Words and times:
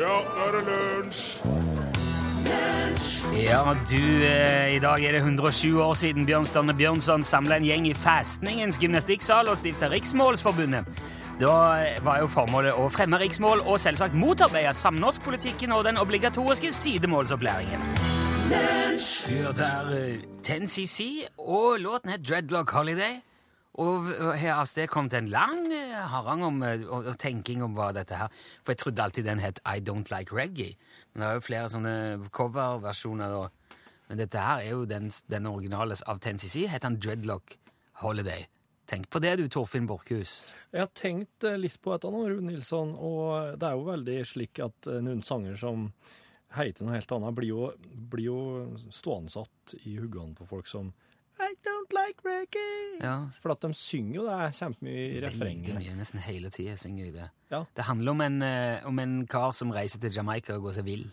Ja, 0.00 0.14
nå 0.24 0.44
er 0.46 0.54
det 0.54 0.60
lunsj! 0.64 1.24
Ja, 3.36 3.74
du, 3.90 4.24
eh, 4.24 4.76
I 4.76 4.78
dag 4.80 5.04
er 5.04 5.12
det 5.12 5.20
107 5.20 5.76
år 5.76 5.94
siden 5.94 6.24
Bjørnstjerne 6.24 6.72
Bjørnson 6.76 7.24
samla 7.26 7.58
en 7.60 7.66
gjeng 7.68 7.88
i 7.90 7.92
festningens 7.92 8.78
gymnastikksal 8.80 9.50
og 9.52 9.58
stifta 9.60 9.90
Riksmålsforbundet. 9.92 10.88
Da 11.40 11.52
var 12.04 12.22
jo 12.22 12.30
formålet 12.32 12.80
å 12.80 12.88
fremme 12.92 13.20
riksmål 13.20 13.60
og 13.66 13.80
selvsagt 13.80 14.16
motarbeide 14.16 14.72
samnorskpolitikken 14.76 15.72
og 15.76 15.84
den 15.84 16.00
obligatoriske 16.00 16.72
sidemålsopplæringen. 16.72 17.84
Du 18.50 19.34
hørte 19.44 19.68
her 19.68 19.92
eh, 19.98 20.24
10CC, 20.40 21.26
og 21.44 21.76
låten 21.84 22.16
het 22.16 22.24
Dreadlock 22.24 22.72
Holiday. 22.72 23.20
Og 23.78 24.08
her 24.34 24.56
avstedkommet 24.56 25.14
en 25.14 25.28
lang 25.30 25.68
eh, 25.70 25.94
harang 26.10 26.42
om, 26.42 26.62
eh, 26.66 26.82
og, 26.88 27.12
og 27.12 27.18
tenking 27.22 27.62
om 27.62 27.76
hva 27.78 27.92
dette 27.94 28.18
her 28.18 28.32
For 28.64 28.74
jeg 28.74 28.80
trodde 28.82 29.04
alltid 29.04 29.28
den 29.28 29.42
het 29.42 29.60
I 29.62 29.78
Don't 29.78 30.10
Like 30.10 30.34
Reggae. 30.34 30.74
Men 31.12 31.22
det 31.22 31.28
er 31.28 31.38
jo 31.38 31.46
flere 31.46 31.70
sånne 31.70 31.94
coverversjoner. 32.34 33.36
Men 34.10 34.18
dette 34.18 34.42
her 34.42 34.64
er 34.64 34.74
jo 34.74 34.88
den, 34.90 35.10
den 35.30 35.46
originale 35.46 35.94
av 36.10 36.18
10CC. 36.18 36.66
Het 36.66 36.86
han 36.86 36.98
Dreadlock 36.98 37.54
Holiday. 38.02 38.48
Tenk 38.90 39.06
på 39.06 39.22
det, 39.22 39.36
du, 39.38 39.46
Torfinn 39.46 39.86
Borchhus. 39.86 40.32
Jeg 40.74 40.82
har 40.82 40.90
tenkt 40.90 41.46
eh, 41.46 41.60
litt 41.60 41.78
på 41.78 41.94
dette 41.94 42.10
nå, 42.10 42.24
Rune 42.26 42.50
Nilsson, 42.50 42.96
og 42.98 43.54
det 43.60 43.68
er 43.68 43.78
jo 43.78 43.86
veldig 43.86 44.16
slik 44.26 44.58
at 44.66 44.90
noen 44.98 45.22
sanger 45.22 45.54
som 45.60 45.92
heter 46.56 46.82
noe 46.82 46.96
helt 46.96 47.12
annet, 47.14 47.36
blir 47.36 47.52
jo, 47.52 47.68
blir 48.10 48.26
jo 48.26 48.40
stående 48.90 49.44
i 49.86 49.94
huggene 50.00 50.34
på 50.34 50.48
folk 50.50 50.66
som 50.66 50.90
I 51.40 51.54
don't 51.66 51.94
like 51.96 52.20
reggae. 52.24 53.00
Ja. 53.00 53.14
For 53.40 53.54
at 53.54 53.62
de 53.64 53.72
synger 53.74 54.14
jo 54.20 54.26
det 54.28 54.38
kjempemye 54.58 54.92
i 55.06 55.06
Veldig 55.14 55.24
refrenget. 55.28 55.78
mye, 55.78 55.94
nesten 55.98 56.20
hele 56.20 56.50
tida 56.52 56.76
synger 56.76 57.08
de 57.08 57.12
det. 57.18 57.30
Ja. 57.50 57.62
Det 57.76 57.84
handler 57.88 58.10
om 58.12 58.20
en, 58.20 58.42
eh, 58.42 58.86
om 58.86 58.98
en 58.98 59.26
kar 59.26 59.52
som 59.56 59.72
reiser 59.72 60.00
til 60.00 60.12
Jamaica 60.12 60.54
og 60.54 60.62
går 60.68 60.72
seg 60.80 60.84
vill. 60.84 61.06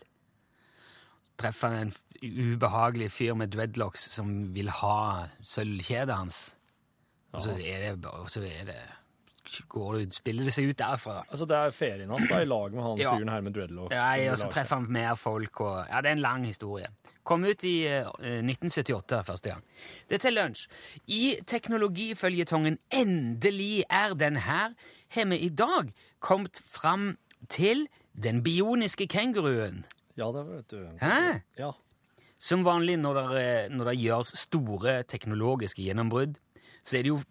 Treffer 1.38 1.70
han 1.70 1.88
en 1.88 1.94
ubehagelig 2.24 3.12
fyr 3.14 3.36
med 3.38 3.52
dreadlocks 3.54 4.08
som 4.12 4.54
vil 4.54 4.70
ha 4.70 5.28
sølvkjedet 5.42 6.16
hans. 6.18 6.56
Og 7.34 7.42
så 7.44 7.52
er 7.52 7.92
det 7.96 8.06
og 8.06 8.30
så 8.32 8.42
er 8.42 8.66
det, 8.66 8.80
går 9.70 9.98
det, 9.98 10.14
spiller 10.18 10.44
det 10.48 10.54
seg 10.56 10.70
ut 10.70 10.78
derfra. 10.80 11.14
da. 11.20 11.24
Altså, 11.32 11.46
det 11.50 11.58
er 11.58 11.72
ferien 11.76 12.10
hans 12.10 12.30
da, 12.30 12.42
i 12.42 12.46
lag 12.50 12.74
med 12.74 12.84
han 12.84 12.98
Ja. 13.02 13.14
fyren 13.16 13.30
her 13.30 13.42
med 13.42 13.54
dreadlocks. 13.56 13.94
Ja, 13.96 14.08
jeg, 14.20 14.32
og 14.32 14.38
så 14.38 14.50
treffer 14.52 14.76
han 14.82 14.88
mer 14.92 15.16
folk, 15.16 15.62
og 15.62 15.86
ja, 15.90 16.02
det 16.02 16.10
er 16.12 16.18
en 16.18 16.24
lang 16.26 16.46
historie. 16.46 16.88
Kom 17.28 17.44
ut 17.44 17.64
i 17.68 17.76
uh, 17.88 18.08
1978 18.24 19.24
første 19.28 19.50
gang. 19.52 19.64
Det 20.10 20.16
er 20.16 20.24
til 20.24 20.34
lunsj. 20.38 20.68
I 21.08 21.36
teknologiføljetongen 21.48 22.78
Endelig 22.94 23.84
er 23.90 24.14
den 24.16 24.38
her, 24.46 24.74
har 25.10 25.26
vi 25.26 25.38
i 25.38 25.50
dag 25.50 25.92
kommet 26.20 26.62
fram 26.66 27.18
til 27.50 27.88
den 28.24 28.44
bioniske 28.44 29.08
kenguruen. 29.08 29.86
Ja, 30.18 30.32
det 30.34 30.46
vet 30.48 30.72
du. 30.72 30.88
Hæ? 31.02 31.40
Ja. 31.60 31.72
Som 32.40 32.64
vanlig 32.66 32.98
når 33.00 33.14
det, 33.14 33.42
eh, 33.44 33.70
når 33.76 33.92
det 33.92 34.00
gjøres 34.02 34.32
store 34.38 35.04
teknologiske 35.04 35.84
gjennombrudd, 35.84 36.38
så 36.84 36.98
er 36.98 37.04
det 37.04 37.10
jo 37.12 37.22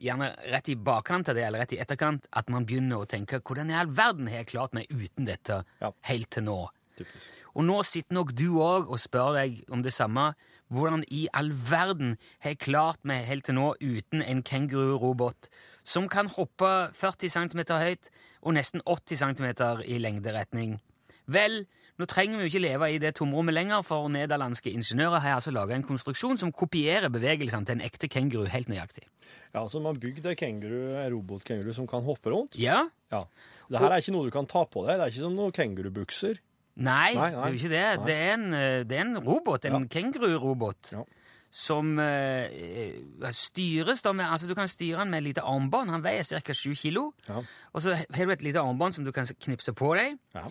gjerne 0.00 0.32
rett 0.52 0.68
i 0.68 0.74
bakkant 0.76 1.28
av 1.28 1.34
det, 1.38 1.44
eller 1.46 1.62
rett 1.64 1.72
i 1.72 1.78
etterkant, 1.82 2.26
at 2.32 2.48
man 2.52 2.66
begynner 2.66 3.02
å 3.02 3.08
tenke 3.08 3.40
hvordan 3.40 3.70
i 3.70 3.78
all 3.78 3.86
verden 3.96 4.28
har 4.28 4.42
jeg 4.42 4.50
klart 4.52 4.74
meg 4.76 4.86
uten 4.90 5.24
dette 5.28 5.64
Ja. 5.80 5.92
helt 6.02 6.30
til 6.30 6.42
nå? 6.44 6.68
Typisk. 6.96 7.32
Og 7.56 7.64
nå 7.64 7.82
sitter 7.84 8.12
nok 8.14 8.34
du 8.36 8.58
òg 8.60 8.90
og 8.90 8.98
spør 9.00 9.32
deg 9.34 9.62
om 9.72 9.80
det 9.82 9.92
samme. 9.92 10.34
Hvordan 10.70 11.04
i 11.08 11.26
all 11.32 11.50
verden 11.52 12.18
har 12.40 12.50
jeg 12.52 12.58
klart 12.58 12.98
meg 13.04 13.24
helt 13.24 13.44
til 13.44 13.54
nå 13.54 13.74
uten 13.80 14.20
en 14.22 14.42
kengururobot 14.42 15.48
som 15.84 16.08
kan 16.08 16.28
hoppe 16.28 16.90
40 16.92 17.28
cm 17.30 17.62
høyt 17.78 18.10
og 18.42 18.54
nesten 18.58 18.82
80 18.84 19.16
cm 19.16 19.46
i 19.86 19.98
lengderetning? 19.98 20.80
Vel, 21.26 21.66
nå 21.98 22.06
trenger 22.06 22.36
vi 22.38 22.44
jo 22.46 22.50
ikke 22.52 22.60
leve 22.62 22.88
i 22.94 22.98
det 22.98 23.14
tomrommet 23.16 23.54
lenger, 23.54 23.82
for 23.82 24.08
nederlandske 24.12 24.70
ingeniører 24.72 25.20
har 25.24 25.34
altså 25.38 25.50
laga 25.54 25.74
en 25.74 25.82
konstruksjon 25.86 26.36
som 26.38 26.52
kopierer 26.52 27.08
bevegelsene 27.12 27.64
til 27.66 27.78
en 27.78 27.84
ekte 27.86 28.08
kenguru 28.12 28.46
helt 28.52 28.68
nøyaktig. 28.68 29.06
Ja, 29.54 29.62
altså 29.62 29.80
man 29.80 29.94
har 29.94 30.00
bygd 30.00 30.26
en 30.26 30.36
kenguru, 30.36 30.80
robotkenguru 31.16 31.72
som 31.72 31.86
kan 31.86 32.02
hoppe 32.04 32.30
rundt. 32.34 32.58
Ja? 32.60 32.82
Ja. 33.12 33.24
Det 33.70 33.80
her 33.80 33.90
er 33.90 34.02
ikke 34.04 34.12
noe 34.12 34.26
du 34.28 34.30
kan 34.34 34.46
ta 34.46 34.64
på 34.68 34.84
deg. 34.86 34.98
Det 35.00 35.06
er 35.06 35.14
ikke 35.14 35.24
som 35.24 35.34
noen 35.38 35.52
kengurubukser. 35.56 36.38
Nei, 36.76 37.14
Nei, 37.16 37.30
det 37.32 37.40
er 37.40 37.48
jo 37.54 37.56
ikke 37.56 37.72
det. 37.72 38.06
Det 38.06 38.14
er 38.20 38.32
en, 38.34 38.48
eh, 38.54 38.82
det 38.84 38.96
er 38.98 39.04
en 39.06 39.16
robot, 39.24 39.64
en 39.64 39.72
Ja. 39.72 39.86
kengururobot, 39.88 40.92
Ja. 40.92 41.04
som 41.50 41.98
eh, 41.98 42.92
styres 43.32 44.02
da 44.02 44.12
med 44.12 44.26
Altså, 44.28 44.46
du 44.48 44.54
kan 44.54 44.68
styre 44.68 44.98
den 45.00 45.10
med 45.10 45.22
et 45.22 45.28
lite 45.30 45.42
armbånd. 45.42 45.90
Han 45.90 46.02
veier 46.04 46.22
ca. 46.22 46.52
7 46.52 46.74
kilo. 46.76 47.12
Ja. 47.28 47.42
Og 47.72 47.80
så 47.82 47.94
har 47.96 48.26
du 48.26 48.30
et 48.32 48.42
lite 48.42 48.60
armbånd 48.60 48.92
som 48.92 49.04
du 49.04 49.12
kan 49.12 49.24
knipse 49.24 49.72
på 49.72 49.94
deg, 49.96 50.18
Ja. 50.34 50.44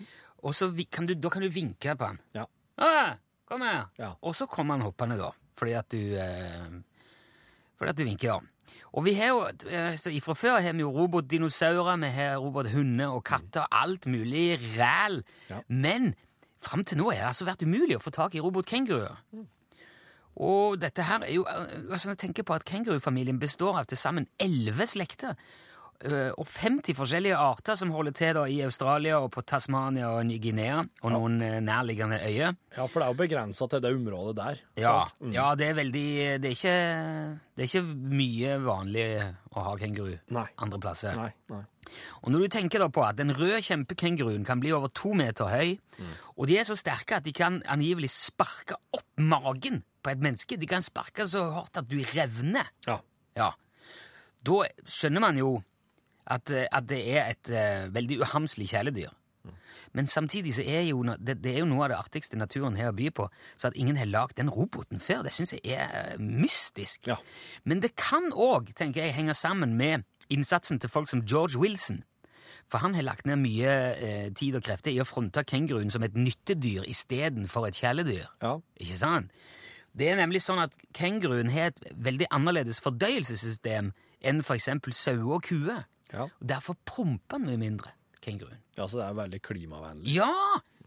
Og 0.46 0.54
så 0.54 0.70
kan 0.92 1.08
du, 1.08 1.14
da 1.18 1.30
kan 1.32 1.42
du 1.42 1.50
vinke 1.50 1.96
på 1.98 2.10
han. 2.12 2.20
Ja. 2.36 2.44
Ah, 2.78 3.16
kom 3.48 3.64
her! 3.66 3.88
Ja. 3.98 4.12
Og 4.22 4.36
så 4.38 4.46
kommer 4.50 4.76
han 4.76 4.86
hoppende, 4.86 5.18
da, 5.18 5.32
fordi 5.58 5.74
at 5.78 5.88
du 5.90 5.98
eh, 6.20 6.76
Fordi 7.76 7.90
at 7.92 7.98
du 7.98 8.04
vinker, 8.06 8.36
da. 8.36 8.56
Og 8.96 9.04
vi 9.04 9.12
har 9.18 9.32
jo, 9.34 9.42
eh, 9.68 9.96
så 10.00 10.12
Fra 10.24 10.34
før 10.34 10.60
har 10.64 10.72
vi 10.72 10.84
jo 10.84 10.92
robotdinosaurer, 10.92 11.98
vi 12.00 12.12
har 12.14 12.38
robothunder 12.38 13.12
og 13.12 13.24
katter, 13.24 13.66
alt 13.70 14.06
mulig 14.06 14.56
ræl. 14.78 15.22
Ja. 15.50 15.60
Men 15.68 16.14
fram 16.62 16.84
til 16.84 16.98
nå 16.98 17.10
har 17.10 17.26
det 17.26 17.32
altså 17.34 17.46
vært 17.48 17.66
umulig 17.66 17.98
å 17.98 18.02
få 18.02 18.10
tak 18.14 18.34
i 18.34 18.40
robotkenguruer. 18.40 19.20
Og 20.36 20.76
dette 20.80 21.04
her 21.08 21.22
er 21.24 21.32
jo 21.32 21.46
altså 21.48 22.08
Når 22.08 22.12
Jeg 22.12 22.18
tenker 22.18 22.44
på 22.44 22.54
at 22.54 22.64
kengurufamilien 22.68 23.38
består 23.40 23.78
av 23.80 23.86
til 23.88 23.96
sammen 23.96 24.26
elleve 24.38 24.86
slekter. 24.86 25.36
Eh, 26.04 26.30
Og 26.36 26.46
50 26.46 26.94
forskjellige 26.98 27.36
arter 27.38 27.76
som 27.78 27.90
holder 27.94 28.12
til 28.16 28.38
i 28.52 28.60
Australia 28.66 29.18
og 29.22 29.30
på 29.34 29.42
Tasmania 29.46 30.10
og 30.12 30.26
Ny-Guinea 30.28 30.82
og 31.02 31.12
noen 31.14 31.40
eh, 31.42 31.60
nærliggende 31.64 32.18
øyer. 32.20 32.56
ja, 32.76 32.86
for 32.86 33.00
det 33.00 33.06
er 33.06 33.12
jo 33.14 33.18
begrensa 33.22 33.66
til 33.68 33.80
det 33.82 33.94
området 33.94 34.36
der. 34.36 34.60
Ja? 34.76 35.04
Mm. 35.20 35.32
ja, 35.32 35.54
det 35.54 35.68
er 35.70 35.74
veldig 35.80 36.06
det 36.42 36.50
er, 36.50 36.56
ikke, 36.56 36.76
det 37.56 37.64
er 37.64 37.70
ikke 37.70 38.12
mye 38.16 38.56
vanlig 38.66 39.06
å 39.56 39.64
ha 39.64 39.74
kenguru 39.80 40.14
Nei. 40.36 40.46
andre 40.58 40.80
plasser. 40.82 41.16
Nei, 41.16 41.30
nei. 41.52 41.62
Og 42.22 42.32
når 42.34 42.44
du 42.44 42.48
tenker 42.56 42.82
da 42.82 42.88
på 42.92 43.04
at 43.06 43.16
den 43.16 43.32
røde 43.32 43.62
kjempekenguruen 43.64 44.44
kan 44.44 44.60
bli 44.60 44.72
over 44.76 44.90
to 44.92 45.14
meter 45.16 45.48
høy, 45.48 45.76
og 46.36 46.48
de 46.50 46.58
er 46.60 46.66
så 46.68 46.76
sterke 46.76 47.16
at 47.20 47.24
de 47.24 47.32
kan 47.32 47.62
angivelig 47.70 48.10
sparke 48.12 48.76
opp 48.92 49.06
magen 49.16 49.80
på 50.04 50.10
et 50.12 50.20
menneske 50.22 50.58
De 50.60 50.66
kan 50.70 50.84
sparke 50.84 51.24
så 51.26 51.46
hardt 51.54 51.78
at 51.80 51.88
du 51.90 51.96
revner. 52.12 52.68
Ja. 52.86 52.98
Ja. 53.38 53.52
Da 54.46 54.60
skjønner 54.86 55.24
man 55.24 55.38
jo 55.40 55.56
at, 56.26 56.50
eh, 56.50 56.66
at 56.72 56.88
det 56.90 57.02
er 57.16 57.30
et 57.30 57.52
uh, 57.52 57.94
veldig 57.94 58.20
uhamslig 58.26 58.68
kjæledyr. 58.72 59.14
Men 59.96 60.06
samtidig 60.06 60.54
så 60.54 60.64
er 60.66 60.82
jo, 60.90 61.02
det, 61.02 61.38
det 61.44 61.54
er 61.54 61.62
jo 61.62 61.68
noe 61.70 61.86
av 61.86 61.92
det 61.92 61.98
artigste 61.98 62.36
naturen 62.36 62.76
har 62.76 62.90
å 62.92 62.96
by 62.96 63.06
på. 63.16 63.28
Så 63.56 63.70
at 63.70 63.78
ingen 63.80 63.96
har 63.96 64.10
lagd 64.10 64.36
den 64.36 64.50
roboten 64.52 65.00
før, 65.00 65.22
det 65.24 65.32
syns 65.32 65.54
jeg 65.56 65.62
er 65.72 65.86
eh, 65.86 66.18
mystisk. 66.20 67.06
Ja. 67.08 67.16
Men 67.64 67.80
det 67.84 67.94
kan 67.96 68.28
òg, 68.32 68.74
tenker 68.76 69.04
jeg, 69.04 69.16
henge 69.16 69.36
sammen 69.38 69.76
med 69.78 70.04
innsatsen 70.32 70.82
til 70.82 70.92
folk 70.92 71.08
som 71.08 71.24
George 71.24 71.56
Wilson. 71.62 72.02
For 72.68 72.82
han 72.82 72.96
har 72.98 73.06
lagt 73.06 73.28
ned 73.28 73.38
mye 73.40 73.72
eh, 73.94 74.28
tid 74.36 74.58
og 74.58 74.66
krefter 74.66 74.92
i 74.92 75.00
å 75.00 75.06
fronte 75.06 75.46
kenguruen 75.46 75.92
som 75.92 76.04
et 76.04 76.18
nyttedyr 76.18 76.84
istedenfor 76.90 77.68
et 77.68 77.78
kjæledyr. 77.78 78.26
Ja. 78.42 78.56
Ikke 78.82 78.98
sant? 79.00 79.32
Det 79.96 80.10
er 80.10 80.18
nemlig 80.18 80.42
sånn 80.44 80.60
at 80.60 80.74
kenguruen 80.92 81.48
har 81.54 81.70
et 81.70 81.78
veldig 81.96 82.26
annerledes 82.34 82.82
fordøyelsessystem 82.84 83.94
enn 84.26 84.42
for 84.44 84.58
eksempel 84.58 84.92
sauer 84.92 85.38
og 85.38 85.46
kuer. 85.46 85.86
Ja. 86.12 86.22
Og 86.28 86.48
derfor 86.48 86.76
promper 86.84 87.38
den 87.38 87.46
mye 87.46 87.56
mindre, 87.58 87.90
kenguruen. 88.22 88.58
ja, 88.76 88.86
så 88.86 88.98
det 89.00 89.06
er 89.06 89.14
veldig 89.14 89.42
klimavennlig. 89.42 90.14
Ja! 90.14 90.32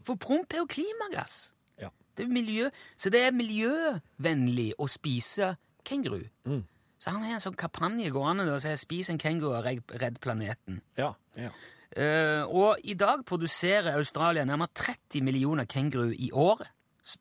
For 0.04 0.16
promp 0.16 0.52
er 0.54 0.62
jo 0.62 0.66
klimagass. 0.66 1.52
Ja. 1.78 1.90
Det 2.16 2.24
er 2.24 2.28
miljø, 2.32 2.70
så 2.96 3.10
det 3.10 3.20
er 3.26 3.32
miljøvennlig 3.36 4.72
å 4.78 4.88
spise 4.88 5.56
kenguru. 5.84 6.22
Mm. 6.44 6.64
Så 7.00 7.10
han 7.10 7.22
har 7.24 7.34
en 7.38 7.40
sånn 7.40 7.56
kampanje 7.56 8.10
gående 8.12 8.44
Og 8.52 8.60
som 8.60 8.70
heter 8.70 8.80
'Spis 8.84 9.08
en 9.10 9.18
kenguru 9.18 9.56
og 9.56 9.64
redd- 9.64 10.00
redd 10.02 10.18
planeten'. 10.20 10.80
Ja. 10.96 11.14
ja. 11.36 11.50
Uh, 11.96 12.44
og 12.48 12.76
i 12.84 12.94
dag 12.94 13.24
produserer 13.24 13.96
Australia 13.96 14.44
nærmere 14.44 14.68
30 14.74 15.22
millioner 15.22 15.64
kenguru 15.64 16.12
i 16.12 16.30
året 16.32 16.68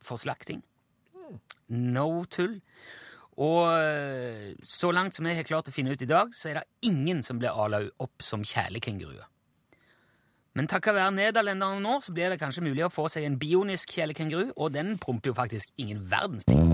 for 0.01 0.17
slakting. 0.17 0.63
No 1.69 2.23
tull. 2.25 2.61
Og 3.39 3.71
eh, 3.71 4.51
så 4.63 4.91
langt 4.91 5.15
som 5.15 5.27
jeg 5.29 5.39
har 5.39 5.47
klart 5.47 5.71
å 5.71 5.75
finne 5.75 5.95
ut 5.95 6.03
i 6.03 6.09
dag, 6.09 6.35
så 6.35 6.51
er 6.51 6.59
det 6.59 6.91
ingen 6.91 7.23
som 7.23 7.39
blir 7.39 7.55
ala 7.55 7.85
opp 8.03 8.25
som 8.25 8.43
kjælekenguruer. 8.43 9.27
Men 10.59 10.67
takket 10.67 10.97
være 10.97 11.15
nederlenderne 11.15 11.79
nå, 11.79 11.99
så 12.03 12.11
blir 12.11 12.33
det 12.33 12.39
kanskje 12.41 12.65
mulig 12.65 12.83
å 12.83 12.91
få 12.91 13.07
seg 13.11 13.23
en 13.27 13.39
bionisk 13.39 13.93
kjælekenguru, 13.95 14.51
og 14.57 14.73
den 14.75 14.97
promper 14.99 15.31
jo 15.31 15.39
faktisk 15.39 15.71
ingen 15.79 16.03
verdens 16.11 16.47
ting. 16.49 16.67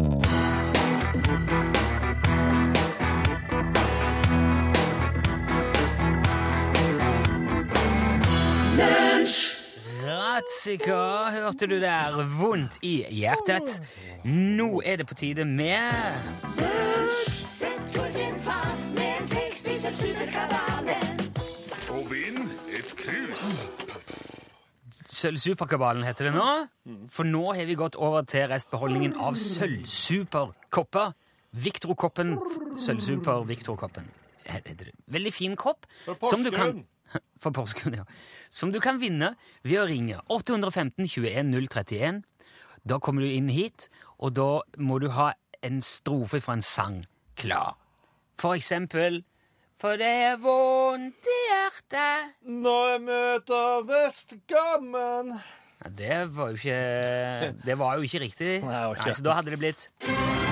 Ratzika, 10.45 11.31
hørte 11.31 11.65
du 11.65 11.79
der? 11.81 12.13
Vondt 12.37 12.77
i 12.85 12.99
hjertet. 13.09 13.79
Nå 14.29 14.81
er 14.85 14.99
det 15.01 15.07
på 15.09 15.17
tide 15.17 15.41
med 15.45 15.89
Sett 17.49 17.81
Torfinn 17.95 18.37
fast 18.45 18.93
med 18.93 19.23
en 19.23 19.31
tekst 19.31 19.71
i 19.73 19.77
sølvsuperkabalen. 19.81 21.25
Og 21.95 22.05
vinn 22.11 22.45
et 22.69 22.93
krus. 22.99 23.65
Sølvsuperkabalen 25.09 26.05
heter 26.05 26.29
det 26.29 26.37
nå. 26.37 26.47
For 27.09 27.25
nå 27.25 27.47
har 27.49 27.65
vi 27.65 27.81
gått 27.81 27.97
over 27.97 28.29
til 28.29 28.45
restbeholdningen 28.53 29.17
av 29.17 29.41
sølvsuperkopper. 29.41 31.15
Victor-koppen. 31.57 32.37
Sølvsuper 32.77 33.49
Victor-koppen. 33.49 34.13
Veldig 35.09 35.33
fin 35.33 35.57
kopp. 35.57 35.89
Som 36.21 36.45
du 36.45 36.53
kan-. 36.53 36.85
For 37.41 37.55
Porsgrunn, 37.55 37.99
ja. 38.01 38.05
Som 38.49 38.71
du 38.73 38.79
kan 38.83 38.99
vinne 39.01 39.33
ved 39.63 39.81
å 39.81 39.87
ringe 39.89 40.21
815 40.33 41.07
21 41.07 41.53
031. 41.69 42.21
Da 42.85 42.99
kommer 43.01 43.25
du 43.25 43.31
inn 43.33 43.49
hit, 43.49 43.89
og 44.21 44.35
da 44.37 44.49
må 44.77 44.99
du 45.01 45.09
ha 45.15 45.31
en 45.65 45.81
strofe 45.81 46.41
fra 46.43 46.57
en 46.57 46.65
sang 46.65 47.01
klar. 47.39 47.75
For 48.39 48.55
eksempel 48.57 49.23
For 49.79 49.99
det 49.99 50.11
er 50.27 50.39
vondt 50.43 51.27
i 51.31 51.37
hjertet 51.47 52.33
Når 52.51 52.89
jeg 52.89 53.03
møter 53.05 53.85
vestgammen 53.87 55.31
ja, 55.37 55.91
Det 56.01 56.17
var 56.35 56.51
jo 56.51 56.59
ikke 56.59 57.53
Det 57.63 57.79
var 57.79 57.95
jo 57.95 58.09
ikke 58.09 58.25
riktig. 58.27 58.57
Nei, 58.65 58.81
ikke. 58.91 59.07
Nei, 59.07 59.15
så 59.15 59.29
da 59.29 59.39
hadde 59.39 59.55
det 59.55 59.61
blitt 59.63 60.44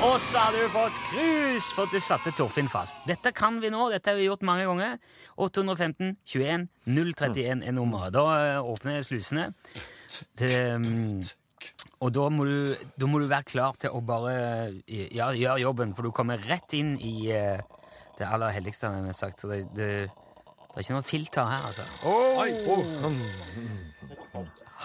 Og 0.00 0.14
så 0.16 0.40
har 0.40 0.54
du 0.56 0.62
fått 0.72 0.96
krus 1.10 1.66
for 1.76 1.84
at 1.84 1.92
du 1.92 2.00
satte 2.00 2.30
Torfinn 2.32 2.70
fast. 2.72 2.96
Dette 3.04 3.34
kan 3.36 3.58
vi 3.60 3.68
nå. 3.68 3.82
Dette 3.92 4.08
har 4.08 4.16
vi 4.16 4.30
gjort 4.30 4.40
mange 4.48 4.64
ganger. 4.64 4.94
815 5.36 6.14
21 6.24 6.64
031 6.88 7.60
er 7.68 7.74
nummeret. 7.76 8.14
Da 8.16 8.62
åpner 8.64 8.96
jeg 8.96 9.04
slusene. 9.10 9.50
Mm, 10.40 11.20
og 12.00 12.14
da 12.16 12.24
må, 12.32 12.46
du, 12.48 12.86
da 12.96 13.10
må 13.12 13.20
du 13.20 13.26
være 13.28 13.44
klar 13.50 13.76
til 13.82 13.92
å 13.92 14.00
bare 14.00 14.32
eh, 14.88 15.10
ja, 15.12 15.28
gjøre 15.36 15.60
jobben, 15.66 15.92
for 15.92 16.08
du 16.08 16.14
kommer 16.16 16.40
rett 16.48 16.72
inn 16.78 16.94
i 16.96 17.28
eh, 17.36 17.60
det 18.16 18.24
aller 18.24 18.56
helligste, 18.56 18.88
har 18.88 19.04
jeg 19.04 19.18
sagt. 19.20 19.44
Så 19.44 19.52
det, 19.52 19.60
det, 19.76 19.90
det 20.08 20.72
er 20.78 20.86
ikke 20.86 20.96
noe 20.96 21.08
filter 21.10 21.52
her, 21.52 21.68
altså. 21.68 21.84
Oi, 22.08 22.48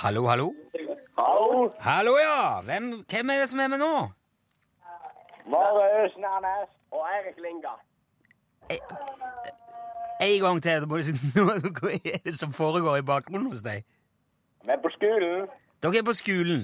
Hallo, 0.04 0.28
hallo? 0.28 0.52
Hallo, 1.16 1.66
Hallo, 1.80 2.20
ja! 2.20 2.38
Hvem, 2.68 2.92
hvem 3.08 3.32
er 3.32 3.46
det 3.46 3.50
som 3.56 3.64
er 3.64 3.72
med 3.72 3.80
nå? 3.80 3.96
Marius 5.54 6.14
Nærnes 6.18 6.70
og 6.92 7.02
Eirik 7.14 7.38
Linga. 7.46 7.74
En 10.22 10.42
gang 10.42 10.64
til. 10.64 10.86
Hva 10.86 10.98
er 12.14 12.18
det 12.26 12.40
som 12.40 12.54
foregår 12.54 12.96
i 12.98 13.02
bakgrunnen 13.02 13.50
hos 13.52 13.62
deg? 13.62 13.84
Vi 14.66 14.72
er 14.72 14.82
på 14.82 14.90
skolen. 14.98 15.48
Dere 15.84 15.98
er 15.98 16.04
på 16.04 16.14
skolen. 16.14 16.64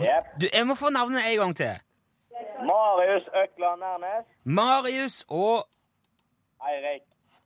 Yep. 0.00 0.24
Du, 0.40 0.46
jeg 0.52 0.66
må 0.66 0.74
få 0.74 0.90
navnet 0.90 1.20
en 1.32 1.38
gang 1.38 1.56
til. 1.56 1.74
Marius 2.70 3.26
Økland 3.42 3.80
Nærnes. 3.80 4.26
Marius 4.44 5.24
og 5.28 5.68
Eirik. 6.68 7.02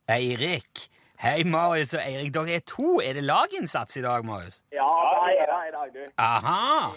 Eirik. 0.08 0.88
Hei, 1.22 1.42
Marius 1.44 1.94
og 1.94 2.00
Eirik. 2.06 2.34
Dere 2.34 2.54
er 2.54 2.64
to. 2.66 3.00
Er 3.00 3.12
det 3.12 3.24
laginnsats 3.24 3.96
i 3.96 4.02
dag, 4.02 4.24
Marius? 4.24 4.62
Ja, 4.72 4.90
det 5.26 5.40
er 5.42 5.46
det 5.52 5.62
i 5.68 5.72
dag, 5.78 5.88
du. 5.94 6.12
Aha! 6.18 6.90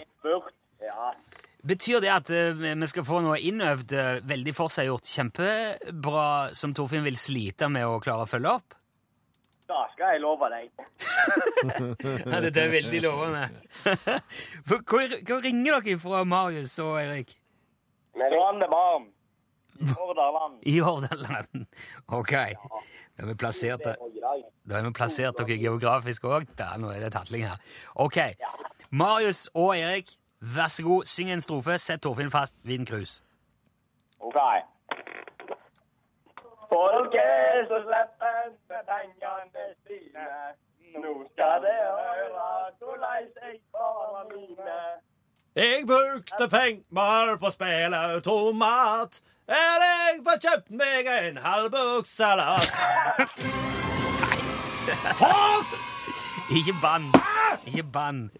Ja. 0.82 1.10
Betyr 1.66 2.00
det 2.04 2.10
at 2.12 2.30
uh, 2.30 2.54
vi 2.54 2.88
skal 2.90 3.06
få 3.06 3.20
noe 3.24 3.38
innøvd, 3.42 3.94
uh, 3.96 4.18
veldig 4.28 4.54
forseggjort, 4.54 5.08
kjempebra, 5.10 6.26
som 6.54 6.74
Torfinn 6.76 7.06
vil 7.06 7.18
slite 7.18 7.70
med 7.72 7.88
å 7.88 7.98
klare 8.02 8.26
å 8.26 8.30
følge 8.30 8.52
opp? 8.60 8.76
Da 9.66 9.80
skal 9.94 10.14
jeg 10.14 10.22
love 10.22 10.50
deg. 10.52 10.70
Ja, 12.30 12.38
dette 12.44 12.62
er 12.62 12.70
veldig 12.70 13.00
lovende. 13.02 13.48
Hvor, 14.68 14.82
hvor, 15.26 15.42
ringer 15.42 15.80
dere 15.80 15.98
fra, 15.98 16.22
Marius 16.28 16.76
og 16.82 17.00
Eirik? 17.00 17.34
Randebarn. 18.16 19.08
I 19.76 19.88
Hordaland. 19.92 20.60
I 20.62 20.76
Hordaland. 20.78 21.66
Ok. 22.20 22.32
Da 22.32 23.24
har 23.24 23.30
vi 23.30 23.34
plassert, 23.34 23.82
da 23.82 24.76
har 24.76 24.86
vi 24.86 24.92
plassert 24.94 25.38
dere 25.40 25.58
geografisk 25.58 26.28
òg. 26.28 26.46
Nå 26.80 26.92
er 26.92 27.02
det 27.02 27.12
tatling 27.16 27.46
her. 27.48 27.60
Ok. 27.94 28.20
Marius 28.90 29.48
og 29.54 29.74
Erik, 29.76 30.14
vær 30.40 30.68
så 30.68 30.82
god, 30.82 31.04
syng 31.04 31.30
en 31.30 31.40
strofe. 31.40 31.78
Sett 31.78 32.02
Torfinn 32.02 32.30
fast. 32.30 32.54
Vinn 32.64 32.86
krus. 32.86 33.22
OK. 34.20 34.36
Folket 36.68 37.68
som 37.68 37.80
slipper 37.88 38.80
pengene 38.90 39.64
sine. 39.86 40.26
Nå 41.02 41.12
skal 41.32 41.56
det 41.64 41.78
høre 41.82 42.48
hvordan 42.78 43.22
jeg 43.42 43.56
får 43.72 44.26
mine. 44.32 44.80
Jeg 45.56 45.86
brukte 45.86 46.48
penger 46.48 47.36
på 47.40 47.50
spilleautomat. 47.50 49.20
Er 49.48 49.78
jeg 49.86 50.20
får 50.26 50.36
kjøpt 50.44 50.70
meg 50.70 51.06
en 51.12 51.36
halvbukssalat. 51.46 52.66
Ikke 56.56 56.74
bann. 56.82 57.04
Ikke 57.66 57.82
bann. 57.92 58.30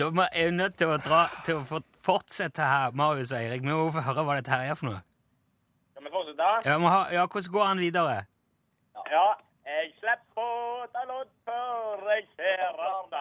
Da 0.00 0.06
må 0.16 0.24
jeg 0.32 0.46
er 0.48 0.52
nødt 0.56 0.78
til 0.80 0.88
å, 0.88 0.94
dra, 0.96 1.26
til 1.44 1.58
å 1.60 1.80
fortsette 2.00 2.64
her, 2.64 2.94
Marius 2.96 3.34
og 3.34 3.42
Eirik. 3.42 3.60
Vi 3.60 3.68
må 3.68 3.90
få 3.92 4.00
høre 4.06 4.22
hva 4.24 4.38
dette 4.38 4.52
her 4.54 4.70
er 4.72 4.78
for 4.80 4.88
noe. 4.88 5.00
Skal 5.92 6.06
vi 6.06 6.12
fortsette? 6.14 6.46
Ja, 6.64 7.26
Hvordan 7.26 7.52
går 7.52 7.66
han 7.68 7.82
videre? 7.84 8.14
Ja, 9.12 9.26
jeg 9.68 9.90
slipper 9.98 10.40
å 10.40 10.86
ta 10.94 11.04
lodd 11.10 11.28
før 11.44 12.08
jeg 12.14 12.24
ser 12.32 12.64
han 12.80 13.12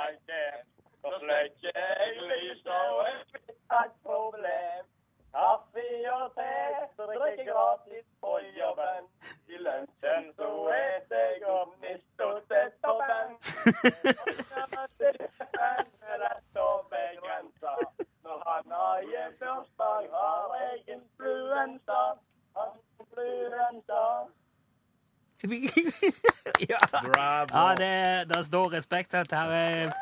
ja, 27.52 27.76
det, 27.76 27.94
det 28.30 28.46
står 28.46 28.72
respekt 28.78 29.14
av 29.14 29.26
dette 29.26 29.36
her. 29.36 29.94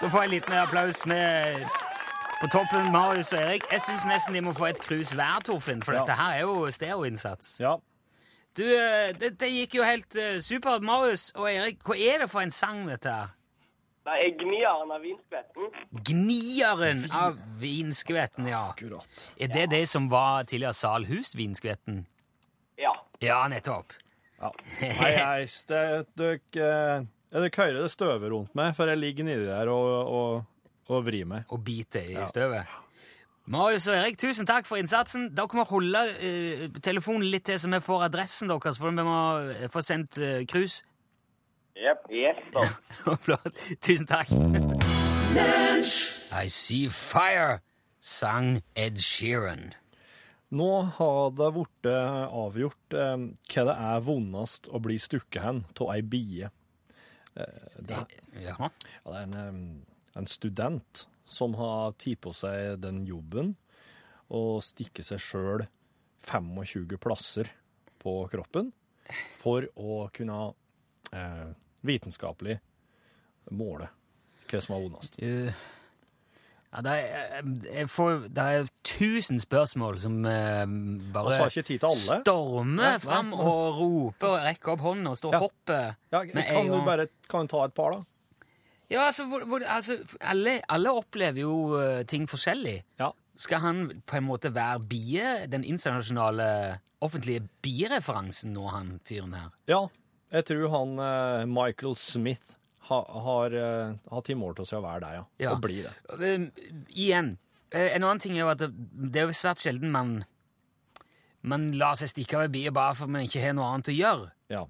Da 0.00 0.08
får 0.08 0.22
jeg 0.22 0.28
en 0.30 0.34
liten 0.34 0.56
applaus 0.56 1.06
med 1.06 1.64
på 2.40 2.48
toppen 2.48 2.88
Marius 2.92 3.32
og 3.36 3.42
Erik. 3.42 3.66
Jeg 3.72 3.82
syns 3.84 4.06
nesten 4.08 4.34
de 4.34 4.40
må 4.40 4.54
få 4.56 4.70
et 4.70 4.80
krus 4.80 5.12
hver, 5.12 5.42
Torfinn, 5.44 5.82
for 5.84 5.92
Ja. 5.92 6.00
dette 6.00 6.16
her 6.16 6.38
er 6.38 6.40
jo 6.46 6.70
stereoinnsats. 6.72 7.58
Ja. 7.60 7.74
Du, 8.56 8.64
eh, 8.64 9.12
det, 9.20 9.34
det 9.40 9.50
gikk 9.52 9.76
jo 9.78 9.84
helt 9.86 10.16
uh, 10.16 10.40
supert. 10.42 10.82
Marius 10.82 11.28
og 11.36 11.50
Erik, 11.52 11.84
hva 11.86 11.94
er 11.94 12.24
det 12.24 12.30
for 12.32 12.40
en 12.42 12.50
sang, 12.50 12.86
dette 12.88 13.12
her? 13.12 13.36
Det 14.08 14.16
er 14.16 14.32
gnieren 14.40 14.90
av 14.90 15.04
vinskvetten. 15.04 15.68
Gnieren 16.08 17.02
av 17.14 17.36
vinskvetten, 17.60 18.48
ja. 18.48 18.62
Akkurat. 18.72 19.26
Er 19.36 19.52
det 19.52 19.68
det 19.70 19.84
som 19.88 20.08
var 20.10 20.48
tidligere 20.48 20.72
Salhus-vinskvetten? 20.74 22.06
Ja. 22.80 22.94
Ja, 23.20 23.42
nettopp. 23.52 23.92
Ja. 24.40 24.50
Nei, 24.80 25.10
jeg, 25.12 25.48
det, 25.68 25.80
dere, 26.16 26.68
eh, 26.68 27.08
dere 27.36 27.50
hører 27.56 27.82
det 27.82 27.90
støver 27.92 28.32
rundt 28.32 28.54
meg, 28.56 28.72
for 28.76 28.88
jeg 28.88 29.00
ligger 29.00 29.26
nedi 29.28 29.48
der 29.48 29.68
og, 29.72 29.90
og, 30.08 30.70
og 30.88 31.02
vrir 31.06 31.28
meg. 31.28 31.44
og 31.48 31.64
bite 31.64 32.04
i 32.08 32.16
støvet. 32.30 32.78
Marius 33.50 33.88
og 33.88 33.96
Erik, 33.96 34.18
tusen 34.18 34.46
takk 34.46 34.66
for 34.66 34.78
innsatsen. 34.78 35.30
Dere 35.34 35.58
må 35.58 35.64
holde 35.66 36.04
uh, 36.22 36.80
telefonen 36.82 37.26
litt 37.32 37.48
til 37.48 37.58
så 37.58 37.70
vi 37.72 37.80
får 37.82 38.04
adressen 38.06 38.52
deres, 38.52 38.78
for 38.78 38.94
vi 38.94 39.04
må 39.04 39.18
eh, 39.50 39.66
få 39.72 39.82
sendt 39.82 40.20
uh, 40.22 40.44
krus. 40.48 40.84
Jepp. 41.80 42.06
Yes, 42.12 42.38
tusen 43.84 44.06
takk. 44.06 44.30
I 46.30 46.46
see 46.48 46.88
fire, 46.88 47.58
sang 48.00 48.60
Ed 48.76 49.00
Sheeran. 49.00 49.72
Nå 50.50 50.70
har 50.96 51.30
det 51.38 51.50
blitt 51.54 51.86
avgjort 51.90 52.96
eh, 52.98 53.16
hva 53.52 53.64
det 53.68 53.76
er 53.86 54.00
vondest 54.02 54.66
å 54.74 54.80
bli 54.82 54.96
stukket 54.98 55.44
hen 55.44 55.62
av 55.78 55.92
ei 55.94 56.02
bie. 56.02 56.50
Eh, 57.38 57.76
det, 57.78 58.00
Ja. 58.42 58.56
ja, 58.58 58.70
det 59.06 59.14
er 59.14 59.22
en, 59.22 59.34
eh, 59.34 60.18
en 60.18 60.26
student 60.26 61.06
som 61.24 61.54
har 61.54 61.92
tatt 61.92 62.20
på 62.20 62.34
seg 62.34 62.80
den 62.82 63.04
jobben 63.06 63.54
å 64.30 64.58
stikke 64.62 65.04
seg 65.06 65.22
sjøl 65.22 65.66
25 66.26 66.98
plasser 66.98 67.50
på 68.02 68.28
kroppen 68.32 68.72
for 69.38 69.66
å 69.78 70.08
kunne 70.14 70.54
eh, 71.14 71.48
vitenskapelig 71.86 72.58
måle 73.50 73.88
hva 74.50 74.60
som 74.62 74.74
er 74.74 74.82
vondest. 74.82 75.16
Uh, 75.22 75.54
ja, 76.70 76.82
det, 76.86 76.92
er, 76.92 77.46
jeg 77.66 77.88
får, 77.90 78.28
det 78.30 78.42
er 78.54 78.68
tusen 78.86 79.40
spørsmål 79.42 79.96
som 79.98 80.20
eh, 80.28 80.62
bare 81.10 81.48
stormer 81.50 82.92
ja, 82.92 83.00
fram 83.02 83.32
og 83.34 83.80
roper 83.80 84.36
og 84.36 84.44
rekker 84.44 84.74
opp 84.76 84.84
hånden 84.84 85.10
og 85.10 85.16
står 85.18 85.34
og 85.34 85.34
Ja. 85.34 85.40
hopper. 85.42 85.88
Ja, 86.14 86.22
kan 86.52 86.70
du 86.70 86.78
bare 86.86 87.08
kan 87.30 87.48
du 87.48 87.54
ta 87.56 87.64
et 87.66 87.74
par, 87.74 87.96
da? 87.96 88.04
Ja, 88.90 89.06
altså, 89.06 89.26
hvor, 89.30 89.44
hvor, 89.46 89.62
altså 89.66 89.98
alle, 90.20 90.60
alle 90.68 90.92
opplever 90.94 91.42
jo 91.44 91.56
uh, 91.78 92.02
ting 92.06 92.28
forskjellig. 92.30 92.80
Ja. 92.98 93.10
Skal 93.38 93.62
han 93.62 94.02
på 94.06 94.16
en 94.18 94.26
måte 94.26 94.50
være 94.54 94.80
bie, 94.90 95.34
den 95.50 95.64
internasjonale 95.64 96.78
offentlige 97.00 97.46
biereferansen 97.62 98.52
nå, 98.54 98.66
han 98.68 98.98
fyren 99.06 99.34
her? 99.34 99.50
Ja, 99.70 99.84
jeg 100.34 100.46
tror 100.50 100.70
han 100.74 100.98
uh, 100.98 101.46
Michael 101.50 101.96
Smith 101.98 102.58
ha, 102.88 102.98
har 103.26 103.54
uh, 103.54 103.94
har 104.10 104.24
tatt 104.24 104.36
mål 104.38 104.56
til 104.58 104.78
å 104.78 104.82
være 104.84 105.02
deg 105.04 105.16
ja. 105.18 105.24
Ja. 105.44 105.54
Og 105.54 105.62
bli 105.64 105.82
det. 105.84 105.94
Igjen, 106.96 107.34
eh, 107.70 107.90
en 107.96 108.04
annen 108.04 108.22
ting 108.22 108.36
er 108.36 108.44
jo 108.44 108.52
at 108.52 108.62
det, 108.62 108.70
det 108.72 109.22
er 109.22 109.28
jo 109.28 109.36
svært 109.36 109.62
sjelden 109.62 109.92
man, 109.92 110.14
man 111.42 111.68
lar 111.76 111.98
seg 112.00 112.12
stikke 112.12 112.38
av 112.38 112.48
i 112.48 112.54
bie 112.58 112.72
bare 112.74 112.96
for 112.98 113.12
man 113.12 113.26
ikke 113.26 113.42
har 113.44 113.56
noe 113.58 113.68
annet 113.74 113.92
å 113.92 113.96
gjøre. 113.96 114.30
Ja. 114.52 114.64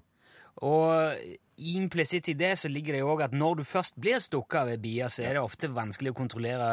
Og 0.67 1.23
implisitt 1.71 2.29
i 2.31 2.37
det 2.37 2.55
så 2.59 2.69
ligger 2.71 2.97
det 2.97 3.03
jo 3.03 3.11
òg 3.13 3.25
at 3.27 3.35
når 3.37 3.61
du 3.61 3.65
først 3.67 3.97
blir 4.01 4.19
stukket 4.23 4.63
av 4.63 4.71
ei 4.73 4.79
bie, 4.81 5.07
så 5.09 5.23
er 5.25 5.37
det 5.37 5.45
ofte 5.45 5.71
vanskelig 5.71 6.13
å 6.13 6.17
kontrollere 6.17 6.71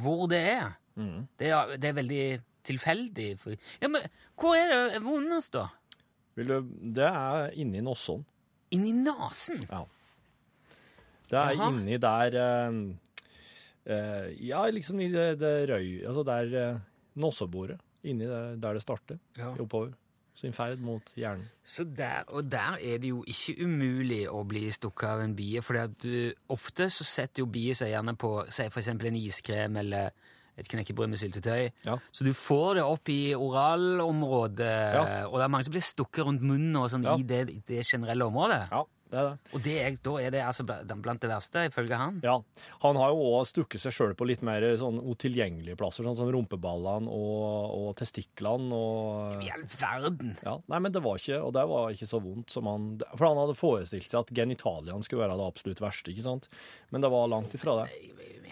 hvor 0.00 0.26
det 0.30 0.40
er. 0.56 0.76
Det, 1.38 1.48
er 1.48 1.76
det 1.80 1.88
er 1.90 1.96
veldig 1.96 2.24
tilfeldig. 2.66 3.28
Ja, 3.80 3.88
men 3.88 4.04
hvor 4.38 4.56
er 4.58 4.72
det 4.72 5.02
vondest, 5.04 5.54
da? 5.56 5.68
Vil 6.38 6.50
du, 6.50 6.68
det 6.96 7.08
er 7.08 7.50
inni 7.58 7.82
nossen. 7.84 8.24
Inni 8.74 8.92
nesen? 8.96 9.64
Ja. 9.70 9.84
Det 11.30 11.38
er 11.38 11.54
Aha. 11.54 11.70
inni 11.70 11.96
der 12.02 12.36
uh, 13.86 14.26
Ja, 14.48 14.64
liksom 14.70 15.00
i 15.00 15.08
det, 15.12 15.38
det 15.40 15.54
røy... 15.70 16.02
Altså 16.06 16.22
der 16.26 16.74
uh, 16.74 16.80
Nossebordet. 17.20 17.78
Inni 18.04 18.26
der, 18.28 18.56
der 18.56 18.72
det 18.78 18.82
starter. 18.82 19.18
Ja. 19.38 19.52
Oppover. 19.60 19.92
Sin 20.40 20.54
ferd 20.56 20.80
mot 20.80 21.10
hjernen. 21.18 21.48
Så 21.66 21.84
der, 21.84 22.22
og 22.28 22.46
der 22.48 22.78
er 22.80 22.98
det 23.02 23.10
jo 23.10 23.24
ikke 23.28 23.56
umulig 23.66 24.22
å 24.30 24.40
bli 24.48 24.70
stukket 24.72 25.08
av 25.10 25.20
en 25.24 25.34
bie, 25.36 25.60
for 25.60 25.76
ofte 26.54 26.86
så 26.88 27.04
setter 27.04 27.42
jo 27.42 27.48
bier 27.52 27.76
seg 27.76 27.90
gjerne 27.92 28.14
på 28.16 28.30
si 28.48 28.64
eksempel 28.70 29.10
en 29.10 29.18
iskrem 29.20 29.76
eller 29.82 30.14
et 30.60 30.68
knekkebrød 30.70 31.10
med 31.12 31.20
syltetøy. 31.20 31.66
Ja. 31.84 31.98
Så 32.12 32.24
du 32.24 32.32
får 32.36 32.78
det 32.78 32.86
opp 32.86 33.08
i 33.12 33.34
oralområdet, 33.36 34.70
Ja. 34.94 35.26
og 35.26 35.36
det 35.38 35.44
er 35.44 35.52
mange 35.52 35.64
som 35.68 35.72
blir 35.76 35.84
stukket 35.84 36.24
rundt 36.24 36.42
munnen 36.42 36.76
og 36.76 36.88
sånn 36.90 37.04
Ja. 37.04 37.16
i 37.18 37.22
det, 37.22 37.62
det 37.68 37.84
generelle 37.84 38.24
området. 38.24 38.62
Ja, 38.70 38.84
det 39.10 39.18
er 39.18 39.26
det. 39.28 39.52
Og 39.56 39.62
det 39.64 39.74
er, 39.82 39.96
da 40.06 40.12
er 40.22 40.30
det 40.30 40.40
altså 40.46 40.64
blant 40.66 41.20
det 41.24 41.30
verste, 41.32 41.64
ifølge 41.68 41.96
han. 41.98 42.20
Ja. 42.22 42.36
Han 42.84 42.96
har 43.00 43.10
jo 43.10 43.24
òg 43.34 43.46
stukket 43.50 43.82
seg 43.82 43.92
sjøl 43.96 44.14
på 44.14 44.28
litt 44.30 44.44
mer 44.46 44.62
sånn 44.78 45.00
utilgjengelige 45.02 45.76
plasser, 45.80 46.06
sånn 46.06 46.16
som 46.18 46.30
rumpeballene 46.30 47.10
og, 47.10 47.74
og 47.80 47.90
testiklene 47.98 48.70
og 48.76 49.42
I 49.44 49.50
all 49.56 49.66
verden! 49.66 50.36
ja. 50.46 50.56
Nei, 50.70 50.78
men 50.86 50.94
det 50.94 51.02
var 51.02 51.18
ikke 51.18 51.40
Og 51.42 51.52
det 51.56 51.66
var 51.74 51.90
ikke 51.90 52.06
så 52.10 52.20
vondt 52.22 52.50
som 52.54 52.66
han 52.70 52.86
For 53.16 53.26
han 53.26 53.40
hadde 53.42 53.58
forestilt 53.58 54.06
seg 54.08 54.20
at 54.22 54.32
genitaliene 54.40 55.02
skulle 55.06 55.24
være 55.26 55.36
det 55.40 55.46
absolutt 55.50 55.82
verste, 55.82 56.14
ikke 56.14 56.26
sant? 56.26 56.48
Men 56.94 57.02
det 57.04 57.10
var 57.12 57.28
langt 57.32 57.54
ifra 57.58 57.80
det. 57.82 57.90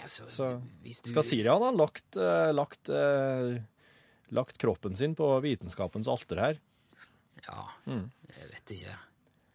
Altså, 0.03 0.25
Så 0.33 0.47
hvis 0.85 1.03
du 1.05 1.11
skal 1.13 1.25
si 1.27 1.43
det, 1.43 1.51
han 1.53 1.63
har 1.63 1.75
lagt, 1.77 2.17
eh, 2.17 2.51
lagt, 2.55 2.89
eh, 2.89 3.59
lagt 4.35 4.59
kroppen 4.63 4.95
sin 4.97 5.15
på 5.19 5.27
vitenskapens 5.45 6.09
alter 6.09 6.41
her. 6.41 6.61
Ja, 7.47 7.67
Mm. 7.87 8.11
jeg 8.29 8.49
vet 8.53 8.73
ikke. 8.79 8.95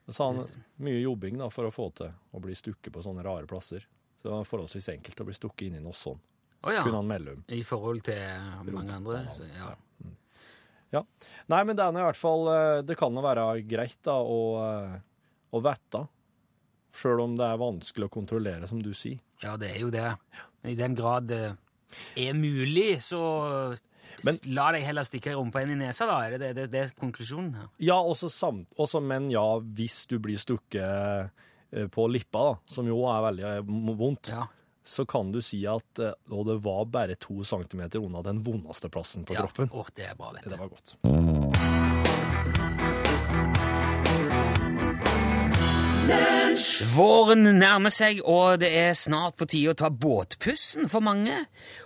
Så 0.07 0.27
han 0.27 0.39
mye 0.83 0.99
jobbing 0.99 1.37
da, 1.39 1.47
for 1.53 1.69
å 1.69 1.71
få 1.71 1.87
til 1.95 2.11
å 2.35 2.41
bli 2.43 2.55
stukket 2.57 2.91
på 2.93 3.03
sånne 3.05 3.23
rare 3.23 3.47
plasser. 3.47 3.85
Så 4.19 4.27
det 4.27 4.33
var 4.33 4.47
forholdsvis 4.47 4.89
enkelt 4.97 5.21
å 5.23 5.27
bli 5.27 5.35
stukket 5.37 5.67
inn 5.67 5.79
i 5.79 5.83
noe 5.83 5.95
sånt. 5.95 6.21
Å 6.63 6.71
ja. 6.71 6.83
Kunne 6.83 7.01
han 7.01 7.09
melde 7.09 7.33
om. 7.35 7.41
I 7.51 7.59
forhold 7.67 8.05
til 8.07 8.19
mange 8.71 8.95
andre? 8.95 9.23
så, 9.35 9.47
Ja. 9.51 9.71
Ja. 10.93 11.01
Nei, 11.49 11.63
men 11.65 11.75
det 11.75 11.81
er 11.83 11.95
i 11.97 12.03
hvert 12.05 12.19
fall 12.19 12.43
eh, 12.51 12.81
Det 12.85 12.93
kan 12.99 13.15
jo 13.17 13.23
være 13.25 13.47
greit 13.65 13.97
da 14.05 14.19
å, 14.21 14.41
eh, 14.61 14.99
å 15.49 15.61
vite. 15.65 16.03
Sjøl 16.93 17.23
om 17.23 17.33
det 17.39 17.47
er 17.47 17.57
vanskelig 17.57 18.05
å 18.05 18.13
kontrollere, 18.13 18.69
som 18.69 18.81
du 18.83 18.91
sier. 18.93 19.17
Ja, 19.41 19.55
det 19.57 19.71
er 19.73 19.79
jo 19.81 19.89
det. 19.93 20.11
I 20.69 20.75
den 20.77 20.93
grad 20.95 21.25
det 21.31 21.41
er 22.15 22.37
mulig, 22.37 23.01
så 23.01 23.23
Men- 24.23 24.39
la 24.55 24.71
deg 24.75 24.83
heller 24.87 25.03
stikke 25.07 25.33
rumpa 25.35 25.61
inn 25.63 25.71
i 25.75 25.79
nesa, 25.85 26.05
da. 26.09 26.17
Er 26.27 26.37
det 26.37 26.55
det, 26.55 26.67
det, 26.71 26.81
er 26.81 26.93
konklusjonen 26.99 27.53
her? 27.57 27.67
Ja, 27.79 27.97
også 28.01 28.29
samt, 28.31 28.73
også, 28.77 29.01
men 29.01 29.29
ja, 29.33 29.45
hvis 29.59 30.05
du 30.11 30.19
blir 30.23 30.37
stukket 30.37 30.83
eh, 31.73 31.87
på 31.93 32.07
lippa, 32.11 32.43
da, 32.51 32.55
som 32.65 32.87
jo 32.87 33.01
er 33.09 33.21
veldig 33.29 33.43
eh, 33.49 33.61
vondt, 33.97 34.29
Ja. 34.33 34.47
så 34.83 35.05
kan 35.07 35.31
du 35.31 35.41
si 35.41 35.65
at 35.65 35.99
eh, 35.99 36.13
og 36.29 36.45
det 36.51 36.59
var 36.63 36.85
bare 36.85 37.15
to 37.15 37.43
centimeter 37.43 37.99
unna 38.03 38.21
den 38.21 38.43
vondeste 38.43 38.89
plassen 38.93 39.25
på 39.25 39.33
ja. 39.33 39.41
kroppen. 39.45 39.69
Åh, 39.73 39.87
det 39.95 40.09
er 40.11 40.15
bra, 40.19 40.31
vet 40.35 40.49
Det 40.49 40.59
var 40.59 40.69
godt. 40.69 40.97
Våren 46.93 47.47
nærmer 47.57 47.91
seg, 47.93 48.19
og 48.27 48.59
det 48.61 48.69
er 48.75 48.91
snart 48.97 49.37
på 49.39 49.47
tide 49.49 49.71
å 49.71 49.77
ta 49.77 49.89
båtpussen 49.89 50.89
for 50.91 51.01
mange. 51.05 51.33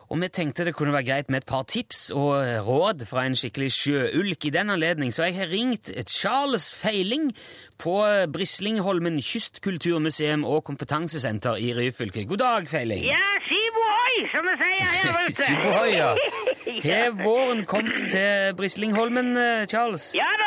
Og 0.10 0.20
vi 0.24 0.30
tenkte 0.34 0.66
det 0.68 0.74
kunne 0.76 0.96
være 0.96 1.06
greit 1.08 1.30
med 1.32 1.44
et 1.44 1.48
par 1.50 1.68
tips 1.70 2.08
og 2.16 2.42
råd 2.66 3.06
fra 3.10 3.28
en 3.28 3.36
skikkelig 3.38 3.70
sjøulk 3.76 4.48
i 4.48 4.54
den 4.56 4.72
anledning, 4.74 5.14
så 5.14 5.28
jeg 5.28 5.38
har 5.38 5.52
ringt 5.52 5.92
Charles 6.10 6.70
Feiling 6.76 7.30
på 7.78 7.96
Brislingholmen 8.34 9.20
kystkulturmuseum 9.22 10.48
og 10.48 10.64
kompetansesenter 10.68 11.62
i 11.62 11.74
Ryfylke. 11.78 12.26
God 12.26 12.42
dag, 12.42 12.72
Feiling. 12.72 13.06
Ja, 13.06 13.22
skibohoi, 13.46 14.26
som 14.34 14.50
vi 14.50 14.58
sier 14.64 14.92
her 14.96 15.22
ute. 15.28 15.44
Skibohoi, 15.46 15.94
ja. 15.94 16.12
Har 16.88 17.16
våren 17.22 17.66
kommet 17.70 18.02
til 18.12 18.58
Brislingholmen, 18.58 19.36
eh, 19.38 19.66
Charles? 19.70 20.12
Ja 20.18 20.32
da. 20.42 20.47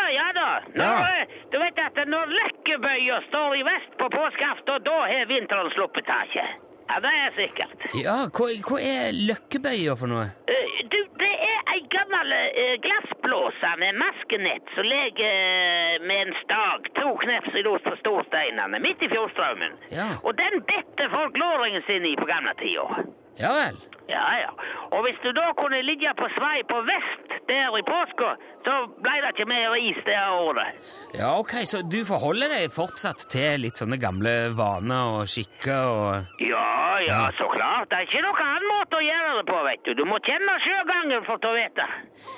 Når, 0.75 1.27
Du 1.53 1.59
vet 1.59 1.79
at 1.85 2.01
når 2.09 2.33
Løkkebøya 2.37 3.21
står 3.29 3.55
i 3.61 3.63
vest 3.67 3.97
på 3.99 4.09
påskeaften, 4.13 4.83
da 4.87 4.99
har 5.13 5.27
vinteren 5.31 5.71
sluppet 5.77 6.07
taket. 6.07 6.59
Ja, 6.91 6.97
det 7.05 7.11
er 7.25 7.35
sikkert. 7.37 7.83
Ja, 8.03 8.17
hva, 8.35 8.47
hva 8.67 8.79
er 8.83 9.13
Løkkebøya 9.29 9.97
for 10.01 10.11
noe? 10.11 10.31
Eh, 10.51 10.67
Du, 10.91 10.97
det 11.21 11.29
er 11.47 11.59
ei 11.75 11.81
gammel 11.93 12.33
eh, 12.35 12.73
glassblåse 12.83 13.69
med 13.79 13.95
maskenett 14.01 14.73
som 14.75 14.87
ligger 14.89 15.29
eh, 15.29 16.01
med 16.09 16.23
en 16.25 16.33
stag 16.41 16.89
to 16.99 17.13
kneps 17.23 17.55
i 17.55 17.63
los 17.67 17.83
på 17.85 17.93
storsteinene 18.01 18.81
midt 18.83 19.05
i 19.07 19.11
fjordstrømmen. 19.13 19.77
Ja. 19.95 20.09
Og 20.25 20.35
den 20.41 20.65
bedte 20.67 21.07
folk 21.13 21.39
låringen 21.39 21.85
sin 21.87 22.07
i 22.11 22.17
på 22.19 22.27
gamle 22.27 22.57
tida. 22.59 23.05
Ja 23.39 23.53
vel. 23.55 23.79
Ja, 24.11 24.25
ja. 24.43 24.51
Og 24.91 25.05
hvis 25.07 25.21
du 25.23 25.31
da 25.37 25.53
kunne 25.61 25.83
ligge 25.87 26.11
på 26.19 26.27
svei 26.35 26.65
på 26.67 26.81
vest 26.89 27.37
der 27.47 27.77
i 27.79 27.85
påska, 27.87 28.33
så 28.67 28.75
ble 29.01 29.15
det 29.25 29.31
ikke 29.35 29.47
mer 29.49 29.75
is 29.81 30.01
det 30.07 30.17
året. 30.37 30.91
Ja, 31.17 31.31
ok, 31.41 31.55
så 31.67 31.81
du 31.83 32.01
forholder 32.07 32.53
deg 32.53 32.71
fortsatt 32.75 33.25
til 33.33 33.65
litt 33.65 33.81
sånne 33.81 33.99
gamle 34.01 34.35
vaner 34.59 35.17
og 35.21 35.31
skikker 35.31 35.89
og 35.91 36.43
Ja, 36.45 36.67
ja, 37.07 37.21
så 37.39 37.49
klart. 37.51 37.89
Det 37.91 37.97
er 37.99 38.07
ikke 38.07 38.23
noen 38.27 38.43
annen 38.45 38.69
måte 38.71 38.99
å 38.99 39.03
gjøre 39.03 39.33
det 39.41 39.45
på, 39.49 39.59
vet 39.67 39.83
du. 39.89 39.93
Du 39.99 40.05
må 40.07 40.19
kjenne 40.27 40.57
sjøgangen 40.63 41.25
for 41.27 41.41
å 41.49 41.53
vite. 41.57 41.87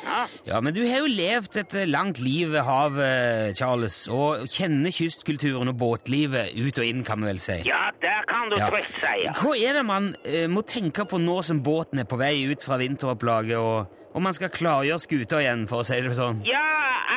Ja. 0.06 0.20
Ja, 0.52 0.60
men 0.64 0.74
du 0.76 0.80
har 0.86 1.02
jo 1.02 1.10
levd 1.10 1.58
et 1.64 1.74
eh, 1.82 1.88
langt 1.90 2.20
liv 2.22 2.52
ved 2.54 2.62
havet, 2.68 3.56
Charles, 3.58 3.96
og 4.12 4.46
kjenner 4.52 4.94
kystkulturen 4.94 5.72
og 5.72 5.78
båtlivet 5.82 6.54
ut 6.56 6.78
og 6.78 6.86
inn, 6.86 7.02
kan 7.06 7.20
vi 7.24 7.32
vel 7.32 7.42
si. 7.42 7.58
ja, 7.68 7.88
det 8.02 8.14
kan 8.30 8.48
du 8.52 8.56
Ja. 8.60 8.70
trygt 8.70 8.94
si. 9.02 9.16
Ja. 9.26 9.32
Hva 9.40 9.56
er 9.58 9.80
det 9.80 9.84
man 9.88 10.12
eh, 10.24 10.46
må 10.48 10.62
tenke 10.62 11.04
på 11.10 11.18
nå 11.20 11.40
som 11.44 11.60
båten 11.66 11.98
er 12.02 12.08
på 12.08 12.18
vei 12.20 12.34
ut 12.50 12.62
fra 12.62 12.78
vinteropplaget, 12.80 13.58
og, 13.58 13.98
og 14.14 14.22
man 14.22 14.32
skal 14.36 14.48
klargjøre 14.52 14.98
skuta 15.00 15.40
igjen, 15.42 15.66
for 15.68 15.80
å 15.82 15.86
si 15.88 16.00
det 16.04 16.14
sånn? 16.18 16.42
Ja, 16.44 16.62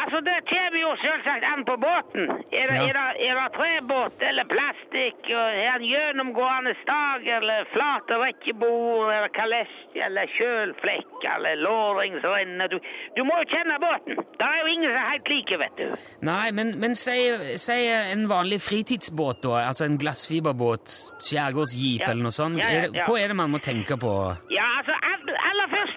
altså 0.03 0.21
det 0.23 0.37
kommer 0.47 0.79
jo 0.79 0.91
selvsagt 1.01 1.43
an 1.49 1.65
på 1.67 1.75
båten. 1.81 2.29
Er 2.55 2.67
det, 2.69 2.75
Ja. 2.75 2.83
er 2.87 2.93
det, 2.93 3.07
er 3.29 3.35
det 3.41 3.47
trebåt 3.57 4.23
eller 4.29 4.45
plastikk? 4.51 5.19
og 5.25 5.45
Er 5.55 5.79
det 5.79 5.81
en 5.81 5.87
gjennomgående 5.91 6.73
stag 6.83 7.27
eller 7.37 7.65
flate 7.73 8.15
rekkebord 8.21 9.11
eller 9.15 9.31
kalesj 9.35 9.99
eller 10.05 10.25
kjølflekk 10.37 11.25
eller 11.35 11.55
låringsrenner? 11.65 12.67
Du, 12.71 12.77
du 13.17 13.21
må 13.27 13.37
jo 13.41 13.47
kjenne 13.51 13.77
båten. 13.81 14.15
Det 14.39 14.45
er 14.47 14.61
jo 14.61 14.71
ingen 14.75 14.89
som 14.91 14.99
er 15.01 15.09
helt 15.11 15.29
like, 15.33 15.59
vet 15.63 15.77
du. 15.81 16.07
Nei, 16.27 16.51
men, 16.55 16.73
men 16.81 16.95
si, 16.95 17.17
si 17.61 17.79
en 18.13 18.27
vanlig 18.31 18.61
fritidsbåt, 18.65 19.43
da, 19.43 19.65
altså 19.69 19.85
en 19.89 19.97
glassfiberbåt, 20.01 20.95
skjærgårdsjeep 21.19 22.05
Ja. 22.05 22.11
eller 22.11 22.23
noe 22.29 22.35
sånt. 22.35 22.59
Ja, 22.61 22.69
Er 22.69 22.89
det, 22.93 23.03
hva 23.07 23.19
er 23.19 23.27
det 23.33 23.35
man 23.39 23.51
må 23.51 23.59
tenke 23.63 23.97
på? 23.99 24.11
Ja, 24.53 24.67
altså 24.79 24.95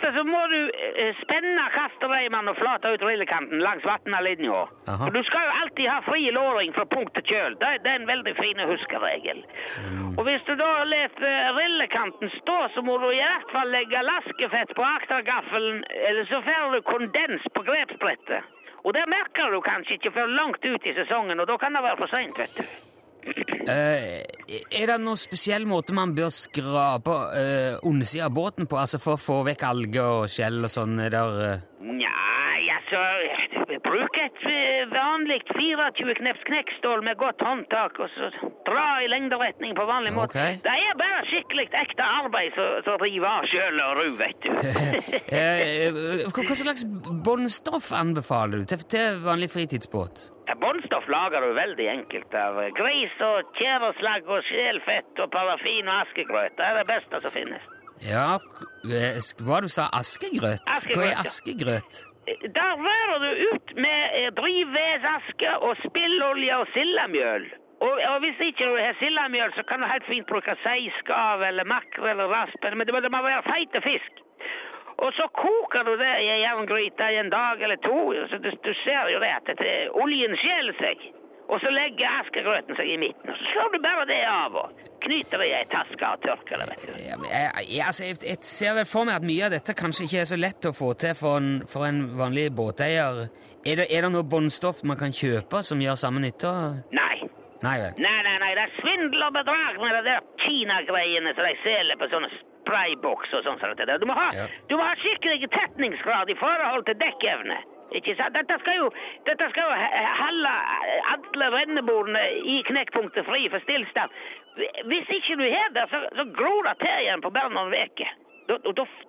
første 0.09 0.19
så 0.19 0.25
må 0.25 0.41
du 0.49 0.71
eh, 0.97 1.15
spenne 1.23 1.65
kastereimene 1.73 2.53
og 2.53 2.57
flate 2.57 2.93
ut 2.95 3.03
rillekanten 3.03 3.61
langs. 3.61 3.85
For 3.85 5.11
du 5.13 5.23
skal 5.25 5.45
jo 5.47 5.53
alltid 5.63 5.89
ha 5.89 6.01
fri 6.07 6.31
låring 6.31 6.73
fra 6.75 6.85
punkt 6.85 7.15
til 7.15 7.25
kjøl. 7.25 7.57
Det, 7.61 7.83
det 7.85 7.91
er 7.91 8.01
en 8.01 8.09
veldig 8.09 8.35
fin 8.37 8.61
huskeregel. 8.61 9.45
Mm. 9.85 10.19
Og 10.19 10.25
hvis 10.25 10.43
du 10.47 10.55
da 10.55 10.71
lar 10.85 11.25
eh, 11.31 11.51
rillekanten 11.59 12.31
stå, 12.41 12.59
så 12.75 12.83
må 12.83 12.99
du 12.99 13.11
i 13.11 13.21
hvert 13.21 13.53
fall 13.53 13.71
legge 13.71 14.03
laskefett 14.03 14.75
på 14.75 14.85
aktergaffelen, 14.85 15.85
eller 16.09 16.29
så 16.31 16.43
får 16.43 16.75
du 16.75 16.83
kondens 16.83 17.49
på 17.55 17.65
grepsbrettet. 17.69 18.55
Og 18.85 18.95
det 18.95 19.05
merker 19.11 19.51
du 19.53 19.61
kanskje 19.61 19.99
ikke 19.99 20.15
før 20.15 20.31
langt 20.33 20.65
ut 20.65 20.87
i 20.87 20.95
sesongen, 20.97 21.41
og 21.41 21.49
da 21.51 21.59
kan 21.59 21.75
det 21.75 21.83
være 21.85 22.01
for 22.01 22.15
seint, 22.15 22.39
vet 22.39 22.61
du. 22.61 22.88
Eh, 23.69 24.25
er 24.73 24.89
det 24.89 24.97
noen 25.03 25.19
spesiell 25.21 25.67
måte 25.69 25.93
man 25.97 26.15
bør 26.17 26.31
skrape 26.33 27.13
uh, 27.13 27.75
undersida 27.87 28.29
av 28.29 28.37
båten 28.37 28.69
på, 28.69 28.79
altså 28.81 29.01
for 29.03 29.19
å 29.19 29.21
få 29.21 29.43
vekk 29.51 29.65
alger 29.69 30.23
og 30.23 30.31
skjell 30.33 30.63
og 30.65 30.73
sånn? 30.73 30.97
Er 31.05 31.17
eh, 31.19 31.67
Nei, 31.85 32.63
altså 32.73 33.03
Bruk 33.85 34.17
et 34.23 34.41
uh, 34.49 34.87
vanlig 34.95 35.43
24 35.51 36.17
kneps 36.23 36.47
knekkstål 36.49 37.05
med 37.05 37.21
godt 37.21 37.45
håndtak, 37.45 38.01
og 38.01 38.09
så 38.15 38.31
dra 38.65 38.87
i 39.05 39.11
lengderetning 39.13 39.77
på 39.77 39.85
vanlig 39.91 40.15
måte. 40.17 40.33
Okay. 40.33 40.57
Det 40.65 40.73
er 40.73 40.97
bare 41.03 41.21
skikkelig 41.29 41.69
ekte 41.83 42.09
arbeid 42.23 42.57
som 42.57 42.97
river 43.05 43.29
av 43.29 43.53
sjøl 43.53 43.85
og 43.85 44.01
ru, 44.01 44.09
vet 44.23 44.49
du. 44.49 44.51
hva, 46.33 46.49
hva 46.49 46.59
slags 46.63 46.89
båndstoff 47.29 47.93
anbefaler 48.01 48.65
du 48.65 48.73
til, 48.73 48.89
til 48.97 49.23
vanlig 49.29 49.53
fritidsbåt? 49.53 50.31
Båndstoff 50.57 51.09
lager 51.09 51.41
du 51.45 51.53
veldig 51.57 51.87
enkelt 51.93 52.35
av 52.35 52.57
gris 52.79 53.15
og 53.21 53.51
tjæreslagg 53.59 54.29
og 54.29 54.43
sjelfett 54.49 55.21
og 55.25 55.31
parafin 55.35 55.89
og 55.89 56.01
askegrøt. 56.07 56.57
Det 56.57 56.65
er 56.67 56.79
det 56.81 56.87
beste 56.89 57.21
som 57.25 57.35
finnes. 57.35 57.63
Ja, 58.03 58.39
hva 59.45 59.61
du 59.65 59.69
sa 59.69 59.89
askegrøt? 59.93 60.63
Askegrøt, 60.71 60.97
Hva 61.03 61.09
er 61.13 61.21
askegrøt? 61.25 62.05
Der 62.59 62.73
rører 62.77 63.19
du 63.25 63.31
ut 63.55 63.71
med 63.77 64.01
eh, 64.21 64.29
drivvesaske 64.41 65.55
og 65.65 65.77
spillolje 65.87 66.57
og 66.61 66.67
sildemjøl. 66.75 67.47
Og, 67.81 67.95
og 68.11 68.17
hvis 68.25 68.41
ikke 68.49 68.67
du 68.69 68.75
har 68.77 68.97
sildemjøl, 69.01 69.53
så 69.57 69.63
kan 69.69 69.81
du 69.83 69.87
helt 69.91 70.07
fint 70.11 70.27
bruke 70.29 70.55
seiskav 70.65 71.43
eller 71.49 71.65
makrell 71.65 72.11
eller 72.15 72.29
raspen, 72.33 72.77
men 72.79 72.87
det, 72.87 72.95
må- 72.95 73.01
det 73.05 73.13
må 73.15 73.23
være 73.25 73.43
feite 73.49 73.81
fisk. 73.85 74.21
Og 74.99 75.15
så 75.15 75.29
koker 75.31 75.87
du 75.87 75.95
det 76.01 76.15
i 76.25 76.29
en 76.33 76.43
jerngryte 76.43 77.07
i 77.15 77.21
en 77.21 77.31
dag 77.31 77.63
eller 77.63 77.79
to, 77.87 78.01
så 78.31 78.41
du, 78.43 78.51
du 78.51 78.73
ser 78.83 79.13
jo 79.13 79.23
det 79.23 79.31
at 79.37 79.51
det, 79.61 79.75
oljen 79.95 80.35
skjeler 80.43 80.75
seg. 80.81 81.09
Og 81.49 81.63
så 81.63 81.71
legger 81.73 82.11
askegrøten 82.19 82.77
seg 82.77 82.91
i 82.93 82.99
midten, 83.01 83.31
og 83.33 83.39
så 83.39 83.47
slår 83.53 83.71
du 83.73 83.79
bare 83.81 84.05
det 84.11 84.19
av 84.29 84.57
og 84.61 84.83
knyter 85.01 85.41
det 85.41 85.47
i 85.49 85.55
ei 85.57 85.69
taske 85.73 86.11
og 86.11 86.21
tørker 86.27 86.61
det, 86.61 86.67
vet 86.73 86.83
du. 86.85 86.99
Jeg, 87.31 87.85
altså, 87.87 88.05
jeg, 88.05 88.19
jeg 88.27 88.43
ser 88.45 88.75
vel 88.77 88.89
for 88.91 89.09
meg 89.09 89.17
at 89.17 89.29
mye 89.31 89.47
av 89.47 89.55
dette 89.55 89.77
kanskje 89.79 90.05
ikke 90.05 90.21
er 90.21 90.29
så 90.29 90.39
lett 90.41 90.69
å 90.69 90.75
få 90.77 90.91
til 91.01 91.17
for 91.17 91.41
en, 91.41 91.55
for 91.71 91.89
en 91.89 92.03
vanlig 92.19 92.51
båteier. 92.59 93.23
Er 93.65 93.81
det, 93.81 93.89
er 93.89 94.05
det 94.05 94.13
noe 94.13 94.29
båndstoff 94.29 94.85
man 94.85 95.01
kan 95.01 95.15
kjøpe 95.15 95.63
som 95.65 95.81
gjør 95.81 95.97
samme 96.03 96.21
nytte? 96.27 96.53
Nei. 96.93 97.17
Nei 97.65 97.79
vel. 97.81 97.97
Nei, 97.97 98.19
nei, 98.27 98.37
nei, 98.45 98.53
det 98.55 98.67
er 98.67 98.77
svindel 98.83 99.25
og 99.25 99.33
bedrag 99.35 99.81
med 99.81 99.97
de 99.97 100.05
der 100.11 100.29
Kina-greiene 100.45 101.33
som 101.33 101.49
de 101.49 101.57
selger 101.65 101.99
på 101.99 102.11
sånne 102.13 102.29
sprayboks 102.69 103.33
og 103.33 103.45
sånn. 103.49 103.59
som. 103.59 103.75
Du 104.01 104.07
må 104.07 104.15
ha, 104.15 104.29
Ja. 104.37 104.47
du 104.69 104.77
må 104.77 104.85
ha 104.85 104.95
skikkelig 105.01 105.49
tetningsgrad 105.49 106.29
i 106.29 106.37
forhold 106.37 106.85
til 106.85 106.95
dekkevne. 107.01 107.57
Ikke 107.97 108.13
sant? 108.19 108.35
Dette 108.37 108.59
skal 108.61 108.77
jo, 108.77 108.89
dette 109.25 109.49
skal 109.49 109.65
jo 109.65 109.77
holde 110.21 110.55
alle 111.15 111.47
rennebordene 111.57 112.25
i 112.45 112.61
knekkpunktet 112.69 113.25
fri 113.25 113.49
for 113.49 113.65
stillstand. 113.65 114.13
Hvis 114.91 115.09
ikke 115.09 115.39
du 115.41 115.47
har 115.49 115.71
det, 115.73 115.87
så, 115.89 116.03
så 116.19 116.27
gror 116.37 116.69
det 116.69 116.77
til 116.83 117.05
igjen 117.07 117.25
på 117.25 117.33
bare 117.33 117.49
noen 117.55 117.73
uker. 117.73 118.13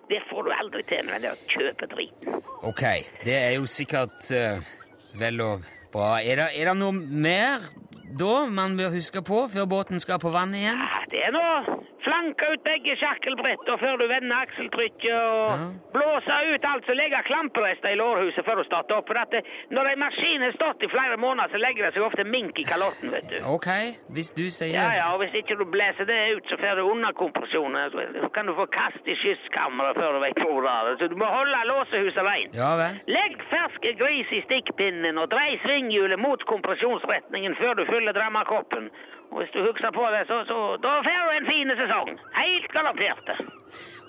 Det 0.08 0.22
får 0.30 0.46
du 0.46 0.50
aldri 0.52 0.82
til 0.88 1.04
med 1.08 1.24
å 1.28 1.34
kjøpe 1.34 1.52
kjøpedriten. 1.52 2.40
Ok, 2.68 2.82
det 3.24 3.36
er 3.36 3.54
jo 3.56 3.68
sikkert 3.68 4.24
uh, 4.36 4.60
vel 5.20 5.40
og 5.44 5.68
bra. 5.92 6.18
Er 6.24 6.42
det, 6.42 6.48
er 6.60 6.72
det 6.72 6.76
noe 6.80 6.92
mer 6.96 7.64
da 8.20 8.46
man 8.50 8.76
bør 8.80 8.92
huske 8.96 9.22
på 9.24 9.46
før 9.52 9.68
båten 9.70 10.00
skal 10.02 10.20
på 10.22 10.32
vann 10.34 10.56
igjen? 10.56 10.80
Ja, 10.80 11.04
det 11.12 11.24
er 11.28 11.36
nå 11.36 11.44
flanke 12.04 12.46
ut 12.52 12.62
begge 12.64 12.96
sjakkelbretter 13.00 13.76
før 13.82 13.96
du 14.00 14.06
vender 14.10 14.36
akseltrykket 14.44 15.14
og 15.14 15.50
Ja. 15.50 15.68
blåse 15.94 16.36
ut 16.54 16.64
alt 16.64 16.86
som 16.86 16.94
legger 16.96 17.22
klamperester 17.28 17.92
i 17.92 17.98
lårhuset 18.00 18.44
før 18.44 18.56
du 18.60 18.64
starter 18.64 18.96
opp. 18.96 19.06
For 19.10 19.18
at 19.18 19.30
det, 19.30 19.42
når 19.70 19.92
en 19.92 19.98
maskin 19.98 20.40
har 20.42 20.52
stått 20.52 20.82
i 20.82 20.88
flere 20.88 21.16
måneder, 21.16 21.48
så 21.52 21.58
legger 21.58 21.84
det 21.86 21.94
seg 21.94 22.02
ofte 22.06 22.24
mink 22.24 22.58
i 22.58 22.64
kalotten, 22.64 23.10
vet 23.10 23.28
du. 23.30 23.38
Ok, 23.44 23.68
hvis 24.14 24.30
du 24.36 24.44
sier 24.50 24.74
Ja, 24.80 24.88
ja, 24.94 25.06
og 25.14 25.18
hvis 25.24 25.34
ikke 25.34 25.56
du 25.58 25.64
blæser 25.64 26.04
det 26.06 26.18
ut, 26.36 26.44
så 26.48 26.56
får 26.56 26.76
du 26.76 26.82
underkompresjon. 26.90 27.74
Så 28.20 28.28
kan 28.32 28.46
du 28.46 28.54
få 28.54 28.66
kast 28.70 29.06
i 29.06 29.14
skysskammeret 29.16 29.94
før 29.96 30.12
du 30.16 30.20
vet 30.20 30.38
hvor 30.38 30.60
det 30.62 30.70
er. 30.70 30.96
Så 30.98 31.08
du 31.08 31.16
må 31.16 31.24
holde 31.26 31.56
låsehuset 31.66 32.22
rent. 32.24 32.54
Ja 32.54 32.76
vel. 32.76 33.00
Legg 33.06 33.36
ferske 33.50 33.94
gris 33.98 34.26
i 34.32 34.40
stikkpinnen 34.46 35.18
og 35.18 35.30
drei 35.30 35.58
svinghjulet 35.64 36.18
mot 36.18 36.44
kompresjonsretningen 36.44 37.54
før 37.56 37.74
du 37.74 37.84
fyller 37.86 38.12
drammakoppen. 38.12 38.90
Og 39.30 39.36
hvis 39.40 39.52
du 39.54 39.60
husker 39.68 39.90
på 39.98 40.04
det, 40.14 40.22
så, 40.30 40.36
så 40.50 40.56
da 40.84 40.92
får 41.06 41.22
du 41.28 41.32
en 41.38 41.46
fin 41.52 41.68
sesong. 41.82 42.08
Helt 42.42 42.68
galoppert. 42.76 43.28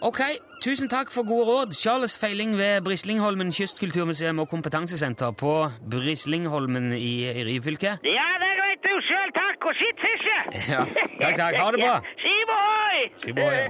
Ok, 0.09 0.21
tusen 0.65 0.89
takk 0.89 1.07
for 1.15 1.23
gode 1.31 1.45
råd. 1.51 1.69
Charles 1.83 2.17
Feiling 2.21 2.57
ved 2.57 2.81
Brislingholmen 2.85 3.51
kystkulturmuseum 3.57 4.39
og 4.39 4.49
kompetansesenter 4.49 5.31
på 5.43 5.53
Brislingholmen 5.91 6.91
i, 6.91 7.13
Ryfylke. 7.47 7.91
Ja, 8.17 8.29
det 8.41 8.47
er 8.51 8.57
greit, 8.61 8.81
du. 8.87 8.93
Sjøl 9.09 9.31
takk, 9.41 9.59
og 9.69 9.73
skitt 9.79 9.99
fisje! 10.05 10.37
Ja, 10.73 10.81
takk, 11.21 11.35
takk. 11.37 11.55
Ha 11.61 11.71
det 11.71 11.79
bra. 11.85 11.95
Skiv 12.23 12.47
ohoi! 12.57 12.99
Skiv 13.21 13.35
ohoi, 13.37 13.55
ja. 13.61 13.69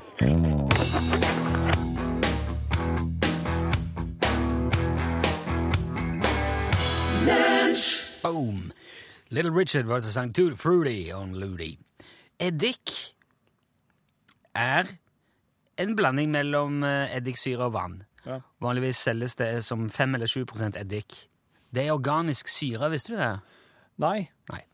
Boom. 8.24 8.72
Little 9.32 9.52
Richard 9.56 9.88
var 9.88 10.02
det 10.02 10.10
som 10.10 10.12
sang 10.12 10.34
Tutti 10.36 10.58
Fruity 10.60 11.12
on 11.16 11.38
Loody. 11.40 11.78
Eddik 12.42 12.92
er 14.52 14.90
en 15.80 15.94
blanding 15.96 16.34
mellom 16.34 16.82
eh, 16.84 17.14
eddiksyre 17.16 17.70
og 17.70 17.78
vann. 17.78 18.02
Ja. 18.26 18.42
Vanligvis 18.62 19.00
selges 19.00 19.38
det 19.40 19.54
som 19.64 19.86
5 19.90 20.18
eller 20.18 20.28
7% 20.28 20.76
eddik. 20.82 21.16
Det 21.72 21.86
er 21.86 21.94
organisk 21.94 22.52
syre, 22.52 22.90
visste 22.92 23.14
du 23.14 23.22
det? 23.22 23.30
Nei. 24.04 24.28
Nei. 24.52 24.66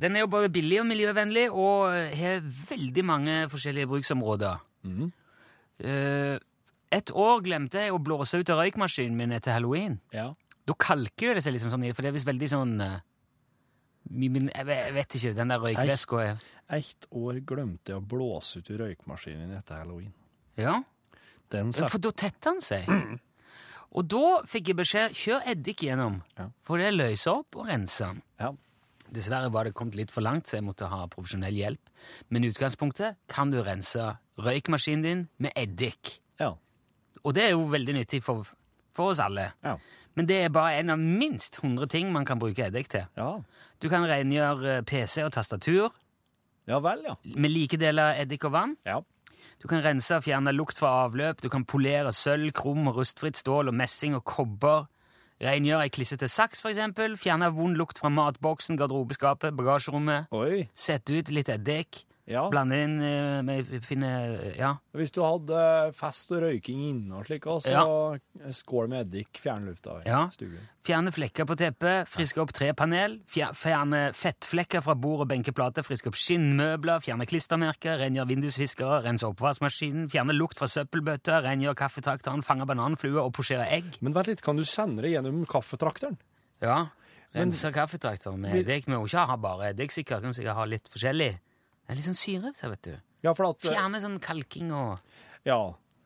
Den 0.00 0.16
er 0.16 0.24
jo 0.24 0.30
både 0.32 0.48
billig 0.52 0.80
og 0.80 0.88
miljøvennlig 0.88 1.44
og 1.50 1.92
har 2.16 2.40
veldig 2.70 3.04
mange 3.04 3.34
forskjellige 3.52 3.90
bruksområder. 3.90 4.62
Eh, 5.84 6.38
et 6.96 7.12
år 7.12 7.44
glemte 7.44 7.84
jeg 7.84 7.92
å 7.92 8.00
blåse 8.00 8.40
ut 8.40 8.52
av 8.52 8.62
røykmaskinen 8.62 9.20
min 9.20 9.36
etter 9.36 9.52
halloween. 9.56 9.98
Ja. 10.16 10.30
Da 10.66 10.78
kalker 10.80 11.36
det 11.36 11.44
seg 11.44 11.58
liksom 11.58 11.74
sånn, 11.74 11.84
i, 11.84 11.92
for 11.92 12.04
det 12.04 12.14
er 12.14 12.16
visst 12.16 12.28
veldig 12.28 12.50
sånn 12.50 12.74
eh, 12.80 12.96
min, 14.10 14.50
jeg, 14.54 14.66
vet- 14.66 15.14
ikke, 15.18 15.34
den 15.36 15.48
der 15.52 15.58
røykveska 15.62 16.20
er 16.22 16.36
Ett 16.76 17.06
år 17.14 17.40
glemte 17.46 17.92
jeg 17.92 18.00
å 18.00 18.06
blåse 18.06 18.58
ut 18.58 18.70
i 18.70 18.76
røykmaskinen 18.80 19.52
etter 19.56 19.78
halloween. 19.84 20.12
Ja, 20.58 20.80
for 21.86 21.98
da 22.02 22.10
tetter 22.10 22.50
den 22.56 22.60
seg. 22.64 22.88
Og 23.96 24.08
da 24.10 24.42
fikk 24.50 24.72
jeg 24.72 24.76
beskjed 24.80 25.14
kjør 25.14 25.44
eddik 25.46 25.84
gjennom, 25.86 26.22
Ja. 26.36 26.48
for 26.66 26.78
det 26.78 26.90
løser 26.94 27.36
opp 27.38 27.54
og 27.56 27.66
renser 27.68 28.06
den. 28.12 28.22
Ja. 28.40 28.50
Dessverre 29.14 29.50
var 29.54 29.64
det 29.64 29.74
kommet 29.78 29.94
litt 29.94 30.10
for 30.10 30.20
langt, 30.26 30.48
så 30.50 30.56
jeg 30.58 30.64
måtte 30.66 30.88
ha 30.90 31.06
profesjonell 31.06 31.54
hjelp. 31.54 31.78
Men 32.28 32.42
i 32.44 32.50
utgangspunktet 32.50 33.14
kan 33.30 33.50
du 33.50 33.62
rense 33.62 34.16
røykmaskinen 34.36 35.02
din 35.06 35.28
med 35.38 35.52
eddik. 35.54 36.18
Ja. 36.40 36.56
Og 37.24 37.34
det 37.34 37.44
er 37.44 37.50
jo 37.54 37.68
veldig 37.70 37.94
nyttig 37.94 38.22
for, 38.26 38.44
for 38.92 39.12
oss 39.14 39.20
alle. 39.22 39.52
Ja. 39.62 39.76
Men 40.16 40.26
det 40.26 40.42
er 40.44 40.48
bare 40.50 40.80
en 40.80 40.90
av 40.90 40.98
minst 40.98 41.60
100 41.62 41.86
ting 41.88 42.10
man 42.12 42.24
kan 42.24 42.38
bruke 42.42 42.66
eddik 42.66 42.88
til. 42.88 43.06
Ja. 43.16 43.36
Du 43.82 43.90
kan 43.92 44.06
rengjøre 44.08 44.78
eh, 44.78 44.84
PC 44.86 45.22
og 45.26 45.34
tastatur 45.36 45.90
Ja 46.66 46.80
vel, 46.82 47.04
ja. 47.06 47.14
med 47.36 47.52
like 47.52 47.78
deler 47.78 48.16
eddik 48.18 48.44
og 48.48 48.56
vann. 48.56 48.74
Ja. 48.88 49.00
Du 49.62 49.68
kan 49.70 49.84
rense 49.84 50.18
og 50.18 50.24
fjerne 50.26 50.52
lukt 50.52 50.78
fra 50.80 50.90
avløp, 51.04 51.38
du 51.42 51.48
kan 51.52 51.64
polere 51.64 52.10
sølv, 52.12 52.50
krum 52.56 52.88
og 52.90 52.98
rustfritt 52.98 53.38
stål 53.38 53.70
og 53.70 53.76
messing 53.78 54.16
og 54.18 54.24
kobber. 54.26 54.88
Rengjøre 55.42 55.84
ei 55.84 55.92
klissete 55.92 56.28
saks, 56.32 56.64
eksempel. 56.64 57.14
Fjerne 57.20 57.50
vond 57.52 57.76
lukt 57.76 58.00
fra 58.00 58.08
matboksen, 58.08 58.78
garderobeskapet, 58.80 59.52
bagasjerommet. 59.56 60.32
Oi. 60.32 60.64
Sette 60.72 61.12
ut 61.12 61.30
litt 61.30 61.52
eddik. 61.52 62.05
Ja. 62.26 62.48
Blande 62.50 62.74
inn 62.82 62.96
eh, 63.06 63.40
med 63.46 63.68
finne 63.86 64.08
Ja. 64.58 64.72
Hvis 64.98 65.12
du 65.14 65.20
hadde 65.22 65.92
fest 65.94 66.32
og 66.34 66.40
røyking 66.42 66.80
inne 66.88 67.20
og 67.20 67.26
slik, 67.28 67.44
også, 67.46 67.70
så 67.70 68.52
skål 68.64 68.88
med 68.90 69.04
eddik, 69.06 69.38
fjerne 69.38 69.68
lufta 69.70 70.00
i 70.02 70.08
Ja. 70.08 70.24
stuen. 70.34 70.58
Fjerne 70.86 71.12
flekker 71.14 71.46
på 71.46 71.54
teppet, 71.56 72.08
friske 72.10 72.38
opp 72.42 72.50
trepanel, 72.52 73.20
fjer- 73.30 73.54
fjerne 73.54 74.12
fettflekker 74.14 74.82
fra 74.82 74.94
bord 74.98 75.20
og 75.22 75.28
benkeplater, 75.30 75.86
friske 75.86 76.10
opp 76.10 76.18
skinnmøbler, 76.18 76.98
fjerne 77.06 77.26
klistremerker, 77.30 77.98
rengjør 78.02 78.26
vindusviskere, 78.26 79.02
rense 79.06 79.22
oppvaskmaskinen, 79.30 80.10
fjerne 80.10 80.34
lukt 80.34 80.58
fra 80.58 80.66
søppelbøtter, 80.66 81.42
rengjør 81.46 81.74
kaffetrakteren, 81.78 82.42
fange 82.42 82.66
bananfluer 82.66 83.22
og 83.22 83.32
posjere 83.38 83.70
egg. 83.70 83.98
Men 84.02 84.12
vent 84.18 84.26
litt, 84.26 84.42
kan 84.42 84.56
du 84.58 84.64
sende 84.66 85.02
det 85.06 85.14
gjennom 85.14 85.44
kaffetrakteren? 85.46 86.18
Ja, 86.60 86.88
rense 87.34 87.70
kaffetrakteren 87.70 88.38
med 88.40 88.54
eddik. 88.66 88.86
Vi 88.86 88.92
må 88.94 89.02
jo 89.06 89.10
ikke 89.10 89.26
ha 89.30 89.36
bare 89.36 89.70
eddik, 89.70 89.90
sikkert. 89.94 90.22
Kan 90.22 90.34
sikkert 90.34 90.56
ha 90.56 90.64
litt 90.64 90.88
forskjellig. 90.90 91.36
Det 91.86 91.94
er 91.94 91.98
litt 92.00 92.08
sånn 92.08 92.18
syrete, 92.18 92.70
vet 92.72 92.86
du. 92.86 92.94
Ja, 93.22 93.32
for 93.32 93.52
at, 93.52 93.62
Fjerne 93.62 94.00
sånn 94.02 94.18
kalking 94.22 94.72
og 94.74 94.98
ja, 95.46 95.60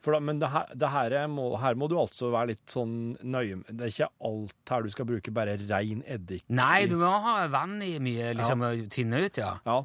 da, 0.05 0.19
men 0.21 0.41
det 0.41 0.51
her, 0.53 0.69
det 0.77 0.89
her, 0.93 1.15
er 1.23 1.29
må, 1.33 1.47
her 1.61 1.77
må 1.81 1.89
du 1.89 1.95
altså 2.01 2.29
være 2.33 2.53
litt 2.53 2.73
sånn 2.73 3.15
nøye 3.21 3.57
med. 3.63 3.71
Det 3.73 3.87
er 3.87 3.95
ikke 3.95 4.11
alt 4.29 4.73
her 4.73 4.85
du 4.85 4.93
skal 4.93 5.09
bruke 5.09 5.33
bare 5.33 5.57
rein 5.61 6.03
eddik. 6.05 6.45
Nei, 6.53 6.85
du 6.89 6.99
må 7.01 7.11
ha 7.25 7.35
vann 7.53 7.79
i 7.85 7.95
mye, 8.03 8.35
liksom, 8.37 8.65
å 8.65 8.71
tynne 8.93 9.23
ut, 9.25 9.41
ja. 9.41 9.55
Ja. 9.65 9.79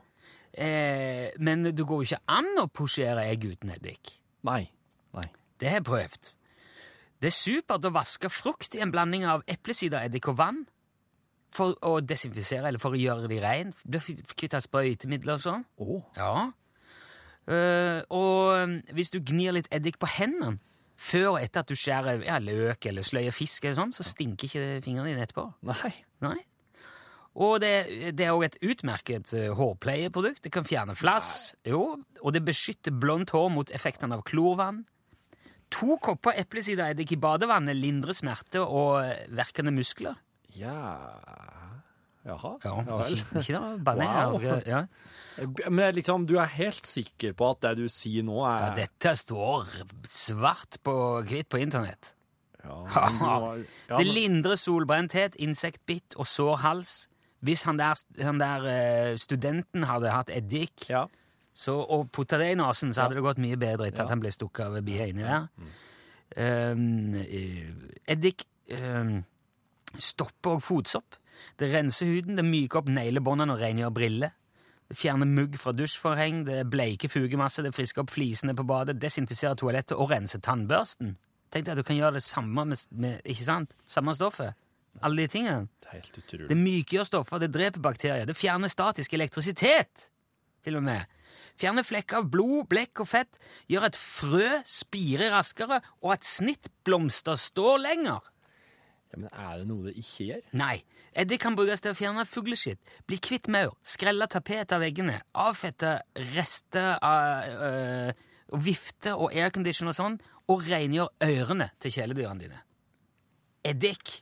Eh, 0.55 1.31
men 1.43 1.67
det 1.67 1.83
går 1.83 2.03
jo 2.03 2.07
ikke 2.09 2.21
an 2.31 2.51
å 2.59 2.67
posjere 2.71 3.25
egg 3.31 3.47
uten 3.47 3.73
eddik. 3.75 4.15
Nei. 4.47 4.61
Nei. 5.15 5.27
Det 5.59 5.71
har 5.71 5.81
jeg 5.81 5.87
prøvd. 5.87 6.31
Det 7.23 7.31
er 7.31 7.35
supert 7.35 7.87
å 7.87 7.95
vaske 7.95 8.31
frukt 8.31 8.75
i 8.75 8.83
en 8.83 8.91
blanding 8.91 9.23
av 9.27 9.43
eplesider, 9.51 10.03
eddik 10.07 10.27
og 10.31 10.39
vann 10.39 10.63
for 11.55 11.77
å 11.85 11.97
desinfisere, 12.03 12.67
eller 12.67 12.81
for 12.81 12.95
å 12.95 12.99
gjøre 12.99 13.31
de 13.31 13.39
rein. 13.43 13.73
Blir 13.87 14.03
kvitt 14.35 14.57
sprøytemidler 14.65 15.37
og 15.37 15.43
sånn. 15.43 15.65
Oh. 15.81 16.01
Ja. 16.17 16.51
Uh, 17.45 18.01
og 18.09 18.95
hvis 18.97 19.13
du 19.13 19.19
gnir 19.21 19.53
litt 19.53 19.69
eddik 19.73 19.99
på 20.01 20.09
hendene 20.09 20.57
før 20.95 21.35
og 21.35 21.39
etter 21.43 21.61
at 21.61 21.69
du 21.69 21.75
skjærer 21.77 22.23
ja, 22.25 22.39
løk 22.41 22.87
eller 22.89 23.05
sløyer 23.05 23.35
fisk, 23.35 23.65
eller 23.65 23.77
sånn, 23.77 23.95
så 23.95 24.05
stinker 24.07 24.47
ikke 24.47 24.83
fingrene 24.85 25.11
dine 25.11 25.25
etterpå. 25.27 25.47
nei. 25.71 25.93
Nei. 26.25 26.37
Og 27.35 27.59
det, 27.59 27.71
det 28.15 28.29
er 28.29 28.33
òg 28.33 28.45
et 28.47 28.59
utmerket 28.63 29.33
eh, 29.35 29.49
hårpleieprodukt. 29.51 30.45
Det 30.45 30.53
kan 30.55 30.67
fjerne 30.67 30.95
flass. 30.95 31.51
Jo, 31.67 31.97
og 32.21 32.35
det 32.35 32.45
beskytter 32.47 32.95
blondt 32.95 33.33
hår 33.35 33.49
mot 33.51 33.73
effektene 33.75 34.15
av 34.15 34.23
klorvann. 34.27 34.85
To 35.75 35.97
kopper 35.99 36.37
eplesidereddik 36.39 37.11
i 37.11 37.19
badevannet 37.19 37.75
lindrer 37.75 38.15
smerte 38.15 38.63
og 38.63 39.01
eh, 39.03 39.25
verkende 39.35 39.75
muskler. 39.75 40.15
Ja 40.59 40.75
Jaha. 42.25 42.55
Ja, 42.63 42.71
ja 42.81 42.97
vel. 42.97 43.13
ikke, 43.13 43.39
ikke 43.41 43.53
noe 43.59 43.73
baner. 43.85 44.31
Wow. 44.33 44.45
Ja. 44.65 44.79
Men 45.69 45.93
liksom, 45.93 46.25
du 46.25 46.39
er 46.41 46.49
helt 46.55 46.87
sikker 46.89 47.35
på 47.37 47.51
at 47.53 47.61
det 47.67 47.73
du 47.83 47.85
sier 47.91 48.25
nå, 48.25 48.39
er 48.47 48.63
Ja, 48.63 48.69
er 48.71 48.79
dette 48.79 49.13
står 49.19 49.67
svart 50.09 50.79
på 50.85 50.95
hvitt 51.27 51.51
på 51.53 51.61
internett. 51.61 52.15
Ja, 52.65 52.79
men 53.19 53.19
ja, 53.21 53.99
det 53.99 54.07
lindrer 54.07 54.57
solbrenthet, 54.57 55.37
insektbitt 55.37 56.17
og 56.17 56.25
sår 56.29 56.57
hals. 56.63 56.95
Hvis 57.45 57.61
han 57.67 57.77
der, 57.77 57.99
han 58.25 58.41
der 58.41 58.65
eh, 58.71 59.11
studenten 59.21 59.85
hadde 59.85 60.09
hatt 60.09 60.31
eddik 60.33 60.87
ja. 60.89 61.03
så, 61.53 61.77
og 61.77 62.09
putta 62.15 62.39
det 62.41 62.55
i 62.55 62.57
nesen, 62.57 62.95
så 62.95 63.05
hadde 63.05 63.19
det 63.19 63.25
gått 63.27 63.43
mye 63.43 63.59
bedre 63.61 63.91
etter 63.91 64.01
Ja. 64.01 64.07
at 64.07 64.15
han 64.15 64.23
ble 64.23 64.33
stukket 64.33 64.65
av 64.65 64.81
bia 64.87 65.05
inni 65.11 65.27
der. 65.27 65.45
Um, 66.35 67.13
eh, 67.21 67.69
eddik 68.09 68.47
um, 68.73 69.19
stopper 70.01 70.57
òg 70.57 70.63
fotsopp. 70.65 71.17
Det 71.59 71.69
renser 71.71 72.09
huden, 72.09 72.37
det 72.39 72.45
myker 72.47 72.81
opp 72.81 72.89
neglebåndene 72.91 73.55
og 73.55 73.61
rengjør 73.61 73.93
briller. 73.95 74.33
Det 74.89 74.97
fjerner 74.99 75.25
mugg 75.25 75.57
fra 75.57 75.73
dusjforheng, 75.73 76.43
det 76.45 76.59
bleiker 76.69 77.09
fugemasse, 77.09 77.63
det 77.65 77.73
frisker 77.73 78.03
opp 78.03 78.13
flisene 78.13 78.53
på 78.57 78.65
badet, 78.67 78.99
desinfiserer 79.01 79.57
toalettet 79.57 79.97
og 79.97 80.11
renser 80.11 80.43
tannbørsten. 80.45 81.15
Tenk 81.53 81.65
deg 81.65 81.73
at 81.73 81.81
du 81.81 81.87
kan 81.87 81.97
gjøre 81.97 82.19
det 82.19 82.25
samme 82.25 82.67
med, 82.69 82.85
med 82.91 83.25
ikke 83.25 83.47
sant? 83.47 83.73
Samme 83.89 84.13
stoffet. 84.17 84.53
Alle 85.03 85.25
de 85.25 85.31
tingene. 85.31 85.67
Det 85.81 85.89
er 85.89 85.97
helt 85.97 86.19
utrolig. 86.21 86.49
Det 86.51 86.57
mykgjør 86.59 87.09
stoffer, 87.09 87.41
det 87.41 87.51
dreper 87.55 87.83
bakterier, 87.83 88.27
det 88.29 88.37
fjerner 88.37 88.71
statisk 88.71 89.17
elektrisitet, 89.17 90.09
til 90.63 90.79
og 90.79 90.85
med. 90.85 91.03
Fjerner 91.59 91.85
flekker 91.87 92.19
av 92.19 92.29
blod, 92.31 92.67
blekk 92.71 93.03
og 93.03 93.09
fett, 93.09 93.39
gjør 93.71 93.89
at 93.89 93.97
frø 93.99 94.47
spirer 94.67 95.33
raskere, 95.33 95.81
og 96.03 96.15
at 96.17 96.27
snittblomster 96.27 97.39
står 97.39 97.79
lenger. 97.83 98.31
Ja, 99.15 99.21
men 99.21 99.31
er 99.31 99.59
det 99.61 99.67
noe 99.69 99.87
det 99.87 99.93
ikke 99.95 100.25
gjør? 100.27 100.41
Nei, 100.59 100.75
eddik 101.15 101.39
kan 101.45 101.55
brukes 101.55 101.83
til 101.83 101.93
å 101.93 101.97
fjerne 101.97 102.25
fugleskitt, 102.27 102.81
bli 103.07 103.19
kvitt 103.23 103.47
maur, 103.51 103.71
skrelle 103.87 104.27
tapet 104.27 104.73
av 104.75 104.83
veggene, 104.83 105.21
avfette 105.39 105.93
rester 106.33 106.97
av 106.99 107.47
øh, 107.69 108.25
vifte 108.65 109.15
og 109.15 109.31
aircondition 109.31 109.91
og 109.91 109.95
sånn, 109.95 110.19
og 110.51 110.67
rengjøre 110.67 111.31
ørene 111.31 111.71
til 111.79 111.95
kjæledyrene 111.95 112.43
dine. 112.43 112.61
Eddik. 113.65 114.19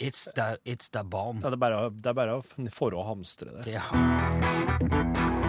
It's 0.00 0.24
the, 0.34 0.56
it's 0.64 0.88
the 0.90 1.04
bomb. 1.04 1.44
Ja, 1.44 1.52
det 1.52 1.60
er 1.60 1.62
bare, 1.68 1.84
det 1.92 2.10
er 2.10 2.18
bare 2.18 2.40
for 2.72 2.96
å 2.96 3.04
hamstre 3.12 3.60
det. 3.60 3.76
Ja. 3.76 5.41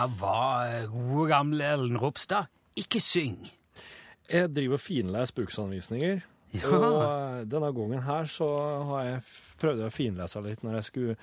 Der 0.00 0.12
var 0.16 0.64
eh, 0.64 0.86
gode 0.88 1.28
gamle 1.28 1.64
Ellen 1.74 1.98
Ropstad. 2.00 2.46
Ikke 2.80 3.02
syng. 3.04 3.50
Jeg 4.30 4.48
driver 4.48 4.78
og 4.78 4.80
finleser 4.80 5.36
bruksanvisninger. 5.36 6.22
Ja. 6.54 6.70
Og 6.70 7.02
eh, 7.02 7.42
denne 7.44 7.68
gangen 7.76 8.00
her 8.06 8.30
så 8.32 8.48
har 8.88 9.02
jeg 9.04 9.18
prøvd 9.60 9.82
å 9.84 9.90
finlese 9.92 10.40
litt 10.46 10.64
når 10.64 10.78
jeg 10.78 10.86
skulle 10.88 11.16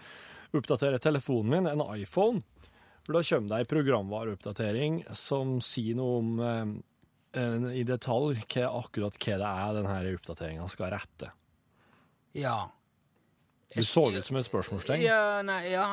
oppdatere 0.53 1.01
telefonen 1.01 1.55
min, 1.55 1.71
en 1.71 1.81
iPhone. 1.95 2.43
For 3.01 3.17
da 3.17 3.23
kommer 3.31 3.55
det 3.55 3.63
ei 3.63 3.69
programvareoppdatering 3.71 5.01
som 5.23 5.57
sier 5.65 5.97
noe 5.97 6.21
om 6.21 6.37
eh, 6.45 7.81
i 7.81 7.87
detalj 7.87 8.43
hva, 8.43 8.69
akkurat 8.83 9.17
hva 9.17 9.41
det 9.41 9.55
er 9.55 9.75
denne 9.79 9.97
oppdateringa 10.19 10.69
skal 10.69 10.93
rette. 10.93 11.33
Ja. 12.37 12.59
Du 13.73 13.81
så 13.81 14.11
ut 14.13 14.21
som 14.21 14.37
et 14.37 14.45
spørsmålstegn. 14.45 15.01
Ja, 15.01 15.41
nei, 15.41 15.63
ja. 15.73 15.89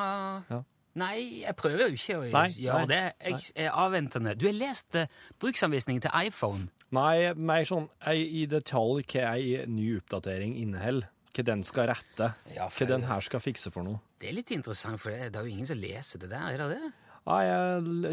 Ja. 0.52 0.64
Nei, 1.00 1.42
jeg 1.42 1.56
prøver 1.58 1.88
jo 1.88 1.96
ikke 1.96 2.16
å 2.20 2.26
Nei, 2.30 2.48
gjøre 2.62 2.84
nei, 2.86 2.90
det. 2.92 3.30
Jeg 3.32 3.66
er 3.66 3.78
avventende. 3.82 4.34
Du 4.38 4.46
har 4.46 4.54
lest 4.54 4.94
uh, 4.94 5.08
bruksanvisningen 5.42 6.04
til 6.04 6.14
iPhone. 6.28 6.68
Nei, 6.94 7.32
mer 7.34 7.66
sånn 7.66 7.88
jeg, 8.04 8.28
i 8.42 8.44
detalj 8.50 9.02
hva 9.10 9.32
ei 9.34 9.64
ny 9.66 9.88
oppdatering 9.98 10.54
inneholder. 10.60 11.10
Hva 11.34 11.42
den 11.48 11.64
skal 11.66 11.88
rette. 11.90 12.28
Ja, 12.54 12.68
Hva 12.70 12.86
den 12.86 13.08
her 13.08 13.24
skal 13.26 13.42
fikse 13.42 13.72
for 13.74 13.82
noe. 13.86 13.98
Det 14.22 14.30
er 14.30 14.36
litt 14.36 14.52
interessant, 14.54 15.00
for 15.02 15.10
det, 15.10 15.32
det 15.34 15.40
er 15.40 15.48
jo 15.48 15.56
ingen 15.56 15.66
som 15.66 15.80
leser 15.82 16.22
det 16.22 16.30
der, 16.30 16.54
er 16.54 16.62
det 16.62 16.76
det? 16.76 16.92
Nei, 17.24 17.40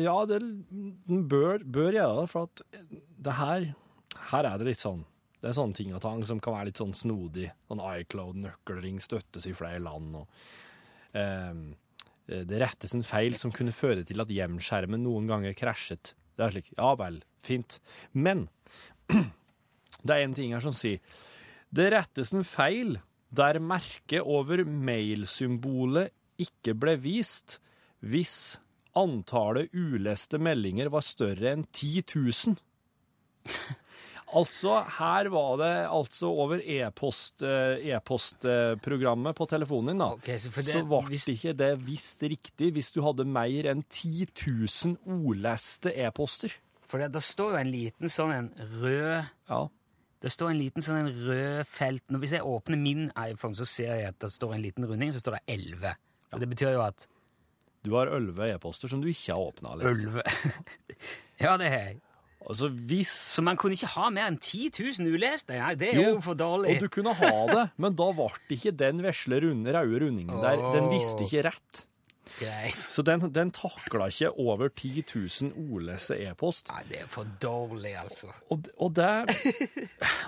ja, 0.01 0.15
den 0.25 1.25
bør, 1.29 1.61
bør 1.61 1.91
gjøre 1.99 2.21
det, 2.23 2.27
for 2.31 2.47
at 2.47 2.61
det 3.27 3.33
her 3.35 3.65
Her 4.31 4.47
er 4.47 4.57
det 4.61 4.69
litt 4.69 4.79
sånn 4.79 5.01
Det 5.41 5.49
er 5.49 5.55
sånne 5.57 5.75
ting 5.75 5.91
og 5.95 5.99
tang 6.03 6.21
som 6.27 6.39
kan 6.39 6.55
være 6.55 6.69
litt 6.69 6.79
sånn 6.79 6.95
snodig. 6.95 7.49
Sånn 7.67 7.83
iCloud-nøkkelring 7.83 9.01
støttes 9.03 9.45
i 9.49 9.53
flere 9.57 9.81
land, 9.83 10.15
og 10.15 11.17
ehm, 11.19 11.63
Det 12.31 12.61
rettes 12.61 12.95
en 12.95 13.05
feil 13.05 13.35
som 13.39 13.53
kunne 13.53 13.75
føre 13.75 14.05
til 14.07 14.23
at 14.23 14.31
hjemskjermen 14.31 15.03
noen 15.03 15.27
ganger 15.29 15.55
krasjet. 15.57 16.13
Det 16.37 16.45
er 16.45 16.55
slik 16.55 16.71
Ja 16.77 16.93
vel, 16.99 17.19
fint. 17.45 17.79
Men 18.13 18.47
det 20.05 20.15
er 20.15 20.23
en 20.23 20.35
ting 20.37 20.55
her 20.55 20.63
som 20.63 20.75
sier 20.75 21.01
Det 21.71 21.89
rettes 21.93 22.33
en 22.35 22.47
feil 22.47 22.97
der 23.31 23.61
merket 23.63 24.25
over 24.27 24.63
mailsymbolet 24.65 26.11
ikke 26.41 26.73
ble 26.75 26.97
vist 26.99 27.59
hvis 28.01 28.57
antallet 28.97 29.71
uleste 29.77 30.39
meldinger 30.41 30.89
var 30.91 31.05
større 31.05 31.53
enn 31.53 31.63
10 31.69 32.03
000. 32.11 32.57
Altså, 34.33 34.77
her 34.97 35.27
var 35.33 35.57
det 35.59 35.71
altså 35.91 36.29
over 36.31 36.61
e-post, 36.63 37.41
eh, 37.43 37.81
e-postprogrammet 37.91 39.35
på 39.35 39.47
telefonen 39.49 39.91
din, 39.91 39.97
da. 39.99 40.05
Okay, 40.15 40.37
så 40.37 40.51
det- 40.55 40.65
så 40.71 40.83
ble 40.87 41.01
hvis- 41.09 41.27
ikke 41.27 41.53
det 41.57 41.79
visst 41.85 42.21
riktig 42.23 42.71
hvis 42.73 42.91
du 42.93 43.01
hadde 43.01 43.25
mer 43.25 43.63
enn 43.71 43.83
10 43.89 44.27
000 44.35 44.97
ordleste 45.05 45.91
e-poster. 45.95 46.53
For 46.81 46.97
det, 46.99 47.11
det 47.11 47.21
står 47.21 47.51
jo 47.51 47.57
en 47.57 47.71
liten 47.71 48.07
sånn 48.09 48.33
en 48.33 48.49
rød 48.81 49.25
Ja. 49.49 49.67
Det 50.21 50.29
står 50.31 50.51
en 50.51 50.59
liten 50.59 50.81
sånn 50.83 50.99
en 51.07 51.13
rød 51.25 51.65
felt 51.65 52.03
Når 52.11 52.19
Hvis 52.19 52.31
jeg 52.31 52.41
åpner 52.41 52.77
min 52.77 53.11
iPhone, 53.17 53.55
så 53.55 53.65
ser 53.65 53.95
jeg 53.95 54.07
at 54.07 54.19
det 54.19 54.29
står 54.29 54.53
en 54.53 54.61
liten 54.61 54.85
runding, 54.85 55.11
så 55.13 55.19
står 55.19 55.39
det 55.39 55.41
11. 55.47 55.95
Ja. 56.31 56.37
Det 56.37 56.47
betyr 56.49 56.73
jo 56.73 56.81
at 56.81 57.07
Du 57.83 57.91
har 57.95 58.05
11 58.07 58.53
e-poster 58.53 58.87
som 58.87 59.01
du 59.01 59.07
ikke 59.07 59.33
har 59.33 59.39
åpna. 59.51 59.71
Alice. 59.71 60.05
11 60.05 60.21
Ja, 61.41 61.57
det 61.57 61.69
har 61.71 61.77
jeg. 61.79 62.01
Altså, 62.41 62.71
hvis 62.89 63.11
Så 63.35 63.43
man 63.45 63.57
kunne 63.59 63.75
ikke 63.77 63.91
ha 63.93 64.09
mer 64.13 64.27
enn 64.31 64.39
10 64.41 64.71
000 64.99 65.13
uleste? 65.13 65.53
Nei, 65.55 65.75
det 65.77 65.91
er 65.93 66.01
jo, 66.01 66.17
for 66.25 66.37
dårlig. 66.37 66.73
og 66.73 66.81
du 66.83 66.89
kunne 66.91 67.13
ha 67.19 67.31
det, 67.51 67.63
men 67.77 67.95
da 67.99 68.07
ble 68.17 68.29
ikke 68.57 68.73
den 68.79 69.03
vesle, 69.05 69.39
runde, 69.45 69.73
røde 69.75 70.01
rundingen 70.05 70.41
der. 70.43 70.61
Den 70.75 70.89
visste 70.91 71.27
ikke 71.27 71.45
rett. 71.51 71.83
Greit. 72.39 72.77
Så 72.89 73.03
den, 73.05 73.27
den 73.35 73.51
takla 73.53 74.07
ikke 74.09 74.31
over 74.39 74.71
10 74.71 75.03
000 75.13 75.51
ordleste 75.75 76.17
e-post. 76.25 76.71
Nei, 76.73 76.83
det 76.89 77.01
er 77.03 77.09
for 77.11 77.27
dårlig, 77.43 77.93
altså. 78.01 78.31
Og, 78.49 78.69
og, 78.77 78.93
det, 78.97 79.09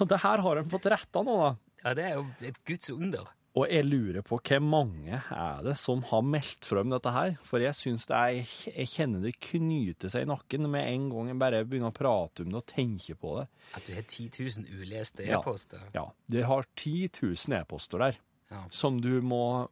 og 0.03 0.09
det 0.11 0.19
her 0.23 0.43
har 0.45 0.61
en 0.61 0.69
fått 0.73 0.89
retta 0.93 1.23
nå, 1.25 1.37
da. 1.39 1.53
Ja, 1.83 1.93
det 1.97 2.05
er 2.11 2.13
jo 2.19 2.27
et 2.47 2.59
guds 2.67 2.91
under. 2.93 3.25
Og 3.53 3.67
jeg 3.69 3.85
lurer 3.85 4.23
på 4.25 4.39
hvor 4.41 4.63
mange 4.65 5.13
er 5.29 5.59
det 5.61 5.75
som 5.77 5.99
har 6.09 6.23
meldt 6.25 6.65
frem 6.65 6.89
dette 6.89 7.11
her? 7.13 7.35
For 7.45 7.61
jeg 7.61 7.75
syns 7.77 8.07
det 8.09 8.17
er 8.17 8.39
Jeg 8.79 8.87
kjenner 8.89 9.21
det 9.21 9.35
knyter 9.45 10.09
seg 10.09 10.23
i 10.25 10.29
nakken 10.31 10.65
med 10.73 10.87
en 10.89 11.03
gang 11.11 11.27
jeg 11.29 11.37
bare 11.43 11.59
begynner 11.69 11.91
å 11.93 11.95
prate 11.99 12.41
om 12.41 12.49
det 12.49 12.57
og 12.63 12.65
tenke 12.71 13.13
på 13.21 13.35
det. 13.37 13.43
At 13.77 13.85
du 13.85 13.93
har 13.93 14.07
10 14.09 14.29
000 14.65 14.81
uleste 14.81 15.27
e-poster. 15.29 15.83
Ja, 15.93 16.07
Du 16.25 16.39
har 16.49 16.65
10 16.73 17.11
000 17.21 17.59
e-poster 17.59 18.01
der 18.07 18.17
Ja. 18.49 18.63
som 18.73 18.97
du 19.01 19.21
må 19.21 19.67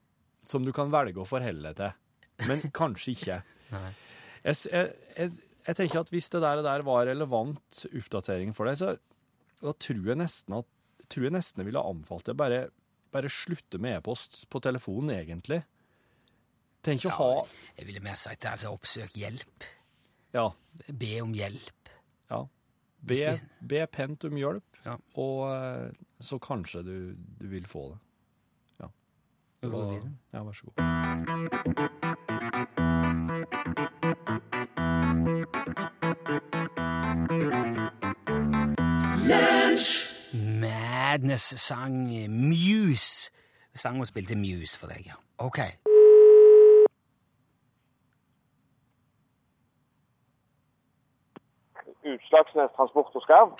Som 0.45 0.63
du 0.65 0.71
kan 0.73 0.89
velge 0.93 1.21
å 1.21 1.25
forholde 1.25 1.71
deg 1.73 1.77
til. 1.81 2.47
Men 2.49 2.61
kanskje 2.79 3.11
ikke. 3.15 3.39
Jeg, 3.71 4.55
jeg, 4.71 4.93
jeg, 5.17 5.31
jeg 5.67 5.75
tenker 5.77 5.99
at 6.01 6.09
hvis 6.13 6.29
det 6.33 6.41
der, 6.41 6.61
der 6.65 6.81
var 6.85 7.05
relevant 7.09 7.81
oppdatering 7.93 8.53
for 8.57 8.65
deg, 8.69 8.77
så 8.77 8.93
da 9.61 9.73
tror 9.73 10.07
jeg 10.13 10.17
nesten 10.21 10.55
at 10.57 10.65
tror 11.11 11.27
jeg 11.27 11.33
nesten 11.35 11.61
jeg 11.61 11.67
ville 11.69 11.81
anbefalt 11.85 12.25
det. 12.29 12.37
bare, 12.37 12.61
bare 13.11 13.29
slutte 13.29 13.79
med 13.81 13.97
e-post 13.99 14.45
på 14.49 14.59
telefonen, 14.63 15.09
egentlig. 15.17 15.63
Tenk 16.83 17.03
å 17.05 17.11
ha 17.17 17.29
Jeg 17.77 17.85
ville 17.85 18.01
mer 18.01 18.15
sagt 18.17 18.45
altså, 18.49 18.71
oppsøk 18.73 19.13
hjelp. 19.19 19.67
Ja. 20.33 20.47
Be 20.87 21.21
om 21.21 21.33
hjelp. 21.35 21.89
ja. 22.31 22.45
Be, 23.03 23.15
du- 23.15 23.65
be 23.67 23.87
pent 23.87 24.23
om 24.25 24.35
hjelp, 24.37 24.63
Ja. 24.85 24.95
og 25.15 25.49
eh, 25.51 25.91
så 26.21 26.37
kanskje 26.39 26.83
du, 26.85 27.15
du 27.39 27.47
vil 27.47 27.63
få 27.65 27.89
det. 27.93 27.99
Ja. 28.79 28.89
Og- 29.67 30.09
ja, 30.33 30.43
vær 30.43 30.53
så 30.53 30.65
god. 30.69 32.17
Madness 41.11 41.41
sang 41.59 42.07
Muse. 42.29 43.31
Sang 43.75 43.99
og 43.99 44.07
spilte 44.07 44.35
Muse 44.35 44.79
for 44.79 44.87
deg, 44.87 45.03
ja. 45.11 45.17
Ok. 45.43 45.59
Utslagsnes 52.11 52.71
Transport 52.75 53.15
og 53.15 53.21
Skarv. 53.25 53.49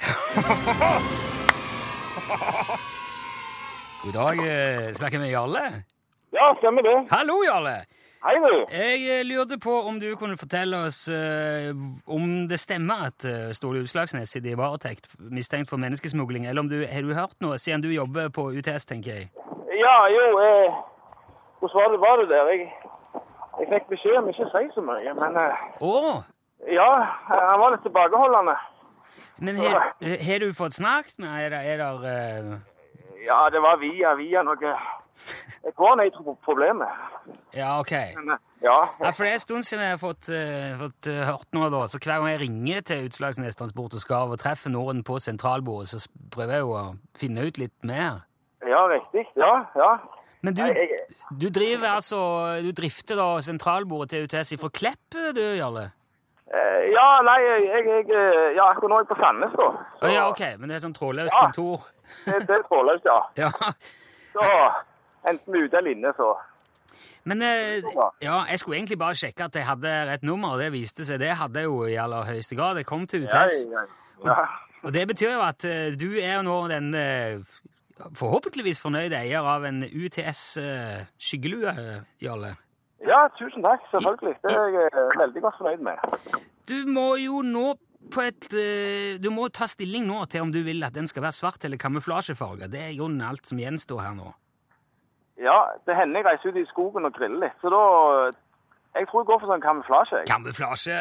God 4.03 4.13
dag. 4.13 4.37
eh, 4.51 4.93
Snakker 4.95 5.17
vi 5.17 5.23
med 5.23 5.31
Jarle? 5.31 5.83
Ja, 6.33 6.53
stemmer 6.59 6.81
det. 6.81 6.97
Hallo, 7.11 7.33
Jarle! 7.49 7.75
Hei, 8.21 8.35
du. 8.37 8.65
Jeg 8.69 9.05
eh, 9.09 9.23
lurte 9.25 9.57
på 9.57 9.73
om 9.89 9.95
du 9.99 10.11
kunne 10.15 10.37
fortelle 10.37 10.77
oss 10.85 11.07
eh, 11.09 11.71
om 12.05 12.25
det 12.49 12.59
stemmer 12.61 13.07
at 13.07 13.25
uh, 13.25 13.49
Ståle 13.57 13.81
Utslagsnes 13.81 14.29
sitter 14.29 14.51
i 14.53 14.59
varetekt 14.59 15.07
mistenkt 15.17 15.71
for 15.71 15.81
menneskesmugling, 15.81 16.45
eller 16.45 16.61
om 16.61 16.69
du, 16.69 16.83
har 16.85 17.01
du 17.01 17.15
hørt 17.17 17.33
noe 17.41 17.57
siden 17.57 17.81
du 17.81 17.89
jobber 17.89 18.29
på 18.29 18.51
UTS, 18.53 18.85
tenker 18.91 19.15
jeg? 19.15 19.31
Ja, 19.73 19.95
jo, 20.13 20.27
eh, 20.45 20.77
hvordan 21.63 21.81
var 21.81 21.89
det, 21.95 21.99
var 22.03 22.21
det 22.21 22.29
der? 22.29 22.51
Jeg, 22.53 22.69
jeg 23.59 23.71
fikk 23.73 23.89
beskjed 23.95 24.19
om 24.19 24.29
ikke 24.29 24.45
å 24.45 24.53
si 24.53 24.63
så 24.75 24.85
mye, 24.85 25.17
men 25.17 25.41
eh, 25.41 25.65
Å! 25.81 25.97
ja, 26.69 26.89
han 27.25 27.59
var 27.63 27.73
litt 27.73 27.85
tilbakeholdende. 27.89 28.57
Men 29.41 29.57
har 29.57 29.79
har 29.97 30.45
du 30.45 30.51
fått 30.53 30.77
snakket 30.77 31.17
med 31.17 31.33
Er 31.41 31.49
det, 31.49 31.61
er 31.73 31.81
det 31.81 32.11
eh, 32.13 32.51
Ja, 33.25 33.47
det 33.49 33.65
var 33.65 33.81
via, 33.81 34.13
via 34.19 34.45
noe 34.45 34.77
Et 35.67 35.77
one-night-problemet. 35.77 36.87
Ja, 37.53 37.79
OK. 37.79 37.91
Eh, 37.91 38.15
ja, 38.63 38.77
Ja, 39.01 39.09
for 39.13 39.23
det 39.23 39.29
er 39.29 39.33
en 39.37 39.43
stund 39.43 39.63
siden 39.67 39.83
jeg 39.83 39.93
har 39.93 39.99
fått, 40.01 40.29
uh, 40.33 40.71
fått 40.79 41.09
uh, 41.11 41.19
hørt 41.27 41.51
noe, 41.53 41.67
da. 41.69 41.83
Så 41.87 41.99
hver 42.01 42.17
gang 42.17 42.29
jeg 42.31 42.39
ringer 42.41 42.81
til 42.81 43.05
Utslagsnes 43.09 43.55
Transport 43.59 43.93
og 43.93 44.01
Skarv 44.01 44.33
og 44.33 44.39
treffer 44.41 44.73
Norden 44.73 45.03
på 45.05 45.19
sentralbordet, 45.21 45.91
så 45.93 46.01
prøver 46.33 46.53
jeg 46.57 46.65
jo 46.65 46.73
å 46.79 46.83
finne 47.17 47.45
ut 47.45 47.61
litt 47.61 47.75
mer. 47.85 48.23
ja, 48.65 48.81
riktig. 48.89 49.27
Ja, 49.37 49.53
ja. 49.77 49.91
Men 50.41 50.55
du, 50.57 50.63
du 51.37 51.49
driver 51.53 51.99
altså 51.99 52.17
Du 52.65 52.71
drifter 52.73 53.15
da 53.19 53.27
sentralbordet 53.45 54.09
til 54.09 54.23
UTS 54.25 54.55
fra 54.57 54.69
Klepp, 54.73 55.17
du, 55.37 55.41
Jarle? 55.59 55.91
ja, 56.91 57.07
nei, 57.23 57.37
jeg, 57.45 57.67
jeg, 57.69 58.07
jeg 58.09 58.55
Ja, 58.57 58.71
akkurat 58.71 58.89
nå 58.89 58.95
er 58.97 59.03
jeg 59.05 59.09
på 59.13 59.17
Sandnes, 59.21 59.53
da. 59.55 59.67
Så. 60.01 60.09
ja, 60.09 60.23
OK. 60.31 60.41
Men 60.57 60.69
det 60.73 60.79
er 60.79 60.83
sånn 60.87 60.97
trådløst 60.97 61.31
Ja. 61.35 61.43
kontor? 61.45 61.85
Det, 62.25 62.39
det 62.49 62.57
er 62.57 62.65
trådløst, 62.67 63.05
ja. 63.05 63.19
Ja. 63.45 63.51
Så 64.33 64.47
enten 65.29 65.55
ute 65.55 65.77
eller 65.77 65.91
inne, 65.91 66.13
så 66.17 66.31
Men 67.23 67.41
eh, 67.45 67.83
ja, 68.21 68.39
jeg 68.49 68.59
skulle 68.59 68.77
egentlig 68.79 68.97
bare 68.97 69.13
sjekke 69.17 69.45
at 69.45 69.55
jeg 69.55 69.65
hadde 69.67 69.89
rett 70.09 70.23
nummer, 70.25 70.55
og 70.55 70.59
det 70.63 70.71
viste 70.73 71.05
seg. 71.05 71.19
Det 71.21 71.35
hadde 71.37 71.61
jeg 71.61 71.69
jo 71.69 71.83
i 71.85 71.97
aller 72.01 72.25
høyeste 72.25 72.55
grad. 72.57 72.79
Jeg 72.81 72.87
kom 72.89 73.05
til 73.07 73.27
UTS. 73.27 73.67
ja, 73.69 73.83
ja. 74.25 74.45
Og 74.81 74.93
det 74.95 75.03
betyr 75.11 75.35
jo 75.35 75.43
at 75.45 75.61
eh, 75.69 75.93
du 75.93 76.07
er 76.17 76.39
jo 76.39 76.41
nå 76.47 76.55
den 76.71 76.87
eh, 76.97 77.37
forhåpentligvis 78.17 78.81
fornøyde 78.81 79.19
eier 79.19 79.45
av 79.45 79.67
en 79.69 79.83
UTS 79.85 80.41
skyggelue, 81.21 81.75
Jarle. 82.21 82.55
ja, 83.05 83.27
tusen 83.37 83.61
takk. 83.61 83.85
Selvfølgelig. 83.93 84.33
Det 84.41 84.57
er 84.57 84.73
jeg 84.79 85.05
veldig 85.21 85.45
godt 85.45 85.59
fornøyd 85.61 85.85
med. 85.85 86.41
Du 86.65 86.77
må 86.89 87.11
jo 87.21 87.43
nå 87.45 87.75
på 88.11 88.23
et 88.25 88.49
Du 89.21 89.29
må 89.29 89.45
ta 89.53 89.67
stilling 89.69 90.07
nå 90.09 90.23
til 90.25 90.41
om 90.41 90.49
du 90.51 90.63
vil 90.65 90.81
at 90.83 90.97
den 90.97 91.05
skal 91.07 91.21
være 91.27 91.37
svart 91.37 91.69
eller 91.69 91.77
kamuflasjefarga. 91.77 92.65
Det 92.73 92.81
er 92.81 92.95
i 92.95 92.97
grunnen 92.97 93.21
alt 93.21 93.45
som 93.45 93.61
gjenstår 93.61 94.01
her 94.01 94.17
nå. 94.17 94.33
Ja, 95.41 95.57
det 95.87 95.95
hender 95.97 96.21
jeg 96.21 96.25
reiser 96.27 96.49
ut 96.53 96.59
i 96.61 96.65
skogen 96.69 97.05
og 97.07 97.13
griller 97.17 97.47
litt, 97.47 97.57
så 97.63 97.69
da 97.73 97.81
Jeg 98.99 99.07
tror 99.07 99.21
jeg 99.23 99.27
går 99.31 99.39
for 99.39 99.47
sånn 99.53 99.61
kamuflasje. 99.63 100.23
Kamuflasje 100.27 100.97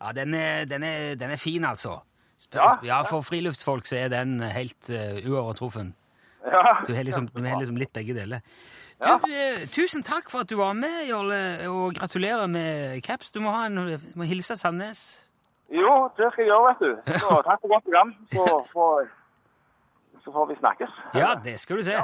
Ja, 0.00 0.12
den 0.14 0.34
er, 0.34 0.64
den 0.70 0.82
er, 0.86 1.14
den 1.18 1.30
er 1.30 1.40
fin, 1.40 1.64
altså. 1.64 2.00
Sp- 2.38 2.54
Ja, 2.58 2.66
ja, 2.86 2.98
For 3.06 3.22
friluftsfolk 3.26 3.86
så 3.86 3.96
er 4.04 4.08
den 4.12 4.40
helt 4.40 4.90
uh, 4.90 5.18
uovertruffen. 5.26 5.94
Ja, 6.46 6.76
Du 6.86 6.92
har 6.94 7.02
liksom, 7.04 7.28
liksom 7.34 7.76
litt 7.76 7.92
begge 7.92 8.14
deler. 8.14 8.40
Du, 8.98 9.10
eh, 9.30 9.64
tusen 9.70 10.02
takk 10.06 10.30
for 10.30 10.40
at 10.42 10.50
du 10.50 10.56
var 10.58 10.72
med, 10.74 11.04
Jarle, 11.08 11.68
og 11.70 11.94
gratulerer 11.94 12.46
med 12.50 13.00
caps. 13.06 13.30
Du 13.32 13.40
må, 13.40 13.50
ha 13.54 13.66
en, 13.66 13.98
må 14.14 14.26
hilse 14.26 14.56
Sandnes. 14.58 15.20
Jo, 15.70 16.08
det 16.16 16.30
skal 16.32 16.44
jeg 16.44 16.50
gjøre, 16.50 16.72
vet 16.72 16.80
du. 16.82 17.12
Så 17.22 17.40
takk 17.46 17.60
for 17.62 17.68
godt 17.74 17.84
program. 17.86 18.14
Så 18.32 18.46
får, 18.72 19.08
så 20.24 20.32
får 20.34 20.46
vi 20.50 20.56
snakkes. 20.62 20.96
Ja, 21.14 21.34
det 21.44 21.58
skal 21.62 21.76
du 21.76 21.82
se. 21.86 21.98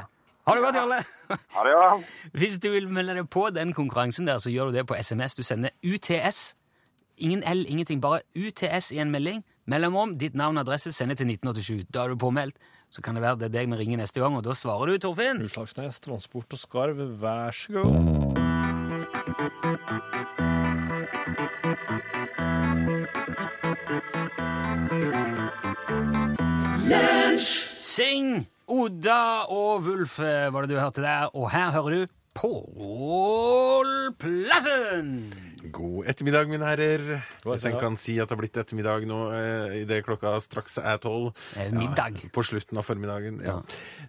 Ha 0.45 0.55
det 0.55 0.63
godt, 0.63 0.77
Jarle. 0.77 0.99
Ha 1.31 1.65
det, 1.65 1.73
ja. 1.73 2.03
Hvis 2.41 2.59
du 2.61 2.69
vil 2.75 2.89
melde 2.93 3.15
deg 3.17 3.29
på 3.33 3.49
den 3.55 3.73
konkurransen 3.73 4.29
der, 4.29 4.39
så 4.39 4.53
gjør 4.53 4.69
du 4.69 4.79
det 4.79 4.87
på 4.87 4.97
SMS. 5.01 5.35
Du 5.35 5.43
sender 5.43 5.73
UTS. 5.81 6.55
Ingen 7.17 7.43
L, 7.49 7.65
ingenting. 7.69 8.03
Bare 8.03 8.21
UTS 8.37 8.93
i 8.93 8.99
en 9.01 9.11
melding. 9.11 9.45
Mellomrom, 9.67 10.19
ditt 10.21 10.35
navn 10.37 10.59
og 10.59 10.67
adresse, 10.67 10.93
sender 10.93 11.17
til 11.17 11.31
1987. 11.33 11.87
Da 11.95 12.05
er 12.05 12.13
du 12.13 12.21
påmeldt. 12.21 12.59
Så 12.93 13.03
kan 13.03 13.17
det 13.17 13.23
være 13.25 13.41
det 13.41 13.49
er 13.49 13.55
deg 13.57 13.71
vi 13.73 13.81
ringer 13.81 14.03
neste 14.03 14.21
gang, 14.21 14.37
og 14.37 14.45
da 14.45 14.53
svarer 14.55 14.93
du, 14.93 14.99
Torfinn. 15.01 15.41
Utslagsnes 15.43 16.01
Transport 16.05 16.53
og 16.53 16.61
Skarv, 16.61 17.01
vær 17.21 17.51
så 17.57 17.73
god. 17.73 18.37
Sing! 27.85 28.54
Oda 28.69 29.45
og 29.53 29.83
Wulf 29.85 30.19
eh, 30.25 30.49
var 30.53 30.65
det 30.65 30.73
du 30.75 30.81
hørte 30.81 31.03
der, 31.05 31.29
og 31.37 31.51
her 31.53 31.71
hører 31.75 31.91
du 32.07 32.13
Pål 32.35 33.91
Plassen! 34.19 35.11
God 35.75 36.09
ettermiddag, 36.11 36.49
mine 36.51 36.67
herrer. 36.67 37.05
Hvis 37.45 37.63
en 37.69 37.77
kan 37.81 37.95
si 38.01 38.17
at 38.19 38.27
det 38.27 38.35
har 38.35 38.41
blitt 38.41 38.57
ettermiddag 38.59 39.05
nå 39.07 39.19
eh, 39.37 39.77
idet 39.85 40.01
klokka 40.07 40.33
straks 40.43 40.79
er 40.83 40.99
tolv. 41.03 41.31
Det 41.55 41.69
middag. 41.77 42.19
Ja, 42.25 42.31
på 42.35 42.43
slutten 42.45 42.81
av 42.81 42.89
formiddagen. 42.89 43.39
Ja. 43.45 43.61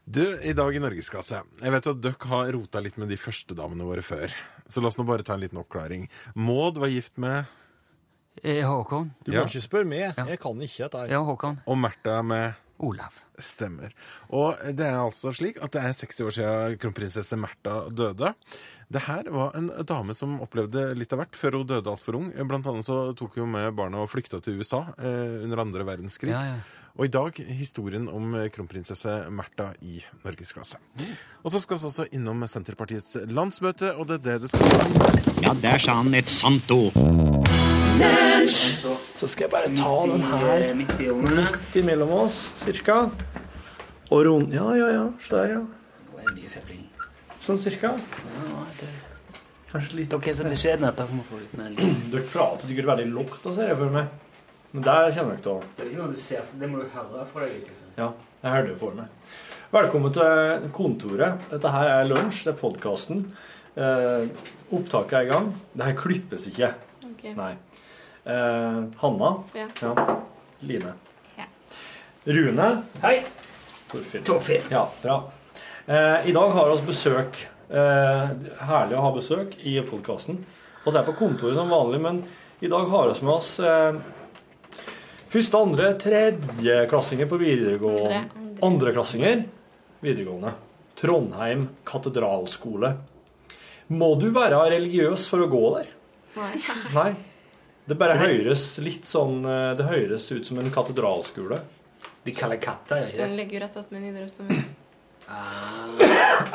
Du, 0.10 0.24
i 0.41 0.56
dag 0.58 0.74
i 0.76 0.82
Norgesklasse. 0.84 1.44
Jeg 1.62 1.76
vet 1.76 1.86
jo 1.88 1.94
at 1.96 2.02
dere 2.08 2.32
har 2.34 2.50
rota 2.58 2.82
litt 2.84 2.98
med 3.02 3.13
de 3.13 3.20
første 3.22 3.56
damene 3.60 3.86
våre 3.88 4.04
før. 4.06 4.34
Så 4.68 4.82
la 4.82 4.89
oss 4.89 4.98
nå 5.00 5.06
bare 5.08 5.24
ta 5.28 5.38
en 5.38 5.44
liten 5.46 5.62
oppklaring. 5.62 6.08
Maud 6.36 6.82
var 6.82 6.91
gift 6.96 7.20
med 7.22 7.46
Eh, 8.44 8.65
Håkon. 8.68 9.13
Du 9.24 9.32
Ja. 9.32 9.46
må 9.46 9.48
ikke 9.48 9.62
spørre 9.63 9.88
meg. 9.88 10.12
Jeg 10.18 10.39
kan 10.44 10.58
ikke 10.60 10.84
dette. 10.89 11.06
Ja, 11.08 11.22
Håkon. 11.24 11.62
og 11.65 11.78
Märtha 11.80 12.18
med 12.22 12.54
Olav. 12.84 13.22
Stemmer. 13.40 13.92
Og 14.36 14.60
det 14.76 14.86
er 14.88 15.00
altså 15.00 15.32
slik 15.36 15.58
at 15.64 15.76
det 15.76 15.84
er 15.84 15.96
60 15.96 16.24
år 16.26 16.36
siden 16.38 16.80
kronprinsesse 16.80 17.38
Märtha 17.40 17.82
døde. 17.92 18.34
Det 18.92 19.02
her 19.08 19.28
var 19.34 19.56
en 19.58 19.72
dame 19.88 20.14
som 20.14 20.38
opplevde 20.44 20.92
litt 20.98 21.14
av 21.16 21.24
hvert 21.24 21.38
før 21.40 21.60
hun 21.60 21.70
døde 21.72 21.90
altfor 21.90 22.20
ung. 22.20 22.28
Blant 22.48 22.68
annet 22.70 22.88
så 22.88 23.00
tok 23.18 23.40
hun 23.42 23.52
med 23.56 23.72
barna 23.78 24.04
og 24.04 24.12
flykta 24.12 24.40
til 24.46 24.60
USA 24.62 24.84
eh, 25.00 25.44
under 25.46 25.64
andre 25.66 25.88
verdenskrig. 25.88 26.36
Ja, 26.36 26.44
ja. 26.54 26.84
Og 26.96 27.10
i 27.10 27.12
dag 27.12 27.40
historien 27.58 28.08
om 28.08 28.38
kronprinsesse 28.56 29.26
Märtha 29.28 29.74
i 29.84 30.00
norgesklasse. 30.24 30.80
Og 31.44 31.52
så 31.52 31.60
skal 31.60 31.82
vi 31.82 31.90
også 31.90 32.08
innom 32.16 32.46
Senterpartiets 32.48 33.18
landsmøte, 33.28 33.96
og 34.00 34.08
det 34.08 34.22
er 34.22 34.24
det 34.30 34.38
det 34.46 34.54
skal 34.54 34.64
om. 34.80 35.44
Ja, 35.44 35.52
der 35.60 35.82
sa 35.82 36.00
han 36.00 36.16
et 36.16 36.32
sant 36.32 36.72
ord. 36.72 36.96
Så 39.15 39.28
skal 39.32 39.45
jeg 39.47 39.51
bare 39.54 39.71
ta 39.78 39.93
den 40.12 40.23
her 40.28 40.73
Midt 40.75 40.97
i 40.99 41.08
ungene. 41.12 41.45
midt 41.45 41.75
imellom 41.80 42.12
oss, 42.12 42.49
cirka. 42.65 43.06
Og 44.12 44.25
rund... 44.28 44.51
Ja, 44.54 44.67
ja, 44.75 44.89
ja. 44.91 45.06
Se 45.23 45.36
der, 45.36 45.54
ja. 45.56 45.62
Sånn 47.45 47.60
cirka. 47.62 47.93
Kanskje 49.71 49.99
litt 49.99 50.12
Dere 50.12 50.32
er 50.32 50.38
så 50.38 50.45
beskjedne 50.49 50.89
at 50.89 50.99
dere 50.99 51.15
må 51.15 51.23
få 51.30 51.39
litt 51.39 51.56
mer 51.60 51.71
liv. 51.78 51.95
Dere 52.12 52.28
prater 52.32 52.67
sikkert 52.69 52.89
veldig 52.91 53.08
lågt, 53.13 53.41
ser 53.56 53.71
jeg 53.71 53.80
for 53.80 53.95
meg. 53.95 54.12
Men 54.75 54.86
der 54.88 55.12
kjenner 55.15 55.38
dere 55.38 55.43
til 55.45 55.60
Det 55.78 55.84
er 55.86 55.89
ikke 55.91 56.01
noe 56.01 56.12
du 56.15 56.19
ser, 56.19 56.47
det 56.60 56.69
må 56.71 56.82
du 56.82 56.88
høre 56.95 57.25
fra 57.32 57.45
deg. 57.47 57.69
Ja, 57.95 58.10
jeg 58.43 58.51
hørte 58.58 58.71
det 58.73 58.80
for 58.82 58.97
meg. 58.97 59.32
Velkommen 59.75 60.13
til 60.15 60.67
kontoret. 60.75 61.45
Dette 61.51 61.71
her 61.73 61.91
er 61.93 62.10
lunsj, 62.12 62.41
det 62.47 62.54
er 62.54 62.60
podkasten. 62.60 63.23
Eh, 63.75 64.28
opptaket 64.75 65.17
er 65.21 65.28
i 65.28 65.32
gang. 65.32 65.49
Det 65.75 65.88
her 65.89 65.97
klippes 65.99 66.47
ikke. 66.51 66.73
Okay. 67.13 67.34
Nei. 67.38 67.54
Eh, 68.26 68.84
Hanna. 68.98 69.44
Ja. 69.54 69.68
Line. 70.60 70.94
Ja. 71.38 71.44
Rune. 72.24 72.82
Hei, 73.02 73.24
Torfinn. 73.92 74.24
Torfinn. 74.24 74.62
Ja, 74.70 74.90
bra. 75.04 75.32
Eh, 75.86 76.28
I 76.30 76.32
dag 76.32 76.50
har 76.50 76.72
vi 76.76 76.88
besøk. 76.88 77.46
Eh, 77.70 78.30
herlig 78.66 78.98
å 78.98 79.04
ha 79.06 79.12
besøk 79.14 79.54
i 79.62 79.78
podkasten. 79.86 80.40
Vi 80.86 80.94
er 80.94 81.06
på 81.06 81.14
kontoret 81.18 81.58
som 81.58 81.70
vanlig, 81.70 82.02
men 82.02 82.24
i 82.62 82.70
dag 82.70 82.90
har 82.90 83.12
vi 83.12 83.26
med 83.26 83.34
oss 83.34 83.60
eh, 83.60 83.98
første, 85.30 85.62
andre, 85.62 85.94
tredjeklassinger 86.02 87.30
på 87.30 87.40
videregående. 87.42 88.24
Andre, 88.24 88.42
andre. 88.42 88.66
Andreklassinger 88.70 89.46
videregående. 90.06 90.56
Trondheim 90.98 91.68
katedralskole. 91.86 92.96
Må 93.94 94.16
du 94.18 94.32
være 94.34 94.64
religiøs 94.74 95.28
for 95.30 95.46
å 95.46 95.50
gå 95.52 95.64
der? 95.78 95.90
Nei. 96.36 96.54
Nei. 96.96 97.10
Det 97.86 97.98
bare 98.00 98.15
høres 98.17 98.63
litt 98.82 99.06
sånn 99.06 99.43
eh, 99.45 99.74
Det 99.78 99.86
høres 99.86 100.26
ut 100.34 100.48
som 100.48 100.58
en 100.62 100.71
katedralskole. 100.74 101.60
De 102.26 102.34
kaller 102.34 102.58
katter, 102.58 103.04
gjør 103.04 103.12
ikke 103.12 103.19
det? 103.19 103.26
Den 103.28 103.36
ligger 103.38 103.60
jo 103.60 103.63
rett 103.65 103.78
attmed 103.84 104.02
Nidarosdomen. 104.02 104.63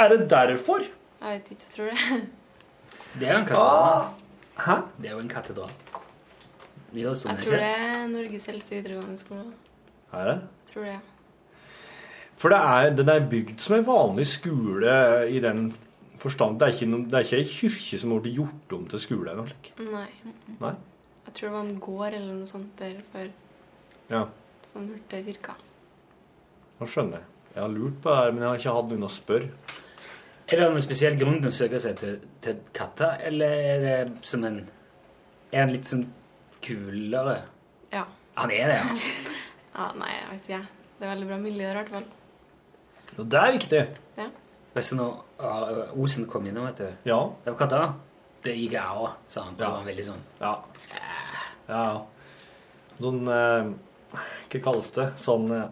Er 0.01 0.09
det 0.15 0.19
derfor? 0.31 0.83
Jeg 1.21 1.37
vet 1.37 1.53
ikke, 1.55 1.67
jeg 1.69 1.75
tror 1.77 1.91
det. 1.93 2.21
Det 3.21 3.29
er 3.29 3.33
jo 3.35 3.39
en 3.41 3.47
katedral. 3.47 4.11
Hæ? 4.65 4.77
Det 4.99 5.09
er 5.09 5.15
jo 5.15 5.23
en 5.23 5.31
katedral. 5.31 5.73
Jeg 6.95 7.15
tror 7.15 7.55
det 7.63 7.71
er 7.71 8.09
Norges 8.11 8.49
eldste 8.51 8.75
videregående 8.75 9.19
skole. 9.21 9.47
Er 10.11 10.27
det? 10.33 10.37
Jeg 10.67 10.73
tror 10.73 10.89
det. 10.89 10.99
For 12.41 12.51
det 12.55 12.59
er, 12.73 12.91
den 12.97 13.11
er 13.13 13.27
bygd 13.31 13.61
som 13.63 13.77
en 13.77 13.87
vanlig 13.87 14.27
skole 14.27 14.95
i 15.31 15.39
den 15.45 15.69
forstand. 16.19 16.59
Det 16.59 16.67
er 16.67 16.75
ikke, 16.75 16.89
noen, 16.91 17.05
det 17.11 17.19
er 17.19 17.27
ikke 17.27 17.41
ei 17.43 17.49
kirke 17.51 18.01
som 18.01 18.15
har 18.15 18.23
blitt 18.25 18.39
gjort 18.41 18.75
om 18.79 18.87
til 18.91 19.03
skole. 19.07 19.35
eller. 19.35 19.53
Nei. 19.93 20.07
Nei? 20.59 20.73
Jeg 21.31 21.37
tror 21.39 21.49
det 21.49 21.55
var 21.55 21.67
en 21.69 21.81
gård 21.81 22.15
eller 22.17 22.35
noe 22.35 22.47
sånt 22.51 22.73
der 22.81 22.97
før. 23.13 23.29
Ja, 24.11 24.25
Sånn 24.73 24.89
hørte 24.91 25.21
cirka. 25.27 25.55
nå 26.81 26.87
skjønner 26.87 27.19
jeg. 27.21 27.27
Jeg 27.55 27.63
har 27.63 27.71
lurt 27.75 27.97
på 28.03 28.11
det 28.11 28.17
her, 28.21 28.33
men 28.33 28.43
jeg 28.43 28.49
har 28.51 28.59
ikke 28.61 28.75
hatt 28.77 28.91
noen 28.91 29.07
å 29.07 29.11
spørre. 29.11 29.49
Er 30.51 30.57
det 30.61 30.67
noen 30.71 30.83
spesiell 30.83 31.17
grunn 31.19 31.39
til 31.43 31.51
å 31.51 31.55
søke 31.55 31.81
seg 31.83 31.97
til, 31.99 32.17
til 32.43 32.61
katter, 32.75 33.17
eller 33.29 33.47
er 33.71 33.83
det 33.85 34.27
som 34.27 34.45
en 34.45 34.61
Er 35.53 35.65
han 35.65 35.73
litt 35.75 35.87
sånn 35.91 36.05
kulere? 36.63 37.41
Ja. 37.93 38.05
Han 38.39 38.51
er 38.55 38.71
det, 38.71 38.77
ja. 38.79 38.99
ja. 39.79 39.89
Nei, 39.99 40.11
jeg 40.15 40.29
vet 40.31 40.45
ikke. 40.51 40.61
Det 40.99 41.07
er 41.07 41.13
veldig 41.15 41.27
bra 41.31 41.39
miljø 41.43 41.65
der, 41.67 41.71
i 41.71 41.81
hvert 41.81 41.95
fall. 41.95 42.07
Og 43.19 43.27
det 43.31 43.41
er 43.41 43.57
viktig. 43.59 43.81
Ja. 44.19 44.29
Vet 44.75 44.91
du 44.91 44.97
når 45.01 45.17
uh, 45.43 45.99
Osen 45.99 46.27
kom 46.31 46.47
innom, 46.47 46.67
vet 46.71 46.79
du 46.85 47.11
Ja. 47.11 47.21
Det 47.45 47.51
var 47.55 47.59
katta. 47.65 47.83
Det 48.47 48.55
gikk 48.57 48.77
jeg 48.79 48.99
òg, 49.03 49.11
sa 49.29 49.43
han. 49.49 49.57
Så 49.59 49.63
Ja. 49.67 49.71
var 49.71 49.79
han 49.83 49.91
veldig 49.91 50.07
sånn 50.07 50.23
Ja. 50.41 50.55
Ja, 51.71 51.83
ja. 51.95 52.01
Sånn 53.01 53.29
eh, 53.33 53.71
Hva 54.51 54.63
kalles 54.65 54.91
det? 54.97 55.07
Sånn 55.21 55.47
eh, 55.57 55.69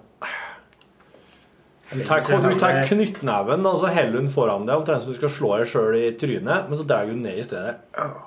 Du 1.90 2.04
tar, 2.06 2.22
du 2.22 2.54
tar 2.60 2.80
knyttneven 2.88 3.66
og 3.68 3.82
så 3.82 3.90
heller 3.92 4.22
hun 4.22 4.30
foran 4.32 4.66
deg, 4.68 4.78
omtrent 4.80 5.04
som 5.04 5.12
du 5.12 5.18
skal 5.18 5.32
slå 5.32 5.52
deg 5.58 5.70
sjøl 5.72 5.98
i 5.98 6.08
trynet, 6.20 6.68
men 6.68 6.78
så 6.78 6.86
drar 6.88 7.08
du 7.08 7.16
ned 7.16 7.40
i 7.40 7.46
stedet. 7.46 7.78
Uh. 7.96 8.24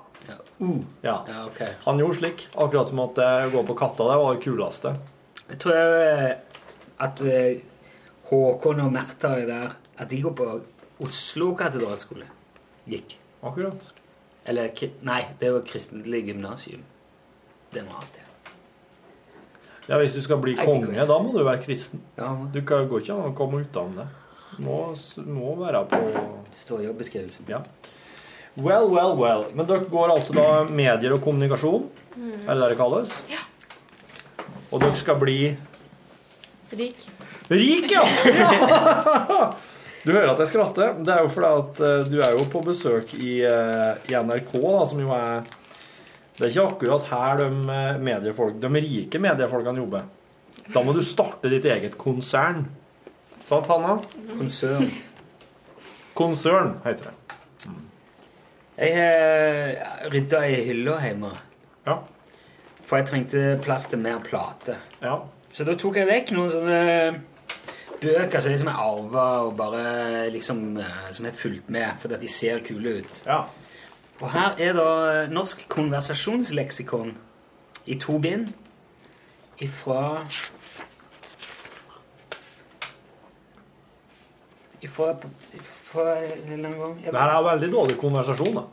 Ja. 1.02 1.16
Ja, 1.28 1.46
okay. 1.48 1.74
Han 1.88 2.00
gjorde 2.02 2.20
slik. 2.20 2.44
Akkurat 2.54 2.90
som 2.90 3.02
at 3.02 3.18
å 3.18 3.50
gå 3.54 3.64
på 3.66 3.78
katta, 3.78 4.06
det 4.12 4.18
var 4.22 4.36
det 4.36 4.44
kuleste. 4.44 4.94
Jeg 5.52 5.62
tror 5.64 5.78
jeg, 5.78 6.36
at 7.02 7.24
eh, 7.26 7.64
Håkon 8.30 8.84
og 8.86 8.94
Märtha 8.94 9.34
er 9.42 9.48
der 9.50 9.74
At 10.00 10.10
de 10.10 10.22
går 10.24 10.36
på 10.38 10.46
Oslo 11.04 11.52
katedralskole. 11.58 12.28
Gikk. 12.90 13.18
Akkurat. 13.42 13.90
Eller 14.46 14.72
Nei, 15.06 15.22
det 15.40 15.52
var 15.54 15.66
Kristelig 15.66 16.24
gymnasium. 16.30 16.86
Det 17.72 17.84
må 17.86 17.96
annet. 17.98 18.18
ja. 19.88 19.98
Hvis 20.00 20.16
du 20.16 20.22
skal 20.24 20.40
bli 20.44 20.56
Jeg 20.56 20.66
konge, 20.68 21.06
da 21.08 21.18
må 21.20 21.32
du 21.36 21.44
være 21.44 21.62
kristen. 21.64 22.02
Ja, 22.18 22.34
Du 22.54 22.62
kan, 22.68 22.88
går 22.92 23.02
ikke 23.04 23.16
an 23.16 23.32
å 23.32 23.36
komme 23.38 23.62
utenom 23.64 23.96
det. 24.00 24.08
Må, 24.62 24.82
må 25.32 25.54
være 25.62 25.86
på 25.88 26.00
det 26.12 26.24
står 26.60 26.84
i 26.84 26.88
jobbeskrivelsen. 26.90 27.48
Ja. 27.52 27.62
Well, 28.60 28.90
well, 28.92 29.16
well. 29.16 29.46
Men 29.56 29.66
dere 29.70 29.88
går 29.88 30.12
altså 30.12 30.36
da 30.36 30.48
medier 30.68 31.16
og 31.16 31.22
kommunikasjon, 31.24 31.86
er 32.20 32.52
det 32.52 32.58
det 32.60 32.70
det 32.74 32.78
kalles? 32.82 33.14
Ja. 33.32 33.40
Og 34.72 34.84
dere 34.84 34.96
skal 35.00 35.16
bli 35.20 35.38
Rik. 36.76 37.00
rik, 37.52 37.92
ja! 37.92 38.04
ja! 38.32 39.50
Du 40.02 40.10
hører 40.16 40.32
at 40.32 40.40
jeg 40.42 40.50
skratter. 40.50 40.96
Det 41.06 41.12
er 41.14 41.20
jo 41.22 41.30
fordi 41.30 41.50
at 41.62 41.80
eh, 41.86 42.06
du 42.10 42.16
er 42.26 42.32
jo 42.34 42.46
på 42.50 42.62
besøk 42.66 43.12
i, 43.22 43.44
eh, 43.46 43.92
i 44.10 44.16
NRK, 44.18 44.56
da, 44.64 44.80
som 44.90 44.98
jo 45.04 45.12
er 45.14 45.44
Det 46.42 46.48
er 46.48 46.54
ikke 46.56 46.68
akkurat 46.74 47.04
her 47.12 47.38
de 47.38 47.48
eh, 47.70 47.98
mediefolk, 48.02 48.56
de 48.64 48.70
rike 48.82 49.20
mediefolkene 49.22 49.78
jobber. 49.84 50.08
Da 50.74 50.82
må 50.84 50.94
du 50.96 51.02
starte 51.06 51.50
ditt 51.52 51.66
eget 51.70 51.98
konsern. 52.02 52.64
Sant, 53.46 53.68
Hanna? 53.70 53.98
Konsern. 54.38 54.88
Konsern 56.18 56.74
heter 56.86 57.12
det. 57.12 57.18
Jeg 58.82 58.96
har 58.98 60.10
rydda 60.10 60.40
i 60.50 60.56
hylla 60.66 60.96
hjemme, 61.04 61.30
Ja. 61.86 61.98
for 62.86 62.98
jeg 62.98 63.06
trengte 63.12 63.60
plass 63.62 63.86
til 63.92 64.00
mer 64.00 64.20
plate. 64.26 64.78
ja. 65.04 65.20
Så 65.52 65.66
da 65.68 65.74
tok 65.76 65.98
jeg 66.00 66.08
vekk 66.08 66.30
noen 66.32 66.50
sånne 66.50 67.22
bøker 68.02 68.40
som 68.40 68.54
jeg 68.56 68.62
er 68.64 68.78
arva 68.80 69.26
og 69.44 69.58
bare 69.60 70.30
liksom 70.32 70.78
eh, 70.80 71.10
Som 71.12 71.26
er 71.28 71.32
fulgt 71.36 71.68
med 71.70 72.00
fordi 72.00 72.14
at 72.16 72.22
de 72.22 72.28
ser 72.32 72.60
kule 72.64 72.94
ut. 73.02 73.12
ja. 73.28 73.42
Og 74.22 74.30
her 74.30 74.60
er 74.62 74.76
da 74.78 74.90
Norsk 75.34 75.64
konversasjonsleksikon 75.72 77.16
i 77.90 77.98
to 78.00 78.20
bind 78.22 78.52
ifra 79.62 80.22
Ifra, 84.82 85.16
ifra 85.54 86.06
en 86.26 86.54
eller 86.54 86.78
gang 86.78 86.96
Det 87.06 87.18
her 87.18 87.32
er 87.36 87.44
veldig 87.46 87.68
dårlig 87.74 87.98
konversasjon, 88.02 88.56
da. 88.58 88.64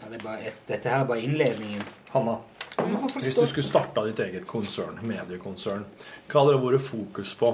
ja, 0.00 0.08
det 0.08 0.18
er 0.18 0.24
bare, 0.24 0.54
Dette 0.68 0.90
her 0.90 1.04
er 1.04 1.06
bare 1.10 1.22
innledningen. 1.22 1.84
Hanna. 2.10 2.34
Hvis 3.14 3.36
du 3.36 3.46
skulle 3.46 3.66
starta 3.66 4.02
ditt 4.06 4.18
eget 4.24 4.46
konsern, 4.50 4.98
mediekonsern, 5.06 5.84
hva 6.26 6.42
hadde 6.42 6.56
det 6.56 6.64
vært 6.64 6.86
fokus 6.88 7.34
på 7.38 7.52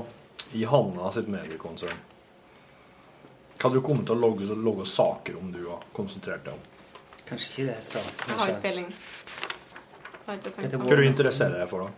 i 0.57 0.65
Hanna 0.69 1.13
sitt 1.13 1.29
mediekonsern? 1.29 2.01
Hva 3.57 3.69
hadde 3.69 3.77
du 3.77 3.85
kommet 3.85 4.09
til 4.09 4.17
å 4.17 4.25
logge, 4.25 4.49
logge 4.57 4.89
saker 4.89 5.37
om 5.37 5.53
du 5.53 5.67
har 5.69 5.85
konsentrert 5.97 6.49
deg 6.49 6.57
om? 6.57 6.80
Kanskje 7.31 7.51
ikke 7.51 7.66
det 7.71 7.75
jeg 7.79 7.87
sa. 7.87 8.05
Jeg 8.27 8.38
har 8.40 8.53
ikke 8.53 8.62
peiling. 8.66 8.88
Hva 10.27 10.37
Hva 10.37 10.97
du 10.99 11.05
interesserer 11.07 11.59
deg 11.61 11.69
for, 11.71 11.87
da? 11.87 11.90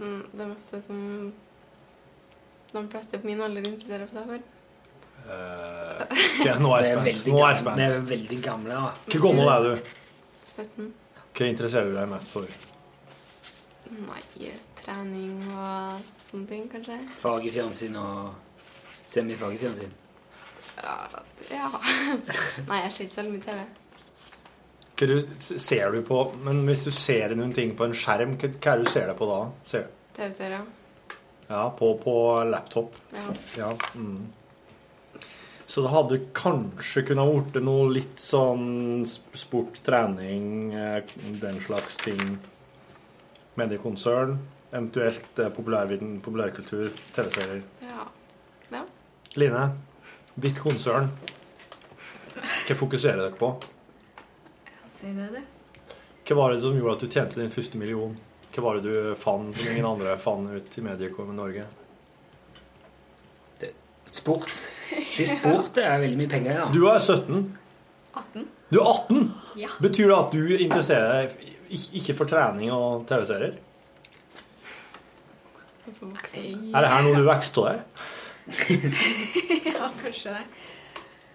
Mm, 0.00 0.22
Det 0.34 0.46
meste 0.50 0.80
som 0.86 1.32
de 2.74 2.82
fleste 2.90 3.20
på 3.20 3.28
min 3.30 3.40
alder 3.44 3.68
interesserer 3.68 4.08
seg 4.10 4.30
for. 4.32 4.50
Uh, 5.24 6.02
okay, 6.10 6.56
nå 6.60 6.72
er 6.74 6.84
jeg 6.84 6.96
er 6.98 7.14
spent. 7.14 7.28
Nå 7.30 7.38
er 7.38 7.52
jeg 7.52 7.60
spent. 7.60 7.78
vi 7.78 7.86
er 7.86 8.06
veldig 8.10 8.38
gamle. 8.44 8.74
da. 8.74 8.92
Hvor 9.12 9.26
gammel 9.28 9.52
er 9.54 9.68
du? 9.68 9.92
17. 10.44 10.92
Hva 11.34 11.50
interesserer 11.50 11.90
du 11.92 11.98
deg 11.98 12.10
mest 12.10 12.32
for? 12.34 12.56
Nei, 13.94 14.22
trening 14.80 15.36
og 15.54 16.00
sånne 16.24 16.48
ting, 16.50 16.64
kanskje. 16.72 16.98
Fag 17.20 17.46
i 17.46 17.52
fjernsyn 17.54 17.96
og 18.00 18.34
semifargefjernsyn. 19.04 19.92
Ja. 19.92 20.03
Ja. 21.50 21.70
Nei, 22.68 22.78
jeg 22.84 22.92
ser 22.92 23.08
ikke 23.08 23.16
så 23.16 23.26
mye 23.28 23.42
TV. 23.44 23.64
Hva 24.94 25.08
du, 25.10 25.16
ser 25.58 25.90
du 25.90 26.04
på 26.06 26.18
Men 26.46 26.60
hvis 26.68 26.84
du 26.86 26.92
ser 26.94 27.34
noen 27.34 27.50
ting 27.54 27.72
på 27.74 27.88
en 27.88 27.96
skjerm, 27.98 28.36
hva, 28.38 28.50
hva 28.54 28.72
er 28.74 28.80
det 28.80 28.86
du 28.86 28.92
ser 28.92 29.10
det 29.10 29.18
på 29.18 29.26
da? 29.26 29.40
TV-serier. 30.14 30.64
ja, 31.48 31.62
på, 31.78 31.90
på 31.98 32.16
laptop. 32.46 32.96
Ja. 33.16 33.28
Ja. 33.58 33.70
Mm. 33.94 34.26
Så 35.66 35.82
det 35.82 35.90
hadde 35.90 36.20
kanskje 36.36 37.02
kunnet 37.08 37.50
blitt 37.50 37.64
noe 37.66 37.86
litt 37.90 38.20
sånn 38.20 39.02
sport, 39.08 39.80
trening, 39.82 40.74
eh, 40.76 41.00
den 41.40 41.58
slags 41.64 41.96
ting. 42.04 42.36
Mediekonsern. 43.58 44.36
Eventuelt 44.70 45.40
eh, 45.40 45.50
populærkultur, 45.54 46.92
TV-serier. 47.16 47.64
ja. 47.88 48.06
Ja. 48.72 48.84
Line, 49.34 49.64
ditt 50.34 50.58
konsern. 50.62 51.10
Hva 52.64 52.76
fokuserer 52.78 53.22
dere 53.22 53.38
på? 53.38 53.52
Si 54.98 55.12
det, 55.14 55.30
du. 55.34 55.40
Hva 56.24 56.36
var 56.38 56.54
det 56.54 56.62
som 56.64 56.76
gjorde 56.78 56.96
at 56.96 57.04
du 57.04 57.12
tjente 57.12 57.40
din 57.40 57.52
første 57.52 57.80
million? 57.80 58.14
Hva 58.54 58.62
var 58.64 58.78
det 58.78 58.86
du 58.86 59.14
fant 59.18 59.56
som 59.56 59.72
ingen 59.72 59.88
andre 59.88 60.14
fant 60.22 60.50
ut 60.54 60.78
i 60.78 60.84
Mediekom 60.84 61.34
Norge? 61.36 61.66
Sport. 64.14 64.46
Si 65.10 65.26
sport 65.26 65.72
det 65.74 65.82
er 65.90 65.98
veldig 66.04 66.18
mye 66.20 66.30
penger, 66.30 66.58
ja. 66.60 66.66
Du 66.70 66.84
er 66.86 67.00
17. 67.02 67.48
18. 68.14 68.44
Du 68.70 68.78
er 68.78 68.90
18! 68.92 69.24
Ja. 69.58 69.70
Betyr 69.82 70.10
det 70.10 70.18
at 70.20 70.34
du 70.36 70.52
interesserer 70.54 71.08
deg 71.16 71.88
ikke 71.98 72.14
for 72.20 72.30
trening 72.30 72.70
og 72.74 73.08
TV-serier? 73.10 73.56
Er 75.84 76.84
det 76.86 76.92
her 76.92 77.02
noe 77.04 77.18
du 77.18 77.26
vokste 77.26 77.64
av? 77.66 77.82
ja, 79.70 79.88
kanskje 80.02 80.34
det. 80.34 80.44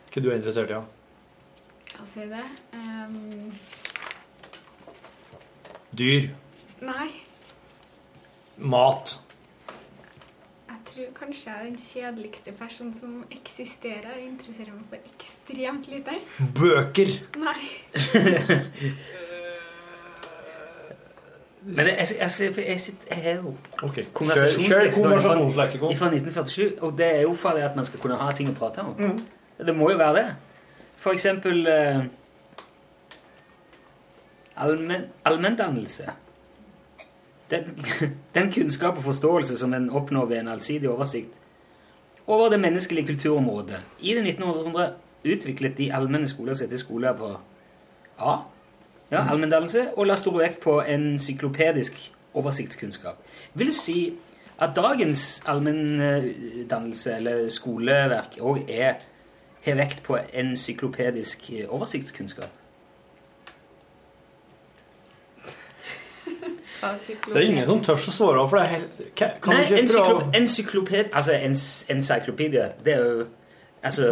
Hva 0.10 0.22
du 0.22 0.30
er 0.30 0.38
interessert 0.38 0.70
i? 0.70 0.78
Ja? 0.78 0.84
Ja, 1.94 2.06
si 2.06 2.28
det. 2.30 2.44
Um... 2.74 3.54
Dyr. 6.00 6.30
nei, 6.86 7.10
Mat. 8.58 9.16
jeg 10.70 10.78
tror 10.86 11.08
kanskje 11.18 11.50
jeg 11.50 11.60
er 11.60 11.66
den 11.66 11.80
kjedeligste 11.82 12.52
personen 12.52 12.94
som 13.00 13.24
eksisterer. 13.34 14.14
Jeg 14.20 14.28
interesserer 14.30 14.76
meg 14.76 14.86
for 14.92 15.10
ekstremt 15.16 15.90
lite. 15.90 16.20
Bøker. 16.60 17.16
Nei. 17.42 17.60
Men 21.62 21.88
jeg, 21.88 22.08
jeg, 22.20 22.32
jeg, 22.40 22.68
jeg, 22.68 22.80
sitter- 22.80 23.16
jeg 23.16 23.24
har 23.24 23.42
jo 23.42 23.54
okay. 23.84 24.04
Konversasjonsleksikon 24.14 25.98
fra 25.98 26.08
1947, 26.08 26.78
og 26.82 26.98
det 26.98 27.16
er 27.16 27.22
jo 27.22 27.34
for 27.34 27.50
at 27.50 27.76
man 27.76 27.86
skal 27.86 28.00
kunne 28.00 28.16
ha 28.16 28.32
ting 28.32 28.50
å 28.50 28.56
prate 28.56 28.86
om. 28.86 28.94
Mm. 28.96 29.66
Det 29.68 29.76
må 29.76 29.90
jo 29.92 29.98
være 30.00 30.16
det. 30.16 30.28
For 31.00 31.12
eksempel 31.12 31.68
eh, 31.68 32.00
allmenn, 34.56 35.04
allmenndannelse. 35.26 36.04
Den, 37.52 37.68
den 38.38 38.52
kunnskap 38.54 38.98
og 38.98 39.04
forståelse 39.04 39.58
som 39.58 39.74
en 39.74 39.90
oppnår 39.90 40.26
ved 40.26 40.44
en 40.44 40.48
allsidig 40.56 40.90
oversikt 40.90 41.40
over 42.30 42.50
det 42.50 42.60
menneskelige 42.60 43.08
kulturområdet. 43.08 43.80
I 44.00 44.14
det 44.14 44.24
1900 44.28 44.94
utviklet 45.26 45.78
de 45.78 45.90
allmenne 45.94 46.28
skoler 46.30 46.54
seg 46.54 46.70
til 46.70 46.80
skoler 46.80 47.16
på 47.18 47.32
A. 48.20 48.36
Ja, 49.12 49.24
allmenndannelse, 49.30 49.88
og 49.98 50.06
la 50.06 50.16
stor 50.16 50.38
vekt 50.38 50.60
på 50.62 50.82
encyklopedisk 50.82 51.98
oversiktskunnskap. 52.34 53.18
Vil 53.54 53.68
du 53.68 53.74
si 53.74 54.14
at 54.62 54.76
dagens 54.76 55.44
allmenndannelse, 55.46 57.16
eller 57.16 57.50
skoleverk, 57.50 58.38
òg 58.42 58.70
er 58.70 58.94
har 59.66 59.76
vekt 59.76 60.04
på 60.04 60.18
encyklopedisk 60.34 61.40
syklopedisk 61.40 61.52
oversiktskunnskap? 61.70 62.50
Det 67.34 67.36
er 67.36 67.40
ingen 67.40 67.66
som 67.68 67.82
tør 67.84 67.98
å 68.00 68.12
svare, 68.14 68.44
for 68.48 68.56
det 68.56 68.62
er 68.64 68.70
helt 68.72 69.00
Kan 69.20 69.34
kan 69.44 69.58
Nei, 69.58 69.66
du 69.68 69.76
ikke 69.76 70.04
prøve 70.06 70.30
encykloped... 70.38 71.10
Altså, 71.12 71.34
ens 71.36 71.86
encyclopedia, 71.92 72.70
det 72.86 72.94
er 72.94 73.04
jo 73.04 73.26
Altså 73.84 74.06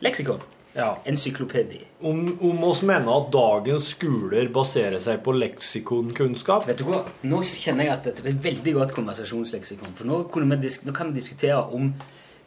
leksikon. 0.00 0.42
Ja. 0.74 0.94
Encyklopedi. 1.04 1.80
Om, 2.00 2.38
om 2.40 2.62
oss 2.64 2.80
mener 2.82 3.10
at 3.12 3.28
dagens 3.34 3.90
skoler 3.92 4.48
baserer 4.52 5.02
seg 5.04 5.20
på 5.24 5.34
leksikonkunnskap 5.36 6.64
Vet 6.68 6.80
du 6.80 6.86
hva? 6.88 7.02
Nå 7.28 7.42
kjenner 7.44 7.88
jeg 7.88 7.92
at 7.92 8.08
dette 8.08 8.24
et 8.30 8.40
veldig 8.46 8.74
godt 8.78 8.94
konversasjonsleksikon. 8.96 9.92
For 9.98 10.08
nå, 10.08 10.22
kunne 10.32 10.56
vi 10.56 10.72
nå 10.86 10.94
kan 10.96 11.12
vi 11.12 11.20
diskutere 11.20 11.60
om 11.76 11.92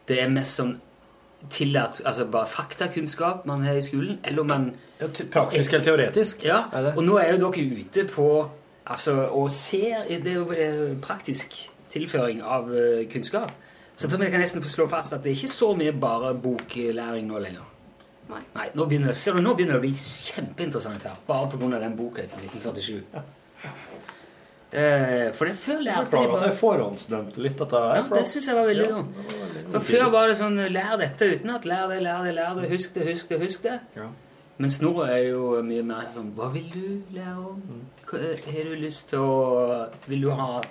det 0.09 0.19
er 0.23 0.33
mest 0.33 0.61
sånn 0.61 0.75
tillært 1.53 2.01
Altså 2.07 2.25
bare 2.31 2.49
faktakunnskap 2.49 3.45
man 3.45 3.61
har 3.65 3.77
i 3.77 3.83
skolen, 3.85 4.17
eller 4.23 4.41
om 4.41 4.49
man 4.49 4.67
Praktisk 4.97 5.73
eller 5.73 5.85
teoretisk? 5.85 6.45
Ja. 6.47 6.63
Og 6.95 7.03
nå 7.05 7.19
er 7.21 7.35
jo 7.35 7.43
dere 7.45 7.67
ute 7.81 8.07
på 8.09 8.29
Altså, 8.85 9.15
og 9.33 9.51
ser 9.51 10.05
Det 10.09 10.29
er 10.29 10.35
jo 10.39 10.51
eh, 10.53 10.97
praktisk 11.01 11.55
tilføring 11.89 12.41
av 12.43 12.67
eh, 12.75 13.05
kunnskap. 13.09 13.53
Så 13.95 14.09
da 14.11 14.17
kan 14.17 14.27
jeg 14.27 14.41
nesten 14.41 14.61
få 14.61 14.69
slå 14.69 14.87
fast 14.91 15.13
at 15.15 15.23
det 15.23 15.31
er 15.31 15.37
ikke 15.37 15.53
så 15.53 15.69
mye 15.79 15.93
bare 15.95 16.33
boklæring 16.35 17.29
nå 17.29 17.39
lenger. 17.39 17.74
Nei. 18.29 18.41
Nei, 18.55 18.67
nå 18.73 18.85
begynner, 18.89 19.11
det, 19.13 19.17
ser 19.21 19.35
du, 19.37 19.41
nå 19.45 19.53
begynner 19.55 19.77
det 19.77 19.81
å 19.83 19.85
bli 19.85 19.93
kjempeinteressant 20.01 21.03
her. 21.05 21.17
Bare 21.27 21.49
pga. 21.51 21.79
den 21.79 21.95
boka 21.97 22.23
fra 22.31 22.39
1947. 22.41 23.03
Eh, 24.75 25.29
for 25.37 25.45
det 25.47 25.53
før 25.55 25.79
lærte 25.85 26.01
jeg 26.01 26.09
Beklager 26.09 26.35
at 26.35 26.45
jeg 26.49 26.57
forhåndsdømte 26.59 27.43
litt 27.45 27.59
dette 27.61 27.79
her. 27.79 27.93
ja, 27.95 28.03
for 28.09 28.17
det 28.19 28.27
syns 28.27 28.47
jeg 28.49 28.55
var 28.57 28.65
veldig 28.67 28.85
Ja, 28.87 28.95
dumt. 28.95 29.15
var 29.15 29.53
veldig 29.53 29.71
For 29.71 29.85
før 29.91 30.09
var 30.11 30.27
det 30.27 30.37
sånn 30.41 30.57
Lær 30.73 30.97
dette 30.99 31.29
utenat. 31.31 31.65
Lær 31.69 31.87
det, 31.93 31.99
lær 32.03 32.23
det, 32.25 32.33
lær 32.35 32.55
det. 32.59 32.69
Husk 32.73 32.93
det, 32.97 33.05
husk 33.07 33.29
det, 33.29 33.39
husk 33.45 33.63
det. 33.63 33.77
Ja. 33.95 34.09
Mens 34.57 34.79
nå 34.81 34.91
er 35.05 35.21
jo 35.29 35.61
mye 35.67 35.83
mer 35.83 36.09
sånn 36.11 36.33
Hva 36.35 36.49
vil 36.51 36.67
du 36.73 37.15
lære 37.15 37.37
om? 37.39 37.61
Hva, 38.09 38.19
har 38.49 38.67
du 38.71 38.75
lyst 38.81 39.09
til 39.13 39.19
å 39.19 39.87
Vil 40.07 40.21
du 40.27 40.29
ha 40.31 40.61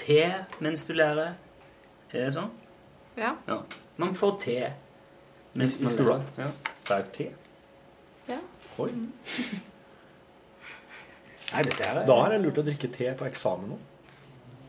te 0.00 0.20
mens 0.64 0.82
du 0.88 0.94
lærer? 0.94 1.34
Er 2.14 2.24
det 2.26 2.32
sånn? 2.34 2.50
Ja. 3.18 3.36
Ja. 3.46 3.60
Man 3.98 4.14
får 4.18 4.38
te 4.42 4.58
I 5.54 5.58
man 5.84 5.92
skolen? 5.92 6.24
Ja. 6.38 6.48
Sterk 6.84 7.12
te. 7.14 7.28
Ja. 8.28 8.38
Oi. 8.82 8.90
Nei, 11.54 11.62
dette 11.62 11.84
her 11.86 12.00
er 12.00 12.06
Da 12.08 12.16
er 12.24 12.34
det 12.34 12.40
lurt 12.42 12.58
å 12.58 12.66
drikke 12.66 12.90
te 12.94 13.12
på 13.14 13.28
eksamen 13.28 13.74
nå. 13.74 13.78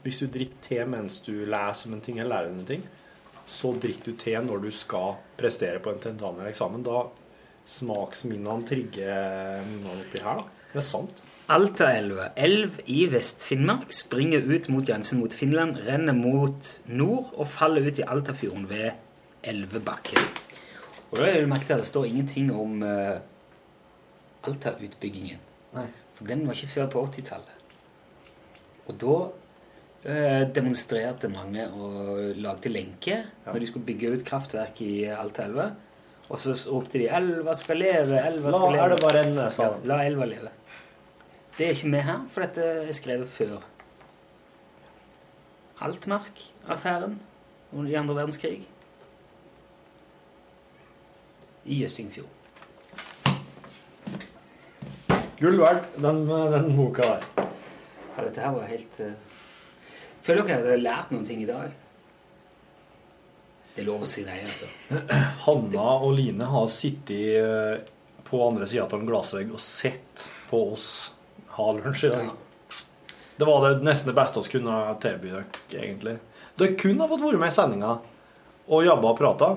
Hvis 0.05 0.21
du 0.21 0.27
drikker 0.29 0.61
te 0.61 0.83
mens 0.85 1.17
du 1.25 1.33
leser 1.49 1.89
om 1.89 1.95
en 1.97 2.03
ting 2.05 2.19
eller 2.19 2.35
lærer 2.35 2.53
om 2.53 2.59
en 2.61 2.69
ting, 2.69 2.83
så 3.49 3.71
drikker 3.81 4.11
du 4.11 4.19
te 4.21 4.35
når 4.41 4.67
du 4.67 4.71
skal 4.73 5.15
prestere 5.37 5.81
på 5.81 5.93
en 5.93 6.01
tentamen 6.03 6.43
eller 6.43 6.53
eksamen. 6.53 6.85
Da 6.85 7.07
smaksminnene 7.65 8.67
trigger 8.69 9.65
minnene 9.65 10.03
oppi 10.03 10.21
her. 10.21 10.43
da. 10.43 10.65
Det 10.75 10.81
er 10.81 10.85
sant. 10.85 11.21
Altaelva, 11.55 12.31
elv 12.35 12.81
i 12.91 13.05
Vest-Finnmark, 13.07 13.93
springer 13.95 14.43
ut 14.43 14.67
mot 14.73 14.85
grensen 14.85 15.21
mot 15.21 15.33
Finland, 15.33 15.77
renner 15.87 16.13
mot 16.17 16.71
nord 16.91 17.31
og 17.33 17.47
faller 17.47 17.85
ut 17.85 18.01
i 18.01 18.05
Altafjorden 18.05 18.65
ved 18.69 18.91
Elvebakken. 19.45 20.25
Og 21.11 21.19
da 21.19 21.29
er 21.29 21.41
det 21.41 21.49
merket 21.49 21.75
at 21.75 21.83
det 21.83 21.89
står 21.89 22.09
ingenting 22.09 22.51
om 22.53 22.81
uh, 22.83 23.21
Alta-utbyggingen. 24.45 25.41
Nei. 25.75 25.87
For 26.15 26.29
den 26.29 26.45
var 26.47 26.57
ikke 26.57 26.73
før 26.73 26.91
på 26.93 27.03
80-tallet. 27.07 27.53
Og 28.85 28.97
da 29.01 29.15
uh, 29.25 30.43
demonstrerte 30.55 31.29
mange 31.31 31.67
og 31.71 32.35
lagde 32.41 32.71
lenke 32.71 33.21
når 33.45 33.61
de 33.61 33.69
skulle 33.69 33.87
bygge 33.87 34.15
ut 34.15 34.27
kraftverk 34.27 34.81
i 34.85 34.93
Alta-elva. 35.13 35.71
Og 36.25 36.41
så 36.41 36.55
ropte 36.71 36.97
de 36.97 37.05
'Elva 37.05 37.53
skal 37.53 37.77
leve', 37.77 38.17
'Elva 38.17 38.51
skal 38.51 38.71
leve'. 38.73 38.93
elva 38.93 39.09
renne, 39.13 39.51
sa 39.51 39.63
Ja, 39.63 39.73
la 39.85 40.03
elva 40.05 40.25
leve. 40.25 40.49
Det 41.57 41.65
er 41.65 41.69
ikke 41.69 41.87
med 41.87 42.01
her, 42.01 42.25
for 42.29 42.41
dette 42.41 42.61
er 42.61 42.91
skrevet 42.91 43.29
før. 43.29 43.61
Altmark-affæren 45.81 47.19
i 47.87 47.93
andre 47.93 48.15
verdenskrig. 48.15 48.67
I 51.65 51.81
Jøssingfjord. 51.81 52.29
Gull 55.39 55.57
verdt, 55.59 55.97
den, 55.99 56.21
den 56.27 56.69
boka 56.77 57.05
der. 57.05 57.25
Ja, 58.15 58.23
dette 58.23 58.43
her 58.43 58.53
var 58.55 58.69
helt 58.69 59.01
uh... 59.03 59.41
Føler 60.25 60.45
dere 60.45 60.59
at 60.61 60.63
dere 60.65 60.77
har 60.77 60.85
lært 60.85 61.11
noen 61.13 61.25
ting 61.27 61.41
i 61.43 61.49
dag? 61.49 61.73
Det 63.75 63.83
er 63.83 63.89
lov 63.89 64.05
å 64.05 64.07
si 64.09 64.23
nei, 64.25 64.39
altså. 64.45 64.69
Hanna 65.45 65.89
og 65.99 66.15
Line 66.15 66.47
har 66.49 66.69
sittet 66.71 67.41
eh, 67.41 67.83
på 68.25 68.39
andre 68.45 68.69
sida 68.71 68.87
av 68.87 68.95
en 68.97 69.09
glassvegg 69.09 69.51
og 69.51 69.61
sett 69.61 70.23
på 70.49 70.61
oss 70.71 70.87
ha 71.57 71.67
lunsj 71.75 72.07
i 72.07 72.13
dag. 72.13 72.31
Det 73.35 73.49
var 73.49 73.65
det 73.65 73.83
nesten 73.83 74.13
det 74.13 74.17
beste 74.17 74.41
vi 74.45 74.53
kunne 74.55 74.79
tilby 75.03 75.33
dere, 75.33 75.45
egentlig. 75.75 76.15
Dere 76.55 76.79
kunne 76.79 77.03
ha 77.03 77.11
fått 77.11 77.25
være 77.25 77.41
med 77.41 77.51
i 77.51 77.57
sendinga 77.57 77.93
og 78.65 78.87
jabba 78.87 79.11
og 79.11 79.19
prata, 79.19 79.49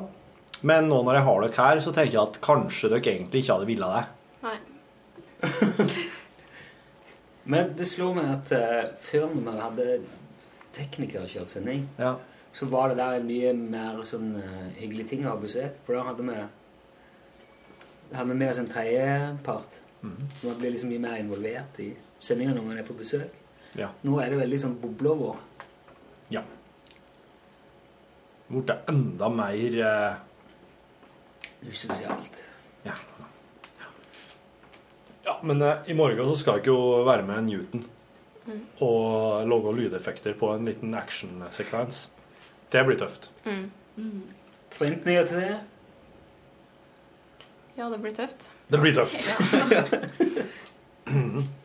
men 0.62 0.88
nå 0.90 1.02
når 1.06 1.14
jeg 1.18 1.24
har 1.28 1.40
dere 1.44 1.56
her, 1.68 1.80
så 1.80 1.92
tenker 1.94 2.12
jeg 2.16 2.22
at 2.22 2.40
kanskje 2.42 2.88
dere 2.90 3.02
egentlig 3.12 3.42
ikke 3.44 3.54
hadde 3.58 3.68
villa 3.68 3.88
det. 3.94 4.04
Nei. 4.42 4.58
Men 7.48 7.70
det 7.78 7.86
slår 7.88 8.14
meg 8.18 8.26
at 8.34 8.50
uh, 8.52 8.90
før 9.00 9.30
vi 9.32 9.52
hadde 9.56 9.84
teknikerkjøresending, 10.76 11.86
Ja. 11.98 12.10
så 12.52 12.66
var 12.68 12.88
det 12.90 12.98
der 12.98 13.16
en 13.20 13.26
mye 13.28 13.52
mer 13.56 14.02
sånn 14.04 14.34
uh, 14.36 14.66
hyggelig 14.76 15.06
ting 15.08 15.24
å 15.24 15.30
ha 15.32 15.38
besøk. 15.40 15.78
For 15.86 15.96
da 15.96 16.02
hadde 16.10 16.26
vi 16.26 16.36
hadde 18.12 18.28
vi 18.28 18.36
med 18.42 18.50
oss 18.50 18.60
en 18.60 18.68
tredjepart. 18.68 19.80
Mhm. 20.02 20.28
Man 20.44 20.58
blir 20.60 20.70
liksom 20.74 20.92
mye 20.92 21.02
mer 21.06 21.16
involvert 21.22 21.80
i 21.80 21.88
sendinga 22.20 22.52
når 22.58 22.68
man 22.68 22.78
er 22.82 22.86
på 22.88 22.96
besøk. 22.98 23.32
Ja. 23.76 23.88
Nå 24.04 24.20
er 24.20 24.30
det 24.32 24.38
veldig 24.42 24.60
sånn 24.66 24.76
bobla 24.82 25.14
vår. 25.22 25.36
ja. 26.36 26.42
Blitt 28.48 28.70
enda 28.88 29.28
mer 29.28 29.74
eh, 29.84 30.14
Usosialt. 31.66 32.42
Ja. 32.84 32.94
ja 35.24 35.38
men 35.42 35.62
eh, 35.62 35.90
i 35.90 35.96
morgen 35.98 36.28
så 36.30 36.36
skal 36.36 36.60
jeg 36.60 36.70
jo 36.70 37.04
være 37.08 37.26
med 37.26 37.48
Newton 37.50 37.86
Mm. 38.48 38.62
og 38.80 39.44
lage 39.44 39.72
lydeffekter 39.76 40.32
på 40.40 40.48
en 40.54 40.64
liten 40.64 40.94
actionsekvens. 40.96 41.98
Det 42.72 42.80
blir 42.86 42.96
tøft. 42.96 43.28
Mm. 43.44 44.22
Forventninger 44.72 45.26
til 45.28 45.36
det? 45.42 45.58
Ja, 47.76 47.90
det 47.92 48.00
blir 48.00 48.16
tøft. 48.16 48.48
Det 48.72 48.80
blir 48.80 48.96
tøft. 48.96 49.20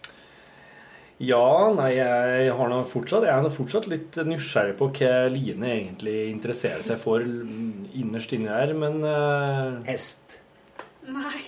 Ja, 1.22 1.70
nei, 1.78 1.92
jeg 1.94 2.54
har 2.58 2.70
nå 2.72 2.80
fortsatt, 2.90 3.28
jeg 3.28 3.38
er 3.38 3.44
nå 3.46 3.52
fortsatt 3.54 3.86
litt 3.92 4.18
nysgjerrig 4.26 4.74
på 4.80 4.90
hva 4.98 5.12
Line 5.32 5.70
egentlig 5.70 6.16
interesserer 6.32 6.82
seg 6.86 6.98
for 7.02 7.22
innerst 7.22 8.34
inni 8.34 8.50
her, 8.50 8.74
men 8.78 8.98
uh... 9.06 9.84
Hest. 9.86 10.40
Nei. 11.06 11.44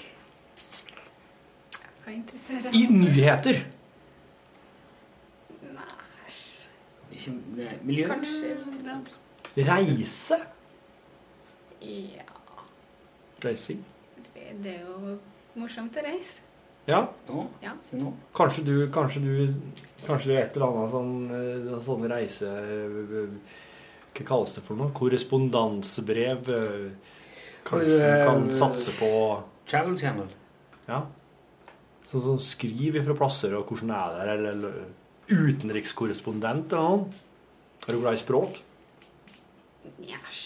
Hva 2.05 2.13
interesserer 2.13 2.77
I 2.77 2.85
nyheter! 2.93 3.63
Ikke 7.15 7.31
nei, 7.55 7.75
miljø? 7.87 8.07
Kanskje 8.11 9.65
Reise. 9.65 10.39
Ja. 11.81 12.25
Reising. 13.45 13.85
Det 14.33 14.49
det 14.63 14.73
er 14.77 14.81
jo 14.83 15.15
morsomt 15.55 15.95
å 15.95 16.03
reise. 16.03 16.44
Ja. 16.87 16.99
Ja. 17.63 17.71
Kanskje 18.37 18.63
du, 18.67 18.73
kanskje 18.93 19.21
du 19.23 19.53
Kanskje 20.05 20.27
du 20.29 20.33
er 20.35 20.43
et 20.43 20.55
eller 20.57 20.67
annet 20.69 20.91
sånn, 20.93 21.81
sånn 21.81 22.03
reise... 22.11 22.45
eh, 22.45 23.53
Hva 24.15 24.25
kalles 24.29 24.53
det 24.55 24.61
for 24.67 24.77
noe? 24.79 24.91
Korrespondansebrev? 24.95 26.51
eh, 26.53 27.15
Kanskje 27.65 27.95
du 27.97 28.25
kan 28.27 28.45
satse 28.53 28.93
på 28.99 29.09
Travel 29.65 29.97
Channel. 29.97 30.29
Ja. 30.87 30.99
Sånn 32.05 32.21
som 32.21 32.37
skriv 32.37 32.99
ifra 33.01 33.15
plasser 33.17 33.55
og 33.57 33.65
hvordan 33.71 33.89
det 33.89 33.97
er 33.97 34.13
der, 34.13 34.33
eller, 34.35 34.51
eller 34.53 35.49
utenrikskorrespondent 35.49 36.75
eller 36.77 36.99
noe. 37.01 37.23
Er 37.87 37.93
du 37.97 38.01
glad 38.03 38.13
i 38.19 38.21
språk? 38.21 38.59
Njæsj. 39.97 40.45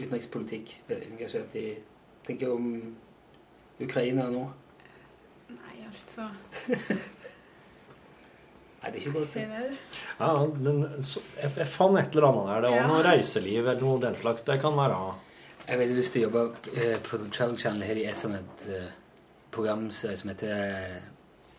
Utenrikspolitikk. 0.00 0.74
Veldig 0.90 1.12
Engasjert 1.14 1.54
i 1.62 1.68
Tenker 2.26 2.50
om 2.56 2.66
Ukraina 3.86 4.26
nå. 4.34 4.48
Nei, 5.96 6.26
altså. 6.76 6.96
Nei, 8.82 8.90
det 8.92 9.00
er 9.00 9.06
ikke 9.06 9.12
godt. 9.18 9.36
Ja, 10.20 10.32
men 10.62 11.02
så, 11.02 11.20
jeg, 11.40 11.50
jeg 11.58 11.66
fant 11.72 11.98
et 11.98 12.14
eller 12.14 12.28
annet 12.28 12.46
der. 12.50 12.60
Det 12.66 12.70
var 12.70 12.76
Ja. 12.76 12.86
noe 12.90 13.02
reiseliv 13.06 13.64
eller 13.66 13.80
noe 13.82 14.00
den 14.02 14.14
slags. 14.20 14.42
Det 14.46 14.60
kan 14.62 14.76
være 14.76 14.98
Jeg 15.66 15.72
har 15.74 15.78
veldig 15.80 15.96
lyst 15.96 16.12
til 16.14 16.22
å 16.22 16.26
jobbe 16.28 16.42
eh, 16.76 16.98
på 17.02 17.18
Travel 17.34 17.56
Channel. 17.58 17.82
her 17.82 17.96
i 17.98 18.04
et 18.06 18.16
sånt 18.16 18.36
et, 18.36 18.66
eh, 18.70 18.90
program 19.50 19.88
som 19.90 20.28
heter 20.30 20.52
eh, 20.54 21.00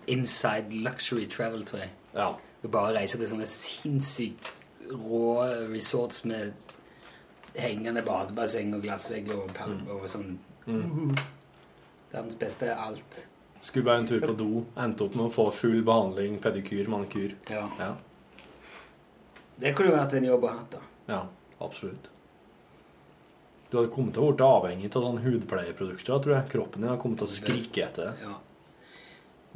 Inside 0.08 0.72
Luxury 0.86 1.26
Travel, 1.28 1.66
tror 1.66 1.80
jeg. 1.82 1.90
Ja. 2.16 2.30
Du 2.62 2.68
bare 2.72 2.94
reiser 2.96 3.18
til 3.20 3.28
sånne 3.28 3.46
sinnssykt 3.50 4.54
rå 4.88 5.44
resorts 5.74 6.24
med 6.26 6.54
hengende 7.58 8.02
badebasseng 8.06 8.74
og 8.78 8.82
glassvegg 8.86 9.28
og 9.36 9.50
palmer 9.58 9.98
og 10.00 10.08
sånn. 10.08 10.38
Mm. 10.68 11.18
Verdens 12.14 12.36
beste 12.40 12.72
alt. 12.76 13.26
Skulle 13.62 13.86
bare 13.86 13.97
en 14.03 14.08
tur 14.08 14.22
på 14.22 14.34
do. 14.38 14.66
Endte 14.78 15.03
opp 15.08 15.16
med 15.16 15.26
å 15.26 15.32
få 15.34 15.47
full 15.53 15.82
behandling, 15.84 16.38
pedikyr, 16.43 16.88
manikyr. 16.88 17.34
Ja. 17.49 17.64
Ja, 17.80 17.95
Det 19.60 19.74
kunne 19.76 19.91
vært 19.95 20.14
en 20.14 20.24
jobb 20.30 20.43
å 20.45 20.51
ha, 20.53 20.60
da. 20.72 20.80
ja 21.08 21.24
absolutt. 21.66 22.10
Du 23.72 23.78
hadde 23.78 23.89
kommet 23.91 24.14
til 24.14 24.24
å 24.24 24.32
bli 24.38 24.45
avhengig 24.45 24.91
av 24.95 25.03
sånn 25.03 25.18
hudpleieprodukter, 25.24 26.22
tror 26.24 26.36
jeg. 26.38 26.49
Kroppen 26.53 26.82
din 26.84 26.89
hadde 26.91 27.01
kommet 27.01 27.18
til 27.20 27.28
å 27.28 27.34
skrike 27.34 27.84
etter 27.88 28.12
det. 28.12 28.28
Ja. 28.30 28.36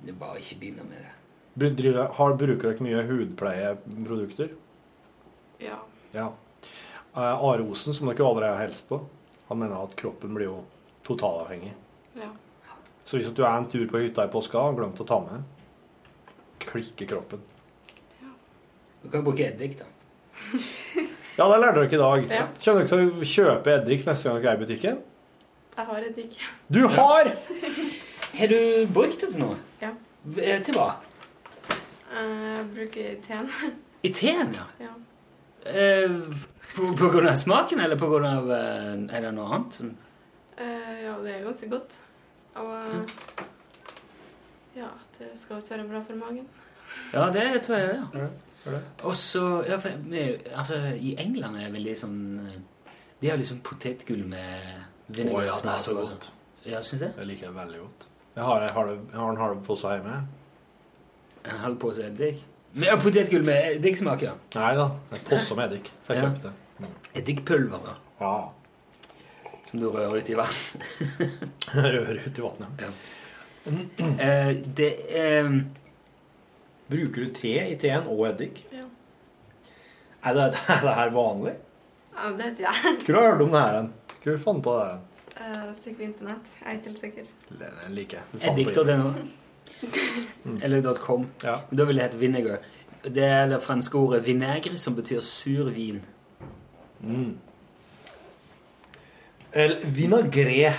Det 0.01 0.09
er 0.09 0.17
bare 0.19 0.41
ikke 0.41 0.57
begynne 0.59 0.83
med 0.89 0.97
det. 1.05 1.11
Bu- 1.61 1.75
driver- 1.75 2.11
Har, 2.17 2.33
bruker 2.33 2.71
dere 2.73 2.83
mye 2.83 3.05
hudpleieprodukter? 3.07 4.49
Ja. 5.59 5.77
Ja. 6.13 6.31
Eh, 7.15 7.21
Are 7.21 7.61
Osen, 7.63 7.93
som 7.93 8.07
dere 8.07 8.25
allerede 8.25 8.55
har 8.57 8.65
hilst 8.65 8.89
på, 8.89 8.99
han 9.47 9.59
mener 9.59 9.83
at 9.83 9.95
kroppen 9.95 10.33
blir 10.33 10.45
jo 10.49 10.63
totalavhengig. 11.05 11.71
Ja. 12.15 12.29
Så 13.11 13.19
hvis 13.19 13.27
du 13.35 13.41
er 13.43 13.51
en 13.51 13.65
tur 13.67 13.81
på 13.91 13.99
hytta 13.99 14.23
i 14.23 14.31
påska 14.31 14.55
og 14.69 14.77
glemt 14.77 14.99
å 15.03 15.05
ta 15.07 15.17
med, 15.19 15.41
klikker 16.63 17.09
kroppen. 17.09 17.41
Du 19.01 19.09
kan 19.11 19.25
bruke 19.25 19.49
eddik, 19.49 19.73
da. 19.81 19.89
Ja, 21.37 21.45
det 21.47 21.57
lærte 21.59 21.79
dere 21.81 21.95
i 21.95 21.99
dag. 21.99 22.25
Ja. 22.31 22.45
Kommer 22.63 22.83
dere 22.83 22.89
til 22.91 23.09
å 23.23 23.27
kjøpe 23.27 23.73
eddik 23.73 24.03
neste 24.07 24.29
gang 24.29 24.37
dere 24.39 24.51
er 24.51 24.57
i 24.59 24.61
butikken? 24.61 24.99
Jeg 25.75 25.87
har 25.87 26.05
eddik. 26.07 26.37
Du 26.71 26.79
har! 26.91 27.29
Har 28.39 28.51
du 28.51 28.59
brukt 28.95 29.23
det 29.23 29.31
til 29.33 29.41
noe? 29.43 29.57
Ja. 29.81 29.89
Eh, 30.37 30.61
Til 30.63 30.77
hva? 30.77 30.87
Jeg 32.11 32.63
bruker 32.75 33.17
teen. 33.25 33.49
I 34.07 34.11
teen, 34.15 34.53
ja. 34.55 34.67
Ja. 34.85 34.93
Uh, 35.65 36.31
på, 36.75 36.93
på 36.99 37.09
grunn 37.11 37.27
av 37.31 37.35
smaken, 37.39 37.83
eller 37.83 37.99
på 37.99 38.07
grunn 38.11 38.27
av 38.29 38.47
uh, 38.47 38.95
Er 39.11 39.27
det 39.27 39.33
noe 39.35 39.49
annet? 39.57 39.81
Eh, 40.55 40.95
ja, 41.03 41.17
det 41.23 41.35
er 41.35 41.43
ganske 41.49 41.71
godt. 41.71 41.99
Og 42.55 42.71
eh, 42.75 43.45
ja, 44.75 44.87
det 45.17 45.31
skal 45.39 45.55
visst 45.59 45.71
være 45.71 45.87
bra 45.87 46.01
for 46.07 46.15
magen. 46.19 46.47
Ja, 47.13 47.29
det 47.31 47.45
tror 47.65 47.77
jeg 47.77 47.99
òg. 47.99 48.17
Ja. 48.65 48.77
Og 49.09 49.15
så 49.17 49.41
ja, 49.65 49.77
altså, 50.59 50.75
I 50.93 51.15
England 51.17 51.55
er 51.57 51.63
det 51.65 51.73
veldig 51.73 51.95
sånn 51.97 52.17
eh, 52.45 52.59
De 53.21 53.29
har 53.31 53.39
liksom 53.41 53.57
potetgull 53.65 54.21
med 54.29 54.67
Å, 54.69 55.15
vinegar. 55.17 55.47
ja, 55.47 55.55
det 55.65 55.71
er 55.73 55.81
så 55.81 55.95
godt. 55.97 56.11
sånt. 56.11 56.27
Ja, 56.69 56.81
syns 56.85 57.01
det? 57.07 57.11
Jeg 57.17 57.29
liker 57.31 57.47
det 57.49 57.55
veldig 57.57 57.79
godt. 57.81 58.05
Jeg 58.35 58.43
har, 58.47 58.61
jeg 58.67 58.73
har, 58.75 58.85
det, 58.91 58.97
jeg 59.11 59.19
har 59.19 59.31
en 59.33 59.41
halv 59.41 59.63
pose 59.65 59.95
hjemme. 59.95 60.19
En 61.51 61.57
halv 61.65 61.79
pose 61.81 62.05
eddik. 62.05 62.43
Men, 62.73 62.85
ja, 62.87 62.95
potetgull 63.01 63.43
med 63.43 63.75
eddiksmak, 63.79 64.21
ja. 64.23 64.35
Nei 64.55 64.69
da, 64.77 64.85
en 65.11 65.23
pose 65.27 65.57
med 65.57 65.71
eddik. 65.71 65.89
For 66.05 66.13
jeg 66.15 66.23
Ja. 66.23 66.29
kjøpte 66.29 66.51
det. 66.51 66.91
Eddikpulver, 67.21 67.81
da. 67.87 67.95
Ja. 68.21 68.35
Som 69.71 69.79
du 69.79 69.87
rører 69.87 70.17
ut 70.19 70.29
i 70.29 70.35
vann. 70.35 70.57
Rører 71.71 72.17
ut 72.25 72.37
i 72.37 72.43
vannet. 72.43 72.85
Eh, 74.01 74.55
det 74.73 74.87
er 75.13 75.45
Bruker 76.89 77.27
du 77.27 77.33
te 77.37 77.51
i 77.69 77.75
teen 77.79 78.07
og 78.09 78.23
eddik? 78.31 78.63
Ja. 78.73 78.87
Er 80.25 80.33
det, 80.33 80.47
er 80.73 80.81
det 80.81 80.95
her 80.97 81.13
vanlig? 81.13 81.53
Ja, 82.15 82.31
det 82.31 82.39
vet 82.39 82.63
jeg. 82.65 82.95
Hvor 83.05 83.19
har 83.19 83.21
du 83.21 83.29
hørt 83.29 83.43
om 83.45 83.53
det 83.53 83.61
her? 83.61 83.85
Hvor 84.23 84.39
fant 84.47 84.59
du 84.59 84.65
på 84.65 84.73
det 84.79 84.87
her? 84.89 84.97
Uh, 85.41 85.69
sikkert 85.83 86.01
internett. 86.07 86.49
Jeg 86.57 86.67
er 86.67 86.79
ikke 86.79 86.89
helt 86.89 87.03
sikker. 87.05 87.29
Det 87.61 87.69
liker 87.99 88.19
jeg. 88.19 88.41
Eddik.no. 88.51 89.13
Mm. 90.45 90.59
Eller 90.61 90.93
.com. 91.01 91.23
Ja. 91.41 91.55
Da 91.71 91.85
vil 91.89 91.97
det 91.97 92.03
hete 92.03 92.17
vinegar. 92.21 92.59
Det 93.01 93.23
er 93.25 93.47
det 93.49 93.57
franske 93.63 93.97
ordet 93.97 94.19
vinegre, 94.27 94.77
som 94.77 94.93
betyr 94.93 95.21
sur 95.25 95.71
vin. 95.73 96.03
Mm. 96.99 97.31
El 99.51 99.77
vinagre. 99.83 100.73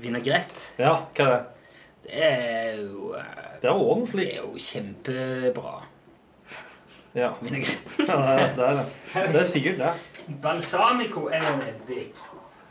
Vinagrett. 0.00 0.54
Ja, 0.76 0.96
hva 1.14 1.26
er 1.26 1.30
det? 1.32 1.42
Det 2.06 2.22
er 2.22 2.80
jo 2.80 3.12
eh, 3.18 3.44
Det 3.62 3.68
er 3.70 3.74
også 3.74 4.16
noe 4.16 4.24
Det 4.24 4.24
er 4.26 4.40
jo 4.40 4.62
kjempebra. 4.66 5.74
Ja. 7.16 7.28
Vinagrett. 7.40 7.92
ja 8.08 8.16
det, 8.20 8.32
er, 8.32 8.56
det 8.56 8.66
er 8.66 8.80
det. 8.80 8.86
Det 9.32 9.40
er 9.42 9.46
sikkert 9.50 9.78
det. 9.82 9.92
Balsamico 10.42 11.28
er 11.30 11.46
jo 11.46 11.54
eddik. 11.70 12.24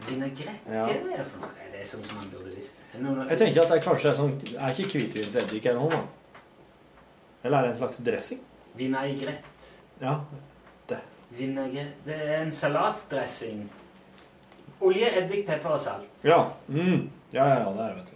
Vinagrett, 0.09 0.67
hva 0.67 0.89
er 0.91 0.99
det 1.07 1.23
for 1.29 1.45
noe? 1.45 1.53
Det 1.71 1.79
Er 1.79 1.87
sånn 1.87 2.03
som 2.07 2.19
man 2.19 2.27
burde 2.33 2.51
visst? 2.51 2.75
Det 2.91 2.99
Jeg 3.31 3.39
tenker 3.39 3.61
at 3.63 3.71
det 3.71 3.79
kanskje 3.83 4.11
er 4.11 4.17
sånn 4.19 4.35
Er 4.55 4.75
ikke 4.83 4.99
hvitvinseddik 4.99 5.65
eller 5.71 5.87
noe? 5.87 6.01
Eller 7.45 7.57
er 7.57 7.67
det 7.67 7.71
en 7.73 7.79
slags 7.79 8.03
dressing? 8.03 8.43
Vinagrett. 8.75 9.71
Ja. 10.03 10.19
Vinagrett. 11.35 11.95
Det 12.05 12.15
er 12.15 12.37
en 12.43 12.51
salatdressing. 12.51 13.65
Olje, 14.83 15.09
eddik, 15.21 15.45
pepper 15.47 15.75
og 15.77 15.81
salt. 15.81 16.07
Ja. 16.25 16.41
Mm. 16.67 17.09
ja, 17.31 17.45
ja, 17.47 17.59
ja, 17.63 17.71
det 17.71 17.85
er 17.85 17.93
det, 17.95 18.01
vet 18.01 18.11
du. 18.11 18.15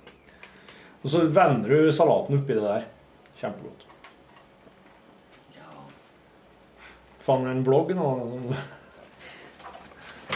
Og 0.99 1.13
så 1.13 1.21
vender 1.31 1.69
du 1.71 1.91
salaten 1.95 2.39
oppi 2.41 2.57
det 2.57 2.63
der. 2.65 2.87
Kjempegodt. 3.39 3.85
Ja. 5.55 5.69
Fant 7.23 7.47
en 7.47 7.63
blogg 7.63 7.93
nå. 7.95 8.09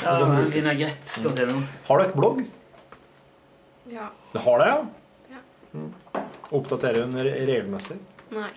Ja, 0.03 0.17
men 0.27 0.49
Vinagrett.no. 0.51 1.61
Har 1.87 1.99
du 1.99 2.05
et 2.05 2.15
blogg? 2.15 2.43
Ja. 3.91 4.07
Du 4.31 4.39
har 4.39 4.59
det, 4.63 4.67
ja? 4.71 4.79
Ja. 5.35 5.43
Mm. 5.73 5.91
Oppdaterer 6.55 7.03
den 7.03 7.19
regelmessig? 7.23 7.99
Nei. 8.31 8.49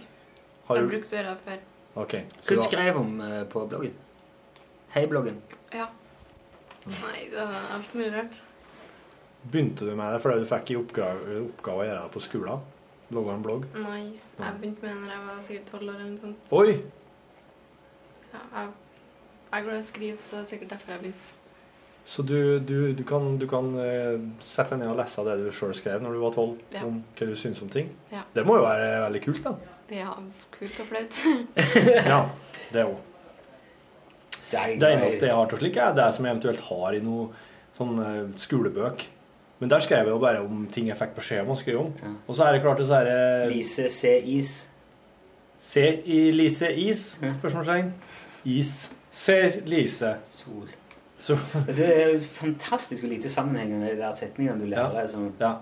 Har 0.66 0.78
Jeg 0.78 0.86
du... 0.86 0.90
brukte 0.94 1.14
å 1.14 1.18
gjøre 1.18 1.34
det 1.34 1.44
før. 1.46 1.60
Ok. 2.02 2.14
Hva 2.46 2.56
du 2.58 2.62
skrev 2.66 2.98
om 3.00 3.12
eh, 3.24 3.38
på 3.50 3.62
bloggen? 3.70 3.94
Hei-bloggen. 4.94 5.38
Ja. 5.74 5.86
Nei, 6.86 7.24
det 7.32 7.42
var 7.50 7.70
alt 7.76 7.94
mulig 7.94 8.12
rart. 8.14 8.40
Begynte 9.46 9.86
du 9.86 9.92
med 9.98 10.12
det 10.14 10.20
fordi 10.22 10.42
du 10.42 10.48
fikk 10.50 10.70
i 10.74 10.76
oppgave, 10.80 11.36
oppgave 11.44 11.82
å 11.84 11.86
gjøre 11.86 12.02
det 12.06 12.12
på 12.16 12.22
skolen? 12.24 12.64
Logge 13.14 13.34
en 13.36 13.42
blogg? 13.44 13.66
Nei. 13.78 14.02
Jeg 14.40 14.58
begynte 14.60 14.82
med 14.82 14.90
det 14.92 15.00
når 15.02 15.12
jeg 15.14 15.24
var 15.28 15.42
sikkert 15.46 15.68
tolv 15.70 15.88
år 15.92 15.94
eller 16.00 16.08
noe 16.10 16.22
sånt. 16.22 16.54
Oi! 16.58 16.72
Ja, 18.32 18.40
jeg, 18.58 18.70
jeg 19.52 19.58
er 19.60 19.66
glad 19.68 19.76
i 19.76 19.82
å 19.84 19.86
skrive, 19.90 20.22
så 20.26 20.36
det 20.38 20.42
er 20.44 20.48
sikkert 20.54 20.72
derfor 20.74 20.94
jeg 20.96 21.04
begynte. 21.04 21.34
Så 22.06 22.22
du, 22.22 22.36
du, 22.62 22.74
du 22.94 23.02
kan, 23.06 23.24
du 23.42 23.46
kan 23.50 23.70
eh, 23.82 24.18
sette 24.46 24.76
deg 24.76 24.84
ned 24.84 24.92
og 24.92 24.98
lese 25.00 25.24
det 25.26 25.36
du 25.42 25.48
sjøl 25.54 25.72
skrev 25.74 26.02
når 26.04 26.14
du 26.14 26.20
var 26.22 26.34
tolv, 26.36 26.60
Ja. 26.74 26.84
om 26.86 27.00
hva 27.18 27.26
du 27.30 27.34
syns 27.38 27.62
om 27.66 27.70
ting? 27.72 27.88
Ja. 28.12 28.22
Det 28.34 28.44
må 28.46 28.60
jo 28.60 28.66
være 28.66 28.92
veldig 29.08 29.22
kult, 29.24 29.42
da. 29.46 29.56
Er 29.96 30.12
kult 30.54 30.80
og 30.82 30.88
flaut. 30.90 31.18
Ja, 32.10 32.20
det 32.74 32.84
òg. 32.86 32.96
Det, 34.50 34.88
eneste 34.92 35.26
jeg 35.26 35.34
har 35.34 35.50
til 35.50 35.58
slik, 35.58 35.76
er 35.82 35.94
det 35.96 36.06
som 36.14 36.26
jeg 36.26 36.36
eventuelt 36.36 36.64
har 36.68 36.96
i 36.96 37.02
noen 37.02 37.30
sånn 37.76 38.00
eh, 38.02 38.22
skolebøk. 38.38 39.06
Men 39.58 39.72
der 39.72 39.80
skrev 39.80 40.04
jeg 40.04 40.12
jo 40.12 40.20
bare 40.20 40.42
om 40.44 40.66
ting 40.72 40.90
jeg 40.90 40.98
fikk 40.98 41.14
beskjed 41.16 41.44
om 41.46 41.54
å 41.54 41.58
skrive 41.58 41.84
om. 41.86 41.92
Ja. 42.02 42.12
Og 42.28 42.36
så 42.36 42.46
er 42.46 42.56
det 42.56 42.62
klart 42.64 42.80
det 42.80 42.88
så 42.90 42.98
er 43.00 43.08
det 43.08 43.52
Lise 43.54 43.88
C. 43.92 44.16
Is. 44.36 44.56
Se 45.66 45.86
i 46.04 46.18
Lise 46.34 46.68
is? 46.76 47.06
Spørsmålstegn. 47.38 47.94
Is. 48.44 48.74
Ser 49.10 49.62
Lise. 49.64 50.18
Sol. 50.28 50.68
Sol. 51.18 51.40
Det 51.66 51.86
er 51.88 52.12
jo 52.12 52.20
fantastisk 52.20 53.02
hvor 53.02 53.10
lite 53.10 53.32
sammenhengende 53.32 53.94
de 53.94 53.96
der 54.02 54.12
setningene 54.14 54.60
du 54.60 54.68
lærer. 54.70 55.06
Som, 55.08 55.32
ja. 55.40 55.54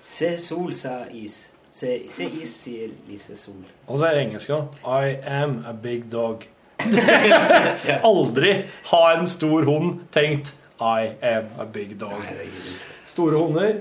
Se 0.00 0.36
sol, 0.38 0.72
sa 0.74 1.02
is. 1.10 1.50
Se, 1.74 1.96
se 2.08 2.28
is, 2.30 2.54
sier 2.62 2.94
Lise 3.08 3.34
Sol. 3.36 3.64
Og 3.88 3.98
så 3.98 4.06
er 4.06 4.14
det 4.14 4.26
engelsk 4.28 4.54
da. 4.54 4.62
I 4.86 5.16
am 5.26 5.64
a 5.66 5.74
big 5.74 6.06
dog. 6.12 6.46
Aldri 8.10 8.52
har 8.90 9.18
en 9.18 9.26
stor 9.26 9.64
hund 9.64 10.00
tenkt 10.14 10.54
I 10.80 11.14
am 11.22 11.44
a 11.58 11.64
big 11.64 11.96
dog. 12.00 12.22
Store 13.06 13.38
hunder 13.38 13.74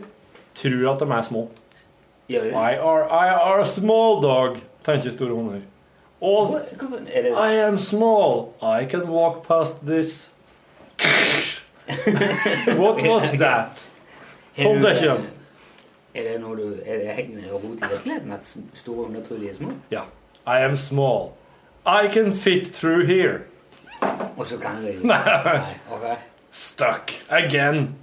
tror 0.56 0.91
at 0.93 0.99
de 0.99 1.12
er 1.12 1.22
små. 1.22 1.47
I 2.30 2.36
are, 2.78 3.04
I 3.10 3.30
are 3.34 3.62
a 3.62 3.66
small 3.66 4.22
dog, 4.22 4.58
tenker 4.86 5.12
store 5.12 5.36
hunder. 5.36 5.62
Og 6.22 6.62
I 7.49 7.60
am 7.68 7.80
small. 7.80 8.54
I 8.62 8.86
can 8.86 9.10
walk 9.10 9.47
past 9.47 9.86
this. 9.86 10.32
What 12.80 13.01
was 13.04 13.32
that? 13.39 13.88
Sånn 14.56 14.80
tenker 14.82 15.18
de. 15.18 15.32
Er 16.14 16.28
det 16.30 16.41
noe 16.43 16.56
du 16.56 16.66
Er 16.86 16.99
det 17.01 17.16
henger 17.18 17.49
rot 17.51 17.82
i 17.82 17.88
virkeligheten 17.89 18.32
at 18.36 18.45
store 18.78 19.08
hunder 19.08 19.24
tror 19.26 19.41
de 19.41 19.49
er 19.49 19.58
små? 19.58 19.74
Ja. 19.91 20.06
I 20.45 20.62
am 20.64 20.78
small. 20.78 21.32
I 21.86 22.08
can 22.08 22.34
fit 22.34 22.68
through 22.68 23.06
here. 23.06 23.40
Og 24.38 24.48
så 24.48 24.58
kan 24.58 24.82
du 24.82 24.88
ikke. 24.88 25.08
Nei, 25.08 25.80
Okay. 25.92 26.16
Stuck 26.52 27.12
again. 27.30 27.96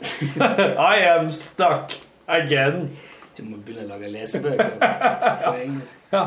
I 0.78 0.96
am 0.96 1.32
stuck 1.32 1.92
again. 2.28 2.98
Du 3.36 3.42
må 3.42 3.56
begynne 3.56 3.86
å 3.86 3.88
lage 3.94 4.10
lesebøker 4.12 4.74
på 4.78 5.52
engelsk. 5.56 5.94
Ja. 6.12 6.24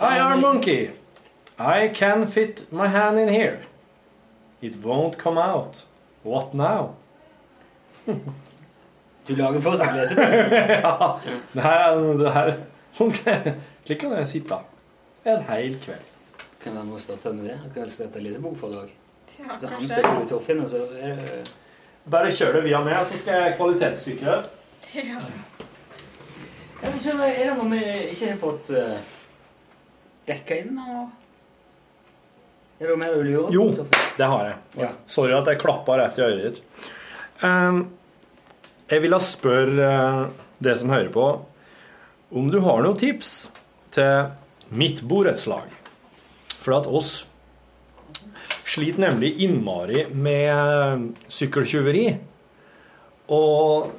I 0.00 0.18
are 0.18 0.36
monkey. 0.36 0.90
I 1.58 1.88
can 1.94 2.26
fit 2.26 2.66
my 2.72 2.86
hand 2.86 3.18
in 3.18 3.28
here. 3.28 3.58
It 4.62 4.76
won't 4.82 5.18
come 5.18 5.38
out. 5.38 5.84
What 6.22 6.54
now? 6.54 6.94
Du 9.26 9.34
lager 9.36 9.60
fortsatt 9.60 9.94
lesebøker? 9.96 10.54
ja. 10.84 11.18
Det 11.52 11.66
her 11.66 12.30
er. 12.30 12.54
Sånn 12.94 13.10
Klikker 13.10 13.58
slik 13.84 14.00
kan 14.00 14.16
jeg 14.20 14.30
sitte 14.30 14.62
en 15.24 15.42
hel 15.48 15.78
kveld. 15.80 16.10
Kan 16.62 16.76
være 16.76 16.84
med 16.88 16.96
å 16.96 17.02
starte 17.02 17.32
med 17.36 17.48
det? 17.48 17.56
Kan 17.74 17.90
starte 17.92 18.20
lesebokforlag? 18.24 18.92
Ja, 19.38 19.58
Så 19.60 19.68
ansetter 19.68 20.20
du 20.20 20.28
Torfinn, 20.28 20.62
og 20.62 20.70
så 20.70 20.84
er 21.00 21.18
det 21.18 21.42
Bare 22.04 22.32
kjør 22.36 22.58
det 22.58 22.62
via 22.66 22.80
meg, 22.84 22.98
så 23.08 23.16
skal 23.16 23.40
jeg 23.40 23.56
kvalitetssikre. 23.56 24.36
Ja. 24.92 25.20
Jeg 26.82 26.92
vet 26.92 26.98
ikke, 27.00 27.14
Er 27.16 27.38
det 27.48 27.54
noe 27.56 27.68
vi 27.70 27.80
ikke 28.12 28.28
har 28.28 28.40
fått 28.42 28.72
uh, 28.76 29.14
dekka 30.28 30.58
inn? 30.60 30.76
Og... 30.76 31.08
det 32.78 32.90
du 32.90 32.96
mer 33.00 33.16
gjøre? 33.16 33.48
Jo, 33.56 33.64
det 34.18 34.28
har 34.34 34.44
jeg. 34.50 34.58
Ja. 34.84 34.90
Sorry 35.16 35.32
at 35.32 35.48
jeg 35.48 35.62
klappa 35.64 35.96
rett 36.02 36.20
i 36.20 36.26
øret 36.26 36.44
ditt. 36.44 36.90
Um, 37.40 37.80
jeg 38.92 39.00
ville 39.06 39.20
spørre 39.24 39.88
uh, 39.88 40.44
det 40.60 40.76
som 40.80 40.92
hører 40.92 41.08
på, 41.12 41.26
om 42.36 42.52
du 42.52 42.60
har 42.68 42.84
noen 42.84 43.00
tips 43.00 43.34
til 43.96 44.28
mitt 44.74 45.02
borettslag. 45.06 45.70
For 46.58 46.76
at 46.78 46.88
oss 46.88 47.24
sliter 48.64 49.04
nemlig 49.04 49.34
innmari 49.44 50.06
med 50.10 51.10
sykkeltyveri. 51.28 52.06
Og 53.34 53.92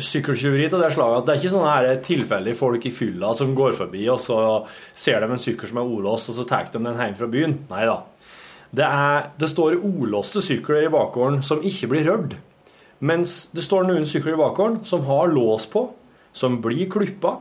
sykkeltyveri 0.00 0.68
til 0.70 0.82
det 0.82 0.92
slaget 0.94 1.20
at 1.20 1.26
det 1.26 1.34
er 1.34 1.40
ikke 1.40 1.52
sånne 1.54 1.74
her 1.74 2.04
tilfeldige 2.04 2.58
folk 2.58 2.86
i 2.88 2.94
fylla 2.94 3.32
som 3.36 3.52
går 3.56 3.74
forbi, 3.78 4.06
og 4.10 4.20
så 4.22 4.38
ser 4.96 5.20
de 5.20 5.30
en 5.30 5.42
sykkel 5.42 5.70
som 5.70 5.82
er 5.82 5.92
olåst, 5.96 6.30
og 6.32 6.38
så 6.38 6.46
tar 6.48 6.70
de 6.70 6.80
den 6.80 6.98
hjem 6.98 7.18
fra 7.18 7.28
byen. 7.30 7.58
Nei 7.70 7.84
da. 7.88 8.00
Det, 8.70 8.86
det 9.42 9.50
står 9.50 9.80
olåste 9.82 10.42
sykler 10.44 10.86
i 10.86 10.92
bakgården 10.92 11.40
som 11.46 11.62
ikke 11.66 11.90
blir 11.90 12.06
rørt. 12.06 12.36
Mens 13.00 13.48
det 13.56 13.64
står 13.64 13.88
noen 13.88 14.06
sykler 14.08 14.36
i 14.36 14.40
bakgården 14.40 14.82
som 14.88 15.06
har 15.08 15.30
lås 15.32 15.66
på, 15.70 15.88
som 16.36 16.60
blir 16.62 16.86
klippa, 16.92 17.38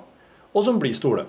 og 0.49 0.65
som 0.65 0.79
blir 0.81 0.95
store. 0.97 1.27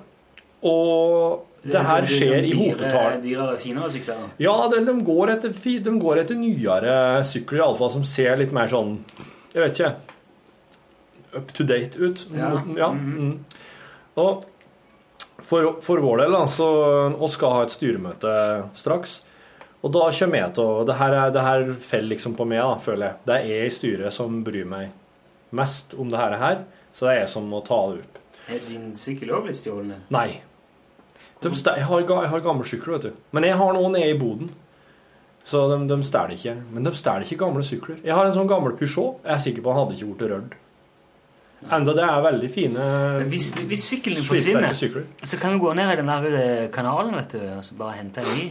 Og 0.67 1.47
det 1.63 1.81
her 1.85 2.07
skjer 2.09 2.47
i 2.49 2.53
hopetall. 2.57 3.19
Dyrere, 3.25 3.57
finere 3.61 3.91
sykler? 3.93 4.21
da. 4.23 4.29
Ja, 4.41 4.55
de, 4.73 4.81
de, 4.85 4.95
går 5.05 5.35
etter, 5.37 5.53
de 5.85 5.95
går 6.01 6.23
etter 6.23 6.39
nyere 6.41 6.95
sykler, 7.29 7.63
iallfall, 7.63 7.93
som 7.93 8.05
ser 8.09 8.37
litt 8.41 8.53
mer 8.57 8.71
sånn 8.73 8.99
Jeg 9.55 9.65
vet 9.65 9.81
ikke 9.81 9.93
Up 11.31 11.53
to 11.55 11.63
date 11.63 11.95
ut. 12.01 12.25
Ja. 12.35 12.49
ja. 12.75 12.89
Mm. 12.91 13.37
Og 14.19 14.41
for, 15.41 15.77
for 15.85 16.03
vår 16.03 16.25
del, 16.25 16.33
da, 16.35 16.41
så 16.51 16.67
Vi 17.15 17.29
skal 17.31 17.55
ha 17.55 17.61
et 17.67 17.75
styremøte 17.77 18.33
straks. 18.75 19.21
Og 19.81 19.93
da 19.95 20.09
kommer 20.11 20.41
jeg 20.43 20.55
til 20.59 20.65
å 20.67 20.83
Det 20.89 20.97
her, 20.99 21.15
er- 21.15 21.31
det 21.33 21.45
her 21.47 21.71
faller 21.87 22.17
liksom 22.17 22.35
på 22.37 22.49
meg, 22.51 22.59
da, 22.59 22.75
føler 22.83 23.07
jeg. 23.07 23.17
Det 23.31 23.37
er 23.37 23.47
jeg 23.53 23.69
i 23.71 23.77
styret 23.79 24.13
som 24.17 24.43
bryr 24.45 24.67
meg 24.69 24.91
mest 25.57 25.95
om 25.99 26.11
det 26.11 26.19
her 26.19 26.65
så 26.93 27.07
det 27.07 27.13
er 27.15 27.21
jeg 27.23 27.31
som 27.31 27.47
må 27.51 27.61
ta 27.67 27.79
det 27.91 28.03
opp. 28.03 28.19
Er 28.51 28.59
din 28.67 28.91
sykkel 28.99 29.31
òg 29.31 29.45
blitt 29.47 29.59
stjålet? 29.61 30.09
Nei. 30.11 30.41
De 31.41 31.53
jeg, 31.55 31.84
har, 31.88 32.01
jeg 32.05 32.30
har 32.34 32.41
gamle 32.45 32.64
sykler, 32.68 32.99
vet 32.99 33.09
du. 33.09 33.20
Men 33.32 33.47
jeg 33.49 33.57
har 33.57 33.72
noen 33.76 33.95
nede 33.97 34.12
i 34.12 34.18
boden. 34.20 34.51
Så 35.45 35.62
de, 35.72 35.78
de 35.88 35.97
stjeler 36.05 36.36
ikke. 36.36 36.57
Men 36.74 36.84
de 36.84 36.93
stjeler 36.95 37.24
ikke 37.24 37.41
gamle 37.45 37.62
sykler. 37.64 38.01
Jeg 38.05 38.14
har 38.16 38.28
en 38.28 38.36
sånn 38.36 38.51
gammel 38.51 38.74
Peugeot. 38.76 39.22
Jeg 39.24 39.32
er 39.36 39.45
sikker 39.47 39.64
på 39.64 39.72
han 39.72 39.86
hadde 39.86 39.97
ikke 39.97 40.11
blitt 40.12 40.30
rørt. 40.34 40.59
Enda 41.68 41.93
det 41.93 42.05
er 42.07 42.22
veldig 42.24 42.49
fine 42.49 42.84
hvis, 43.28 43.51
hvis 43.68 43.82
sykkelen 43.84 44.24
forsvinner, 44.24 44.72
så 44.72 45.36
kan 45.36 45.53
du 45.53 45.59
gå 45.61 45.74
ned 45.76 45.91
i 45.93 45.97
den 45.99 46.09
der 46.09 46.24
eh, 46.38 46.62
kanalen 46.72 47.12
vet 47.18 47.34
du, 47.36 47.43
og 47.59 47.64
så 47.66 47.76
bare 47.76 47.99
hente 47.99 48.22
en 48.24 48.30
ny. 48.32 48.47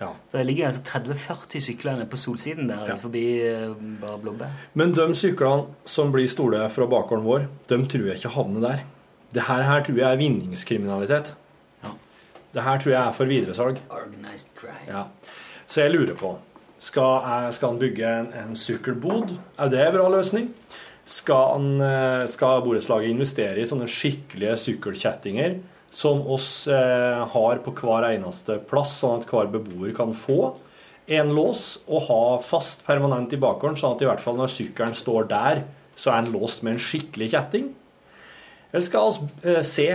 Ja. 0.00 0.08
For 0.32 0.40
Det 0.40 0.46
ligger 0.48 0.66
altså 0.66 0.82
30-40 0.82 1.62
sykler 1.62 1.98
nede 2.00 2.08
på 2.10 2.18
solsiden 2.18 2.66
der, 2.72 2.86
Ja. 2.88 2.96
forbi 2.98 3.22
eh, 3.46 3.68
bare 4.02 4.18
blobbe. 4.18 4.48
Men 4.74 4.96
de 4.96 5.06
syklene 5.14 5.68
som 5.84 6.10
blir 6.10 6.26
store 6.26 6.64
fra 6.74 6.88
bakgården 6.90 7.22
vår, 7.28 7.46
de 7.70 7.78
tror 7.86 8.08
jeg 8.08 8.18
ikke 8.18 8.34
havner 8.34 8.66
der. 8.66 8.82
Det 9.30 9.46
her 9.46 9.84
tror 9.86 10.00
jeg 10.00 10.10
er 10.10 10.18
vinningskriminalitet. 10.18 11.34
Det 12.54 12.62
her 12.66 12.78
tror 12.82 12.92
jeg 12.92 13.00
er 13.06 13.12
for 13.14 13.30
videresalg. 13.30 13.78
Organized 13.90 14.54
crime. 14.58 14.86
Ja. 14.88 15.04
Så 15.66 15.84
jeg 15.84 15.92
lurer 15.94 16.16
på 16.18 16.36
Skal, 16.80 17.20
jeg- 17.28 17.52
skal 17.54 17.68
han 17.68 17.78
bygge 17.78 18.06
en, 18.20 18.32
en 18.32 18.54
sykkelbod? 18.56 19.34
Er 19.58 19.68
det 19.68 19.80
en 19.86 19.92
bra 19.98 20.06
løsning? 20.08 20.46
Skal, 21.04 21.52
han, 21.52 21.80
eh, 21.84 22.26
skal 22.26 22.62
borettslaget 22.64 23.10
investere 23.12 23.60
i 23.60 23.66
sånne 23.68 23.84
skikkelige 23.90 24.56
sykkelkjettinger 24.56 25.58
som 25.92 26.22
oss 26.30 26.66
eh, 26.68 27.20
har 27.34 27.60
på 27.64 27.72
hver 27.76 28.06
eneste 28.14 28.56
plass, 28.70 28.94
sånn 29.02 29.20
at 29.20 29.28
hver 29.28 29.50
beboer 29.52 29.92
kan 29.96 30.12
få 30.16 30.54
en 31.10 31.32
lås 31.34 31.80
og 31.90 32.04
ha 32.06 32.20
fast 32.46 32.86
permanent 32.86 33.32
i 33.34 33.40
bakgården, 33.42 33.76
sånn 33.76 33.96
at 33.96 34.02
i 34.02 34.08
hvert 34.08 34.22
fall 34.22 34.38
når 34.38 34.52
sykkelen 34.54 34.94
står 34.94 35.28
der, 35.28 35.62
så 35.98 36.12
er 36.14 36.22
den 36.24 36.32
låst 36.38 36.62
med 36.62 36.76
en 36.78 36.82
skikkelig 36.84 37.32
kjetting? 37.34 37.74
Eller 38.72 38.86
skal 38.86 39.10
vi 39.42 39.50
eh, 39.56 39.60
se 39.66 39.88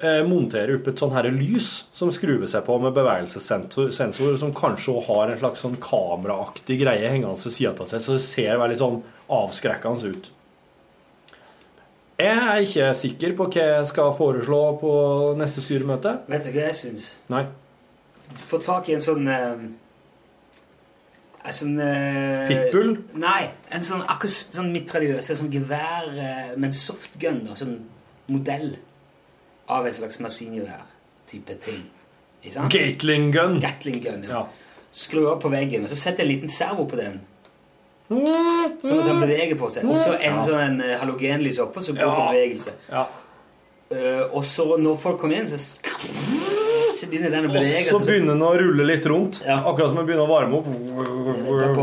eh, 0.00 0.22
montere 0.28 0.76
opp 0.76 0.88
et 0.90 1.00
sånn 1.00 1.14
her 1.16 1.28
lys 1.32 1.70
som 1.96 2.10
skruver 2.12 2.48
seg 2.50 2.64
på 2.66 2.78
med 2.82 2.94
bevegelsessensor, 2.96 3.92
som 4.40 4.54
kanskje 4.56 4.94
også 4.94 5.06
har 5.08 5.32
en 5.32 5.40
slags 5.40 5.64
sånn 5.64 5.78
kameraaktig 5.82 6.80
greie 6.82 7.12
hengende 7.12 7.38
til 7.40 7.54
sida 7.54 7.74
av 7.74 7.90
seg, 7.90 8.04
så 8.04 8.16
det 8.16 8.24
ser 8.26 8.60
veldig 8.60 8.80
sånn 8.82 9.00
avskrekkende 9.36 10.12
ut. 10.12 10.32
Jeg 12.16 12.36
er 12.40 12.62
ikke 12.64 12.92
sikker 12.96 13.34
på 13.36 13.46
hva 13.52 13.64
jeg 13.74 13.88
skal 13.90 14.14
foreslå 14.16 14.60
på 14.80 14.92
neste 15.36 15.64
styremøte. 15.64 16.14
Vet 16.32 16.46
du 16.46 16.54
hva 16.54 16.70
jeg 16.70 16.78
syns? 16.78 17.10
Nei. 17.32 17.44
Få 18.48 18.60
tak 18.64 18.88
i 18.88 18.96
en 18.96 19.02
sånn 19.04 19.28
eh, 19.30 19.66
En 21.46 21.54
sånn 21.54 21.76
eh, 21.78 22.48
Pitbull? 22.48 22.96
Nei, 23.22 23.52
en 23.70 23.84
sånn 23.84 24.00
akkurat 24.02 24.56
sånn 24.56 24.72
mitraljøse, 24.74 25.36
sånn 25.38 25.52
gevær 25.52 26.08
med 26.56 26.70
en 26.72 26.74
softgun, 26.74 27.44
da, 27.46 27.54
sånn 27.60 27.76
modell 28.32 28.72
av 29.68 29.86
et 29.86 29.94
slags 29.96 30.20
maskingevær-type 30.22 31.58
ting. 31.64 31.84
Gatling 32.70 33.32
gun. 33.34 33.60
Gatling 33.60 34.00
gun, 34.02 34.26
ja. 34.28 34.30
Ja. 34.30 34.44
Skru 34.94 35.26
opp 35.28 35.42
på 35.42 35.50
veggen, 35.52 35.84
og 35.84 35.90
så 35.90 35.98
setter 35.98 36.22
jeg 36.22 36.28
en 36.28 36.34
liten 36.34 36.52
servo 36.52 36.86
på 36.88 36.98
den. 37.00 37.18
Sånn 38.06 39.00
at 39.00 39.08
den 39.08 39.22
beveger 39.24 39.58
på 39.58 39.68
seg. 39.72 39.88
Og 39.90 39.98
så 39.98 40.14
en 40.14 40.38
sånn 40.44 40.60
en 40.62 40.82
eh, 40.84 40.94
halogenlys 41.00 41.58
oppå, 41.64 41.82
så 41.82 41.94
går 41.96 42.04
Ja. 42.06 42.12
på 42.14 42.26
bevegelse. 42.34 42.76
Ja. 42.90 43.06
Uh, 43.86 44.34
og 44.34 44.42
så 44.44 44.64
når 44.82 44.96
folk 44.98 45.20
kommer 45.20 45.36
inn, 45.38 45.46
så, 45.46 45.58
så 46.98 47.06
begynner 47.10 47.30
den 47.30 47.46
å 47.46 47.52
bevege 47.52 47.84
seg. 47.84 47.92
Og 47.94 48.02
så 48.02 48.12
begynner 48.12 48.34
den 48.34 48.42
å 48.42 48.52
rulle 48.58 48.86
litt 48.86 49.06
rundt. 49.06 49.42
Ja. 49.46 49.60
Akkurat 49.62 49.92
som 49.92 50.00
den 50.00 50.08
begynner 50.08 50.26
å 50.26 50.30
varme 50.30 50.58
opp. 50.58 50.70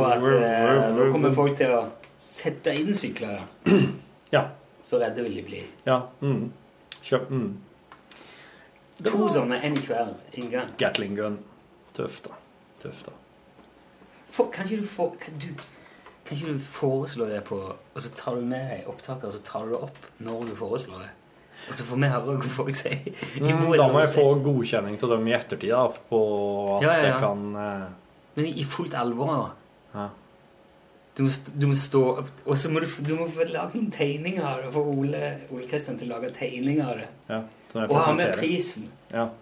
at 0.09 0.25
uh, 0.25 0.89
nå 0.97 1.11
kommer 1.13 1.35
folk 1.35 1.55
til 1.59 1.75
å 1.75 1.85
sette 2.19 2.75
inn 2.79 2.95
sykler. 2.95 3.43
Ja. 4.33 4.47
Så 4.81 4.97
redde 4.97 5.21
vil 5.21 5.35
de 5.37 5.41
bli. 5.45 5.59
Ja. 5.85 5.99
Mm. 6.25 6.47
Kjøp 7.05 7.27
mm. 7.29 7.49
To 9.01 9.27
sånne, 9.31 9.57
en 9.65 9.77
i 9.77 9.83
hver 9.87 10.13
inngang. 10.37 10.73
Gatling 10.77 11.15
gun. 11.17 11.39
Tøft, 11.97 12.27
da. 12.29 12.37
Tøft, 12.83 13.07
da. 13.09 13.15
For, 14.33 14.49
kan, 14.53 14.65
ikke 14.65 14.81
du 14.81 14.87
få, 14.89 15.09
kan, 15.21 15.33
du, 15.41 15.49
kan 16.25 16.37
ikke 16.37 16.53
du 16.55 16.61
foreslå 16.65 17.27
det 17.29 17.43
på 17.45 17.57
Og 17.69 17.99
så 18.01 18.09
tar 18.17 18.39
du 18.39 18.45
med 18.49 18.63
deg 18.71 18.87
opptaket, 18.89 19.27
og 19.29 19.33
så 19.35 19.43
tar 19.45 19.67
du 19.67 19.75
det 19.75 19.81
opp 19.89 19.99
når 20.25 20.47
du 20.49 20.55
foreslår 20.57 21.03
det? 21.05 21.11
Og 21.69 21.75
så 21.77 21.85
får 21.87 21.99
vi 22.01 22.09
høre 22.11 22.37
hva 22.41 22.49
folk 22.51 22.75
sier. 22.75 23.05
i 23.07 23.39
Mm, 23.41 23.67
da 23.77 23.85
må 23.93 24.01
jeg 24.03 24.11
få 24.15 24.25
godkjenning 24.43 24.97
til 24.99 25.13
dem 25.13 25.27
i 25.29 25.35
ettertid, 25.37 25.69
da, 25.71 25.85
på 26.09 26.19
at 26.77 26.83
Ja, 26.83 26.89
ja, 26.89 26.97
ja. 26.97 27.05
jeg 27.07 27.19
kan 27.23 27.45
eh, 27.55 27.85
Men 28.35 28.49
i 28.49 28.65
fullt 28.67 28.97
alvor. 28.99 29.33
da. 29.35 29.99
Ja. 29.99 30.07
Du 31.17 31.23
må, 31.23 31.29
du 31.61 31.67
må 31.69 31.75
stå 31.77 31.99
Og 32.25 32.55
så 32.57 32.71
må 32.73 32.79
du, 32.81 32.87
du 33.05 33.11
må 33.15 33.27
få 33.29 33.45
lage 33.45 33.77
noen 33.77 33.91
tegninger 33.93 34.41
av 34.41 34.63
det. 34.63 34.71
Få 34.73 34.81
Ole, 34.95 35.19
Ole 35.53 35.67
Kristian 35.69 35.99
til 35.99 36.09
å 36.09 36.15
lage 36.15 36.31
tegninger 36.33 36.87
av 36.89 36.97
det. 37.03 37.09
ja, 37.29 37.43
Og 37.85 37.99
ha 38.01 38.13
med 38.17 38.33
prisen. 38.37 38.89
Ja. 39.13 39.27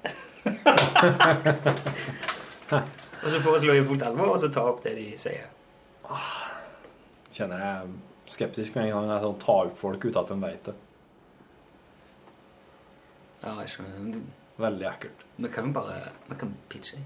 Og 3.22 3.30
så 3.30 3.40
foreslå 3.44 3.76
i 3.78 3.82
fullt 3.86 4.02
alvor, 4.04 4.32
og 4.34 4.40
så 4.42 4.48
ta 4.50 4.64
opp 4.66 4.80
det 4.82 4.96
de 4.98 5.04
sier. 5.20 5.46
Kjenner 7.32 7.60
jeg 7.62 7.92
skeptisk 8.34 8.76
med 8.76 8.88
en 8.88 8.96
gang 8.96 9.12
jeg 9.12 9.24
sånn, 9.26 9.36
ta 9.44 9.58
opp 9.68 9.76
folk 9.78 10.08
uten 10.08 10.22
at 10.24 10.32
de 10.32 10.38
vet 10.42 10.70
det. 10.72 10.74
Ja, 13.42 13.54
jeg 13.62 13.70
skjønner. 13.76 14.18
Veldig 14.62 14.88
ekkelt. 14.90 15.22
Vi 15.42 15.50
kan 15.54 15.70
jo 15.70 15.74
bare 15.74 15.96
Vi 16.28 16.36
kan 16.38 16.52
pitche. 16.70 16.98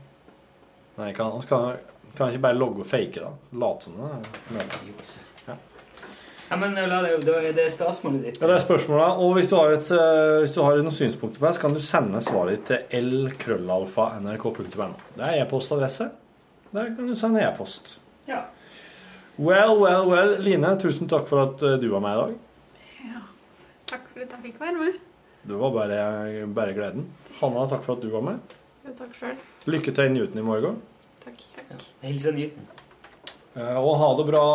Nei, 0.95 1.11
kan, 1.16 1.36
kan, 1.47 1.78
kan 2.16 2.28
jeg 2.28 2.38
ikke 2.38 2.47
bare 2.47 2.57
logge 2.57 2.84
og 2.84 2.89
fake, 2.89 3.22
da? 3.22 3.32
Late 3.61 3.88
som 3.88 3.99
det 3.99 4.09
er. 4.61 5.61
Ja, 6.49 6.57
men 6.61 6.76
la 6.78 6.99
det, 7.01 7.16
da 7.26 7.39
er 7.41 7.55
det 7.57 7.72
spørsmålet 7.74 8.28
ditt. 8.28 8.36
Ja, 8.38 8.47
det 8.51 8.59
er 8.59 8.61
spørsmålet. 8.61 9.22
Og 9.24 9.32
hvis 9.38 9.49
du 9.49 9.55
har, 9.57 9.72
et, 9.74 9.88
eh, 9.91 10.39
hvis 10.43 10.53
du 10.53 10.61
har 10.61 10.78
noen 10.78 10.93
synspunkter 10.93 11.41
på 11.41 11.47
det, 11.47 11.55
så 11.57 11.63
kan 11.63 11.74
du 11.74 11.82
sende 11.82 12.22
svaret 12.22 12.59
ditt 12.59 12.68
til 12.70 13.07
lkrøllalfa.nrk.no. 13.26 14.91
Det 15.16 15.26
er 15.26 15.41
e-postadresse. 15.41 16.11
Der 16.76 16.91
kan 16.93 17.09
du 17.09 17.16
sende 17.18 17.41
e-post. 17.41 17.95
Ja. 18.30 18.43
Well, 19.39 19.80
well, 19.82 20.05
well. 20.11 20.38
Line, 20.45 20.76
tusen 20.80 21.09
takk 21.09 21.26
for 21.28 21.41
at 21.47 21.66
eh, 21.66 21.80
du 21.82 21.89
var 21.95 22.05
med 22.05 22.13
i 22.13 22.22
dag. 22.22 22.34
Ja. 23.09 23.26
Takk 23.89 24.05
for 24.13 24.22
at 24.22 24.38
jeg 24.38 24.43
fikk 24.45 24.61
være 24.61 24.78
med. 24.84 24.99
Det 25.45 25.57
var 25.61 25.74
bare, 25.74 26.45
bare 26.55 26.78
gleden. 26.78 27.09
Hanna, 27.41 27.66
takk 27.70 27.84
for 27.86 27.97
at 27.97 28.05
du 28.05 28.13
var 28.13 28.22
med. 28.26 28.57
Jo, 28.86 28.93
takk 29.01 29.18
selv. 29.18 29.49
Lykke 29.66 29.91
til 29.97 30.11
i 30.11 30.13
Newton 30.13 30.39
i 30.41 30.45
morgen. 30.45 30.78
Takk. 31.26 31.41
Jeg 32.03 32.11
hilser 32.11 32.36
Newton. 32.38 32.67
Eh, 33.55 33.78
Og 33.80 33.97
ha 34.01 34.11
det 34.19 34.28
bra 34.30 34.45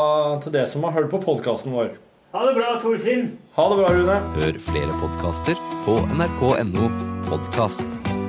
til 0.44 0.52
det 0.54 0.68
som 0.70 0.84
har 0.86 0.92
hørt 0.92 1.10
på 1.10 1.20
podkasten 1.24 1.74
vår. 1.74 1.94
Ha 2.30 2.44
det 2.46 2.54
bra, 2.54 2.76
Torfinn. 2.82 3.32
Ha 3.56 3.68
det 3.72 3.78
bra, 3.80 3.90
Rune. 3.96 4.18
Hør 4.38 4.60
flere 4.70 5.00
podkaster 5.02 5.58
på 5.88 5.98
nrk.no 6.14 6.86
podkast. 7.26 8.19